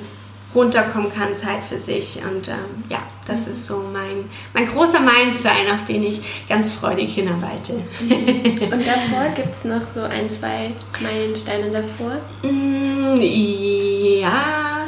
runterkommen 0.54 1.12
kann, 1.12 1.34
Zeit 1.34 1.64
für 1.68 1.78
sich. 1.78 2.20
Und 2.24 2.48
ähm, 2.48 2.84
ja, 2.88 2.98
das 3.26 3.46
ist 3.46 3.66
so 3.66 3.82
mein, 3.92 4.24
mein 4.54 4.66
großer 4.66 5.00
Meilenstein, 5.00 5.70
auf 5.72 5.84
den 5.84 6.02
ich 6.02 6.48
ganz 6.48 6.72
freudig 6.72 7.14
hinarbeite. 7.14 7.84
Und 8.00 8.86
davor 8.86 9.28
gibt 9.34 9.54
es 9.54 9.64
noch 9.64 9.86
so 9.86 10.02
ein, 10.02 10.30
zwei 10.30 10.72
Meilensteine 11.00 11.70
davor? 11.70 12.16
Mm, 12.42 13.20
ja, 13.20 14.86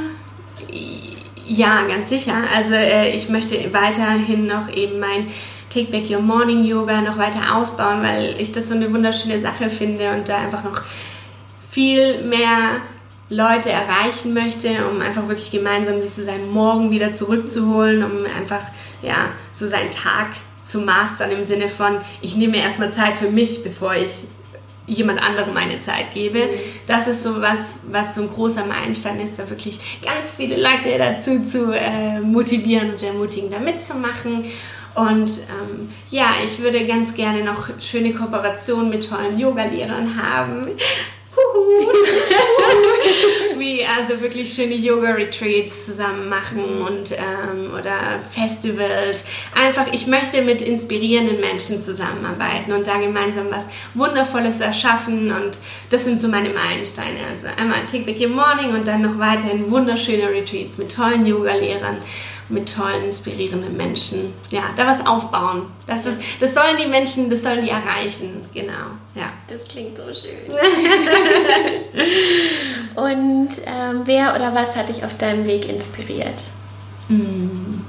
ja, 1.46 1.82
ganz 1.82 2.08
sicher. 2.08 2.36
Also 2.54 2.74
äh, 2.74 3.10
ich 3.14 3.28
möchte 3.28 3.56
weiterhin 3.72 4.46
noch 4.46 4.70
eben 4.72 5.00
mein 5.00 5.26
Take 5.68 5.90
Back 5.90 6.08
Your 6.08 6.20
Morning 6.20 6.64
Yoga 6.64 7.00
noch 7.00 7.18
weiter 7.18 7.56
ausbauen, 7.56 8.02
weil 8.02 8.36
ich 8.38 8.52
das 8.52 8.68
so 8.68 8.74
eine 8.74 8.92
wunderschöne 8.92 9.40
Sache 9.40 9.68
finde 9.68 10.12
und 10.12 10.28
da 10.28 10.38
einfach 10.38 10.64
noch 10.64 10.82
viel 11.70 12.22
mehr 12.24 12.80
Leute 13.30 13.70
erreichen 13.70 14.34
möchte, 14.34 14.68
um 14.90 15.00
einfach 15.00 15.28
wirklich 15.28 15.52
gemeinsam 15.52 16.00
sich 16.00 16.10
so 16.10 16.24
seinen 16.24 16.50
Morgen 16.50 16.90
wieder 16.90 17.14
zurückzuholen, 17.14 18.04
um 18.04 18.24
einfach 18.24 18.62
ja, 19.02 19.28
so 19.54 19.68
seinen 19.68 19.90
Tag 19.90 20.32
zu 20.62 20.80
mastern 20.80 21.30
im 21.30 21.44
Sinne 21.44 21.68
von, 21.68 21.98
ich 22.20 22.36
nehme 22.36 22.58
erstmal 22.58 22.92
Zeit 22.92 23.16
für 23.16 23.30
mich, 23.30 23.62
bevor 23.62 23.94
ich 23.94 24.26
jemand 24.86 25.22
anderem 25.22 25.54
meine 25.54 25.80
Zeit 25.80 26.12
gebe. 26.12 26.48
Das 26.86 27.06
ist 27.06 27.22
so 27.22 27.40
was, 27.40 27.80
was 27.90 28.16
so 28.16 28.22
ein 28.22 28.30
großer 28.30 28.66
Meilenstein 28.66 29.20
ist, 29.20 29.38
da 29.38 29.48
wirklich 29.48 29.78
ganz 30.02 30.34
viele 30.34 30.60
Leute 30.60 30.98
dazu 30.98 31.42
zu 31.42 31.72
äh, 31.72 32.20
motivieren 32.20 32.90
und 32.90 33.02
ermutigen, 33.02 33.50
da 33.50 33.60
mitzumachen. 33.60 34.44
Und 34.94 35.30
ähm, 35.30 35.88
ja, 36.10 36.30
ich 36.44 36.58
würde 36.60 36.84
ganz 36.86 37.14
gerne 37.14 37.44
noch 37.44 37.70
schöne 37.78 38.12
Kooperationen 38.12 38.90
mit 38.90 39.08
tollen 39.08 39.38
Yoga-Lehrern 39.38 40.20
haben. 40.20 40.66
Wie 43.56 43.84
also 43.84 44.20
wirklich 44.20 44.52
schöne 44.52 44.74
Yoga-Retreats 44.74 45.86
zusammen 45.86 46.28
machen 46.28 46.82
und 46.82 47.12
ähm, 47.12 47.72
oder 47.72 48.20
Festivals. 48.30 49.24
Einfach, 49.54 49.92
ich 49.92 50.06
möchte 50.06 50.42
mit 50.42 50.62
inspirierenden 50.62 51.40
Menschen 51.40 51.82
zusammenarbeiten 51.82 52.72
und 52.72 52.86
da 52.86 52.98
gemeinsam 52.98 53.46
was 53.50 53.68
Wundervolles 53.94 54.60
erschaffen 54.60 55.32
und 55.32 55.58
das 55.90 56.04
sind 56.04 56.20
so 56.20 56.28
meine 56.28 56.50
Meilensteine. 56.50 57.18
Also 57.30 57.46
einmal 57.60 57.86
Take 57.86 58.04
Back 58.04 58.20
Your 58.20 58.28
Morning 58.28 58.74
und 58.74 58.86
dann 58.86 59.02
noch 59.02 59.18
weiterhin 59.18 59.70
wunderschöne 59.70 60.30
Retreats 60.30 60.78
mit 60.78 60.94
tollen 60.94 61.26
Yoga-Lehrern 61.26 61.98
mit 62.50 62.74
tollen, 62.74 63.04
inspirierenden 63.04 63.76
Menschen. 63.76 64.32
Ja, 64.50 64.62
da 64.76 64.86
was 64.86 65.04
aufbauen. 65.06 65.66
Das, 65.86 66.06
ist, 66.06 66.20
das 66.40 66.54
sollen 66.54 66.76
die 66.82 66.86
Menschen, 66.86 67.30
das 67.30 67.42
sollen 67.42 67.64
die 67.64 67.70
erreichen. 67.70 68.44
Genau, 68.52 68.72
ja. 69.14 69.32
Das 69.48 69.66
klingt 69.68 69.96
so 69.96 70.04
schön. 70.12 70.38
Und 72.96 73.48
ähm, 73.66 74.02
wer 74.04 74.34
oder 74.34 74.54
was 74.54 74.76
hat 74.76 74.88
dich 74.88 75.04
auf 75.04 75.16
deinem 75.16 75.46
Weg 75.46 75.68
inspiriert? 75.68 76.42
Mm. 77.08 77.80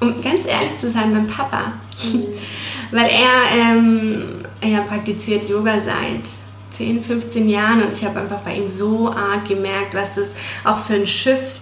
Um 0.00 0.20
ganz 0.22 0.46
ehrlich 0.46 0.76
zu 0.78 0.90
sein, 0.90 1.12
mein 1.12 1.26
Papa. 1.26 1.72
Mhm. 2.04 2.26
Weil 2.90 3.08
er, 3.08 3.56
ähm, 3.56 4.44
er 4.60 4.80
praktiziert 4.82 5.48
Yoga 5.48 5.80
seit 5.80 6.28
10, 6.72 7.02
15 7.02 7.48
Jahren 7.48 7.82
und 7.82 7.92
ich 7.92 8.04
habe 8.04 8.20
einfach 8.20 8.40
bei 8.40 8.56
ihm 8.56 8.70
so 8.70 9.10
arg 9.10 9.46
gemerkt, 9.46 9.94
was 9.94 10.16
das 10.16 10.34
auch 10.64 10.78
für 10.78 10.94
ein 10.94 11.06
Shift 11.06 11.61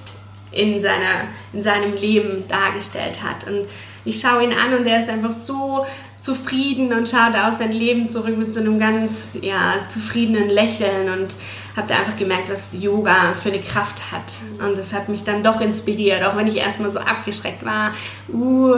in, 0.53 0.81
seiner, 0.81 1.29
in 1.53 1.63
seinem 1.63 1.95
Leben 1.95 2.47
dargestellt 2.49 3.23
hat. 3.23 3.47
Und 3.47 3.67
ich 4.05 4.21
schaue 4.21 4.45
ihn 4.45 4.53
an 4.53 4.79
und 4.79 4.87
er 4.87 5.01
ist 5.01 5.09
einfach 5.09 5.33
so 5.33 5.85
zufrieden 6.21 6.93
und 6.93 7.09
schaut 7.09 7.35
aus 7.35 7.59
sein 7.59 7.73
Leben 7.73 8.09
zurück 8.09 8.37
mit 8.37 8.53
so 8.53 8.61
einem 8.61 8.79
ganz 8.79 9.39
ja, 9.41 9.77
zufriedenen 9.89 10.51
Lächeln 10.51 11.09
und 11.09 11.35
habe 11.77 11.89
da 11.89 11.99
einfach 11.99 12.17
gemerkt, 12.17 12.51
was 12.51 12.71
Yoga 12.73 13.35
für 13.35 13.49
eine 13.49 13.61
Kraft 13.61 14.13
hat. 14.13 14.35
Und 14.67 14.77
das 14.77 14.93
hat 14.93 15.09
mich 15.09 15.25
dann 15.25 15.43
doch 15.43 15.61
inspiriert, 15.61 16.23
auch 16.25 16.37
wenn 16.37 16.47
ich 16.47 16.57
erstmal 16.57 16.91
so 16.91 16.99
abgeschreckt 16.99 17.65
war. 17.65 17.93
Uh, 18.29 18.75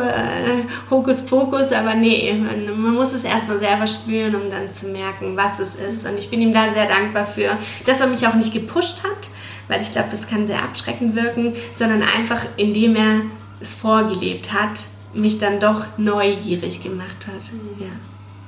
Hokuspokus, 0.91 1.73
aber 1.73 1.95
nee, 1.95 2.33
man, 2.35 2.81
man 2.81 2.95
muss 2.95 3.13
es 3.13 3.25
erstmal 3.25 3.59
selber 3.59 3.87
spüren, 3.87 4.35
um 4.37 4.51
dann 4.51 4.73
zu 4.73 4.87
merken, 4.89 5.37
was 5.37 5.59
es 5.59 5.75
ist. 5.75 6.07
Und 6.07 6.19
ich 6.19 6.31
bin 6.31 6.41
ihm 6.41 6.53
da 6.53 6.71
sehr 6.71 6.87
dankbar 6.87 7.27
für, 7.27 7.59
dass 7.87 8.01
er 8.01 8.07
mich 8.07 8.27
auch 8.27 8.35
nicht 8.35 8.53
gepusht 8.53 9.03
hat, 9.03 9.31
weil 9.69 9.83
ich 9.83 9.91
glaube, 9.91 10.09
das 10.11 10.29
kann 10.29 10.47
sehr 10.47 10.63
abschreckend 10.63 11.15
wirken, 11.15 11.55
sondern 11.73 12.03
einfach, 12.03 12.45
indem 12.57 12.97
er 12.97 13.23
es 13.61 13.75
vorgelebt 13.75 14.53
hat, 14.53 14.81
mich 15.15 15.39
dann 15.39 15.61
doch 15.61 15.85
neugierig 15.99 16.83
gemacht 16.83 17.27
hat. 17.27 17.53
Mhm. 17.53 17.85
Ja. 17.85 17.93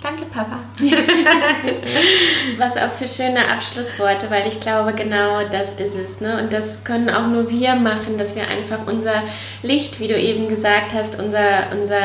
Danke, 0.04 0.26
Papa. 0.26 0.58
Was 2.58 2.76
auch 2.76 2.90
für 2.90 3.08
schöne 3.08 3.48
Abschlussworte, 3.50 4.30
weil 4.30 4.46
ich 4.48 4.60
glaube, 4.60 4.92
genau 4.92 5.40
das 5.50 5.72
ist 5.78 5.94
es. 5.94 6.20
Ne? 6.20 6.42
Und 6.42 6.52
das 6.52 6.84
können 6.84 7.08
auch 7.08 7.26
nur 7.26 7.50
wir 7.50 7.74
machen, 7.74 8.18
dass 8.18 8.36
wir 8.36 8.46
einfach 8.46 8.80
unser 8.86 9.22
Licht, 9.62 10.00
wie 10.00 10.06
du 10.06 10.18
eben 10.18 10.50
gesagt 10.50 10.92
hast, 10.92 11.18
unser, 11.18 11.70
unser 11.72 12.02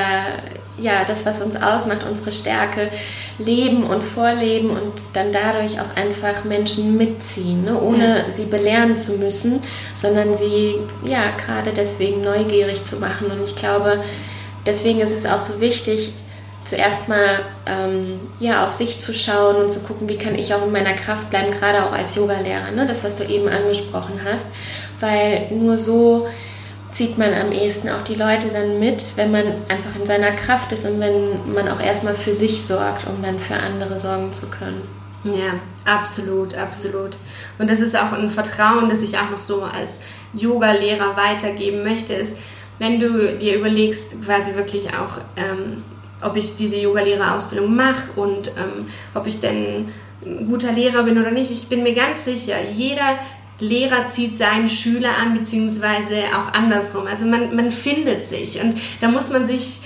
ja, 0.80 1.04
das, 1.06 1.26
was 1.26 1.42
uns 1.42 1.56
ausmacht, 1.56 2.06
unsere 2.10 2.32
Stärke, 2.32 2.90
leben 3.38 3.84
und 3.84 4.04
vorleben 4.04 4.70
und 4.72 4.94
dann 5.14 5.32
dadurch 5.32 5.80
auch 5.80 5.96
einfach 5.96 6.44
Menschen 6.44 6.98
mitziehen, 6.98 7.64
ne? 7.64 7.80
ohne 7.80 8.26
ja. 8.26 8.32
sie 8.32 8.46
belehren 8.46 8.96
zu 8.96 9.14
müssen, 9.14 9.62
sondern 9.94 10.36
sie 10.36 10.76
ja 11.04 11.32
gerade 11.38 11.72
deswegen 11.74 12.22
neugierig 12.22 12.84
zu 12.84 12.98
machen. 12.98 13.32
Und 13.32 13.44
ich 13.44 13.56
glaube, 13.56 14.04
deswegen 14.66 15.00
ist 15.00 15.14
es 15.14 15.26
auch 15.26 15.40
so 15.40 15.62
wichtig, 15.62 16.14
zuerst 16.66 17.08
mal 17.08 17.40
ähm, 17.66 18.20
ja, 18.40 18.66
auf 18.66 18.72
sich 18.72 19.00
zu 19.00 19.14
schauen 19.14 19.56
und 19.56 19.72
zu 19.72 19.80
gucken, 19.80 20.10
wie 20.10 20.18
kann 20.18 20.36
ich 20.36 20.54
auch 20.54 20.66
in 20.66 20.72
meiner 20.72 20.94
Kraft 20.94 21.30
bleiben, 21.30 21.52
gerade 21.52 21.86
auch 21.86 21.94
als 21.94 22.16
Yogalehrer, 22.16 22.72
ne? 22.72 22.86
das, 22.86 23.04
was 23.04 23.16
du 23.16 23.24
eben 23.24 23.48
angesprochen 23.48 24.20
hast, 24.24 24.48
weil 25.00 25.48
nur 25.52 25.78
so 25.78 26.28
zieht 27.00 27.18
man 27.18 27.34
am 27.34 27.54
ehesten 27.54 27.88
auch 27.88 28.04
die 28.04 28.16
Leute 28.16 28.52
dann 28.52 28.78
mit, 28.78 29.16
wenn 29.16 29.32
man 29.32 29.46
einfach 29.70 29.96
in 29.98 30.06
seiner 30.06 30.34
Kraft 30.34 30.74
ist 30.74 30.86
und 30.86 31.00
wenn 31.00 31.54
man 31.54 31.70
auch 31.70 31.80
erstmal 31.80 32.14
für 32.14 32.34
sich 32.34 32.62
sorgt, 32.62 33.08
um 33.08 33.24
dann 33.24 33.40
für 33.40 33.56
andere 33.56 33.98
sorgen 33.98 34.34
zu 34.34 34.48
können. 34.48 34.82
Ja, 35.24 35.62
absolut, 35.86 36.54
absolut. 36.56 37.16
Und 37.58 37.70
das 37.70 37.80
ist 37.80 37.98
auch 37.98 38.12
ein 38.12 38.30
Vertrauen, 38.30 38.90
das 38.90 39.02
ich 39.02 39.18
auch 39.18 39.30
noch 39.30 39.40
so 39.40 39.62
als 39.64 40.02
Yoga-Lehrer 40.34 41.16
weitergeben 41.16 41.84
möchte, 41.84 42.12
ist, 42.12 42.36
wenn 42.80 43.00
du 43.00 43.38
dir 43.38 43.60
überlegst, 43.60 44.22
quasi 44.26 44.56
wirklich 44.56 44.90
auch, 44.90 45.22
ähm, 45.38 45.82
ob 46.22 46.36
ich 46.36 46.58
diese 46.58 46.76
Yoga-Lehrerausbildung 46.76 47.74
mache 47.74 48.12
und 48.18 48.50
ähm, 48.50 48.88
ob 49.14 49.26
ich 49.26 49.40
denn 49.40 49.88
ein 50.26 50.48
guter 50.48 50.74
Lehrer 50.74 51.04
bin 51.04 51.18
oder 51.18 51.32
nicht, 51.32 51.50
ich 51.50 51.70
bin 51.70 51.82
mir 51.82 51.94
ganz 51.94 52.26
sicher, 52.26 52.56
jeder 52.70 53.18
Lehrer 53.60 54.08
zieht 54.08 54.38
seinen 54.38 54.70
Schüler 54.70 55.18
an, 55.18 55.38
beziehungsweise 55.38 56.24
auch 56.34 56.54
andersrum. 56.54 57.08
Also 57.08 57.26
man, 57.26 57.56
man 57.56 57.72
findet 57.72 58.24
sich 58.24 58.62
und 58.62 58.80
da 59.02 59.10
muss 59.10 59.30
man 59.30 59.48
sich 59.48 59.82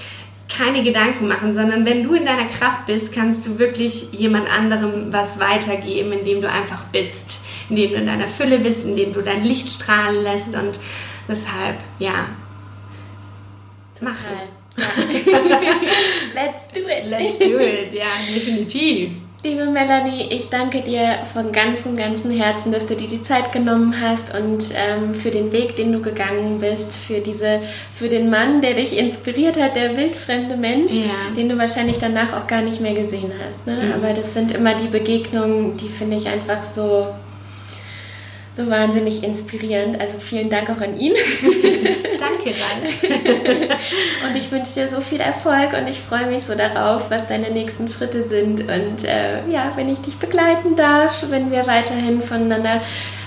keine 0.56 0.84
Gedanken 0.84 1.28
machen, 1.28 1.54
sondern 1.54 1.86
wenn 1.86 2.04
du 2.04 2.14
in 2.14 2.26
deiner 2.26 2.46
Kraft 2.46 2.86
bist, 2.86 3.14
kannst 3.14 3.46
du 3.46 3.58
wirklich 3.58 4.12
jemand 4.12 4.50
anderem 4.50 5.12
was 5.12 5.40
weitergeben, 5.40 6.12
indem 6.12 6.42
du 6.42 6.50
einfach 6.50 6.86
bist, 6.86 7.42
indem 7.70 7.92
du 7.92 7.96
in 7.98 8.06
deiner 8.06 8.28
Fülle 8.28 8.60
bist, 8.60 8.86
indem 8.86 9.14
du 9.14 9.22
dein 9.22 9.44
Licht 9.44 9.68
strahlen 9.68 10.22
lässt 10.22 10.56
und 10.56 10.80
deshalb, 11.28 11.78
ja, 11.98 12.28
machen. 14.02 14.38
Let's 14.76 16.68
do 16.74 16.82
it. 16.88 17.06
Let's 17.06 17.40
do 17.40 17.60
it, 17.60 17.94
ja, 17.94 18.06
definitiv. 18.34 19.12
Liebe 19.46 19.66
Melanie, 19.66 20.30
ich 20.30 20.48
danke 20.48 20.80
dir 20.80 21.26
von 21.34 21.52
ganzem, 21.52 21.98
ganzem 21.98 22.32
Herzen, 22.32 22.72
dass 22.72 22.86
du 22.86 22.96
dir 22.96 23.10
die 23.10 23.22
Zeit 23.22 23.52
genommen 23.52 23.94
hast 24.00 24.34
und 24.34 24.64
ähm, 24.74 25.14
für 25.14 25.32
den 25.32 25.52
Weg, 25.52 25.76
den 25.76 25.92
du 25.92 26.02
gegangen 26.02 26.60
bist, 26.60 26.94
für 26.94 27.20
diese, 27.20 27.60
für 27.94 28.08
den 28.08 28.30
Mann, 28.30 28.62
der 28.62 28.76
dich 28.76 28.98
inspiriert 28.98 29.62
hat, 29.62 29.76
der 29.76 29.98
wildfremde 29.98 30.56
Mensch, 30.56 30.94
ja. 30.94 31.36
den 31.36 31.50
du 31.50 31.58
wahrscheinlich 31.58 31.98
danach 31.98 32.32
auch 32.32 32.48
gar 32.48 32.62
nicht 32.62 32.80
mehr 32.80 32.94
gesehen 32.94 33.34
hast. 33.46 33.68
Ne? 33.68 33.76
Mhm. 33.76 33.92
Aber 33.92 34.14
das 34.14 34.34
sind 34.34 34.54
immer 34.54 34.76
die 34.76 34.88
Begegnungen, 34.88 35.76
die 35.76 35.90
finde 35.90 36.16
ich 36.16 36.30
einfach 36.30 36.64
so 36.64 37.08
so 38.56 38.70
wahnsinnig 38.70 39.24
inspirierend. 39.24 40.00
Also 40.00 40.20
vielen 40.20 40.50
Dank 40.50 40.70
auch 40.70 40.82
an 40.82 41.00
ihn. 41.00 41.14
Danke, 42.20 42.52
Ran. 42.52 43.78
und 44.28 44.38
ich 44.38 44.52
wünsche 44.52 44.74
dir 44.76 44.88
so 44.90 45.02
viel 45.02 45.20
Erfolg 45.20 45.74
und 45.74 45.88
ich 45.88 46.00
freue 46.00 46.28
mich 46.28 46.44
so 46.44 46.56
darauf, 46.56 47.10
was 47.10 47.28
deine 47.28 47.52
nächsten 47.52 47.88
Schritte 47.88 48.24
sind. 48.24 48.62
Und 48.62 49.06
äh, 49.06 49.48
ja, 49.50 49.72
wenn 49.76 49.92
ich 49.92 50.00
dich 50.00 50.18
begleiten 50.18 50.76
darf, 50.76 51.26
wenn 51.30 51.52
wir 51.52 51.68
weiterhin 51.68 52.22
voneinander 52.22 52.82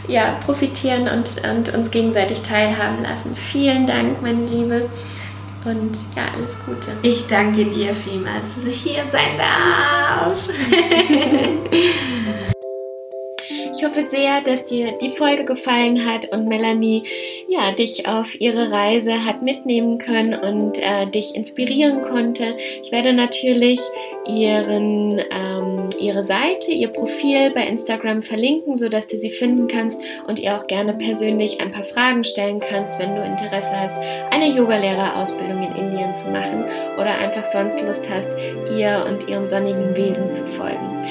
ja, 0.08 0.36
profitieren 0.44 1.08
und, 1.08 1.42
und 1.48 1.74
uns 1.74 1.90
gegenseitig 1.90 2.42
teilhaben 2.42 3.02
lassen. 3.02 3.34
Vielen 3.34 3.86
Dank, 3.86 4.22
meine 4.22 4.44
Liebe. 4.44 4.88
Und 5.64 5.96
ja, 6.14 6.26
alles 6.32 6.56
Gute. 6.64 6.92
Ich 7.02 7.26
danke 7.26 7.64
dir 7.64 7.92
vielmals, 7.92 8.54
dass 8.54 8.66
ich 8.66 8.82
hier 8.82 9.02
sein 9.10 9.36
darf. 9.36 10.48
Ich 13.76 13.84
hoffe 13.84 14.06
sehr, 14.10 14.40
dass 14.40 14.64
dir 14.64 14.92
die 14.92 15.10
Folge 15.10 15.44
gefallen 15.44 16.06
hat 16.06 16.32
und 16.32 16.48
Melanie 16.48 17.02
ja, 17.46 17.72
dich 17.72 18.08
auf 18.08 18.40
ihre 18.40 18.70
Reise 18.70 19.26
hat 19.26 19.42
mitnehmen 19.42 19.98
können 19.98 20.32
und 20.32 20.78
äh, 20.78 21.06
dich 21.06 21.34
inspirieren 21.34 22.00
konnte. 22.00 22.56
Ich 22.82 22.90
werde 22.90 23.12
natürlich 23.12 23.78
ihren, 24.26 25.20
ähm, 25.30 25.90
ihre 26.00 26.24
Seite, 26.24 26.70
ihr 26.70 26.88
Profil 26.88 27.50
bei 27.54 27.66
Instagram 27.66 28.22
verlinken, 28.22 28.76
sodass 28.76 29.08
du 29.08 29.18
sie 29.18 29.30
finden 29.30 29.68
kannst 29.68 29.98
und 30.26 30.38
ihr 30.38 30.56
auch 30.56 30.66
gerne 30.66 30.94
persönlich 30.94 31.60
ein 31.60 31.70
paar 31.70 31.84
Fragen 31.84 32.24
stellen 32.24 32.60
kannst, 32.60 32.98
wenn 32.98 33.14
du 33.14 33.22
Interesse 33.22 33.78
hast, 33.78 33.96
eine 34.30 34.56
Yogalehrerausbildung 34.56 35.62
in 35.62 35.84
Indien 35.84 36.14
zu 36.14 36.30
machen 36.30 36.64
oder 36.94 37.18
einfach 37.18 37.44
sonst 37.44 37.82
Lust 37.82 38.08
hast, 38.08 38.28
ihr 38.74 39.04
und 39.06 39.28
ihrem 39.28 39.46
sonnigen 39.46 39.94
Wesen 39.94 40.30
zu 40.30 40.46
folgen. 40.46 41.04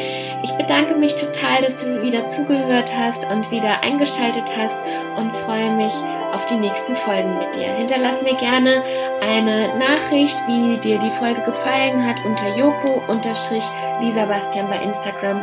Ich 0.45 0.51
bedanke 0.51 0.93
mich 0.93 1.15
total, 1.15 1.63
dass 1.63 1.75
du 1.77 2.03
wieder 2.03 2.27
zugehört 2.27 2.95
hast 2.95 3.25
und 3.31 3.49
wieder 3.49 3.81
eingeschaltet 3.81 4.43
hast 4.55 4.77
und 5.17 5.35
freue 5.35 5.71
mich 5.71 5.91
auf 6.33 6.45
die 6.45 6.57
nächsten 6.57 6.95
Folgen 6.95 7.39
mit 7.39 7.55
dir. 7.55 7.73
Hinterlass 7.73 8.21
mir 8.21 8.35
gerne 8.35 8.83
eine 9.27 9.69
Nachricht, 9.79 10.37
wie 10.45 10.77
dir 10.77 10.99
die 10.99 11.09
Folge 11.09 11.41
gefallen 11.41 12.05
hat 12.05 12.23
unter 12.23 12.55
Joko-Lisa 12.55 14.25
Bastian 14.25 14.69
bei 14.69 14.83
Instagram 14.83 15.41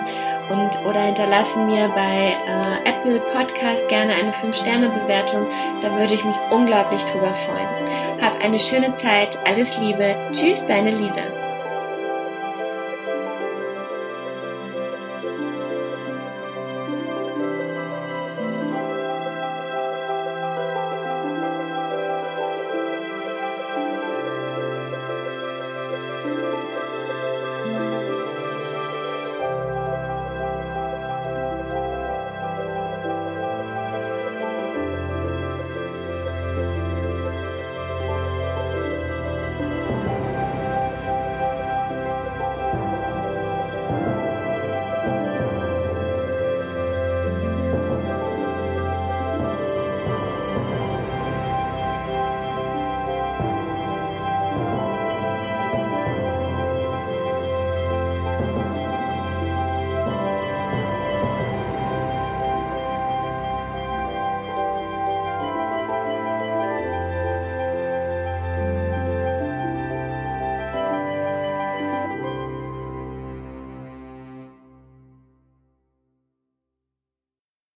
und 0.51 0.87
oder 0.89 1.01
hinterlassen 1.01 1.67
mir 1.67 1.89
bei 1.89 2.37
äh, 2.47 2.89
Apple 2.89 3.19
Podcast 3.35 3.89
gerne 3.89 4.15
eine 4.15 4.31
5-Sterne-Bewertung. 4.31 5.49
Da 5.83 5.97
würde 5.99 6.15
ich 6.15 6.25
mich 6.25 6.37
unglaublich 6.53 7.03
drüber 7.07 7.35
freuen. 7.35 8.21
Hab 8.21 8.41
eine 8.41 8.61
schöne 8.61 8.95
Zeit. 8.95 9.37
Alles 9.45 9.77
Liebe. 9.79 10.15
Tschüss, 10.31 10.65
deine 10.65 10.91
Lisa. 10.91 11.42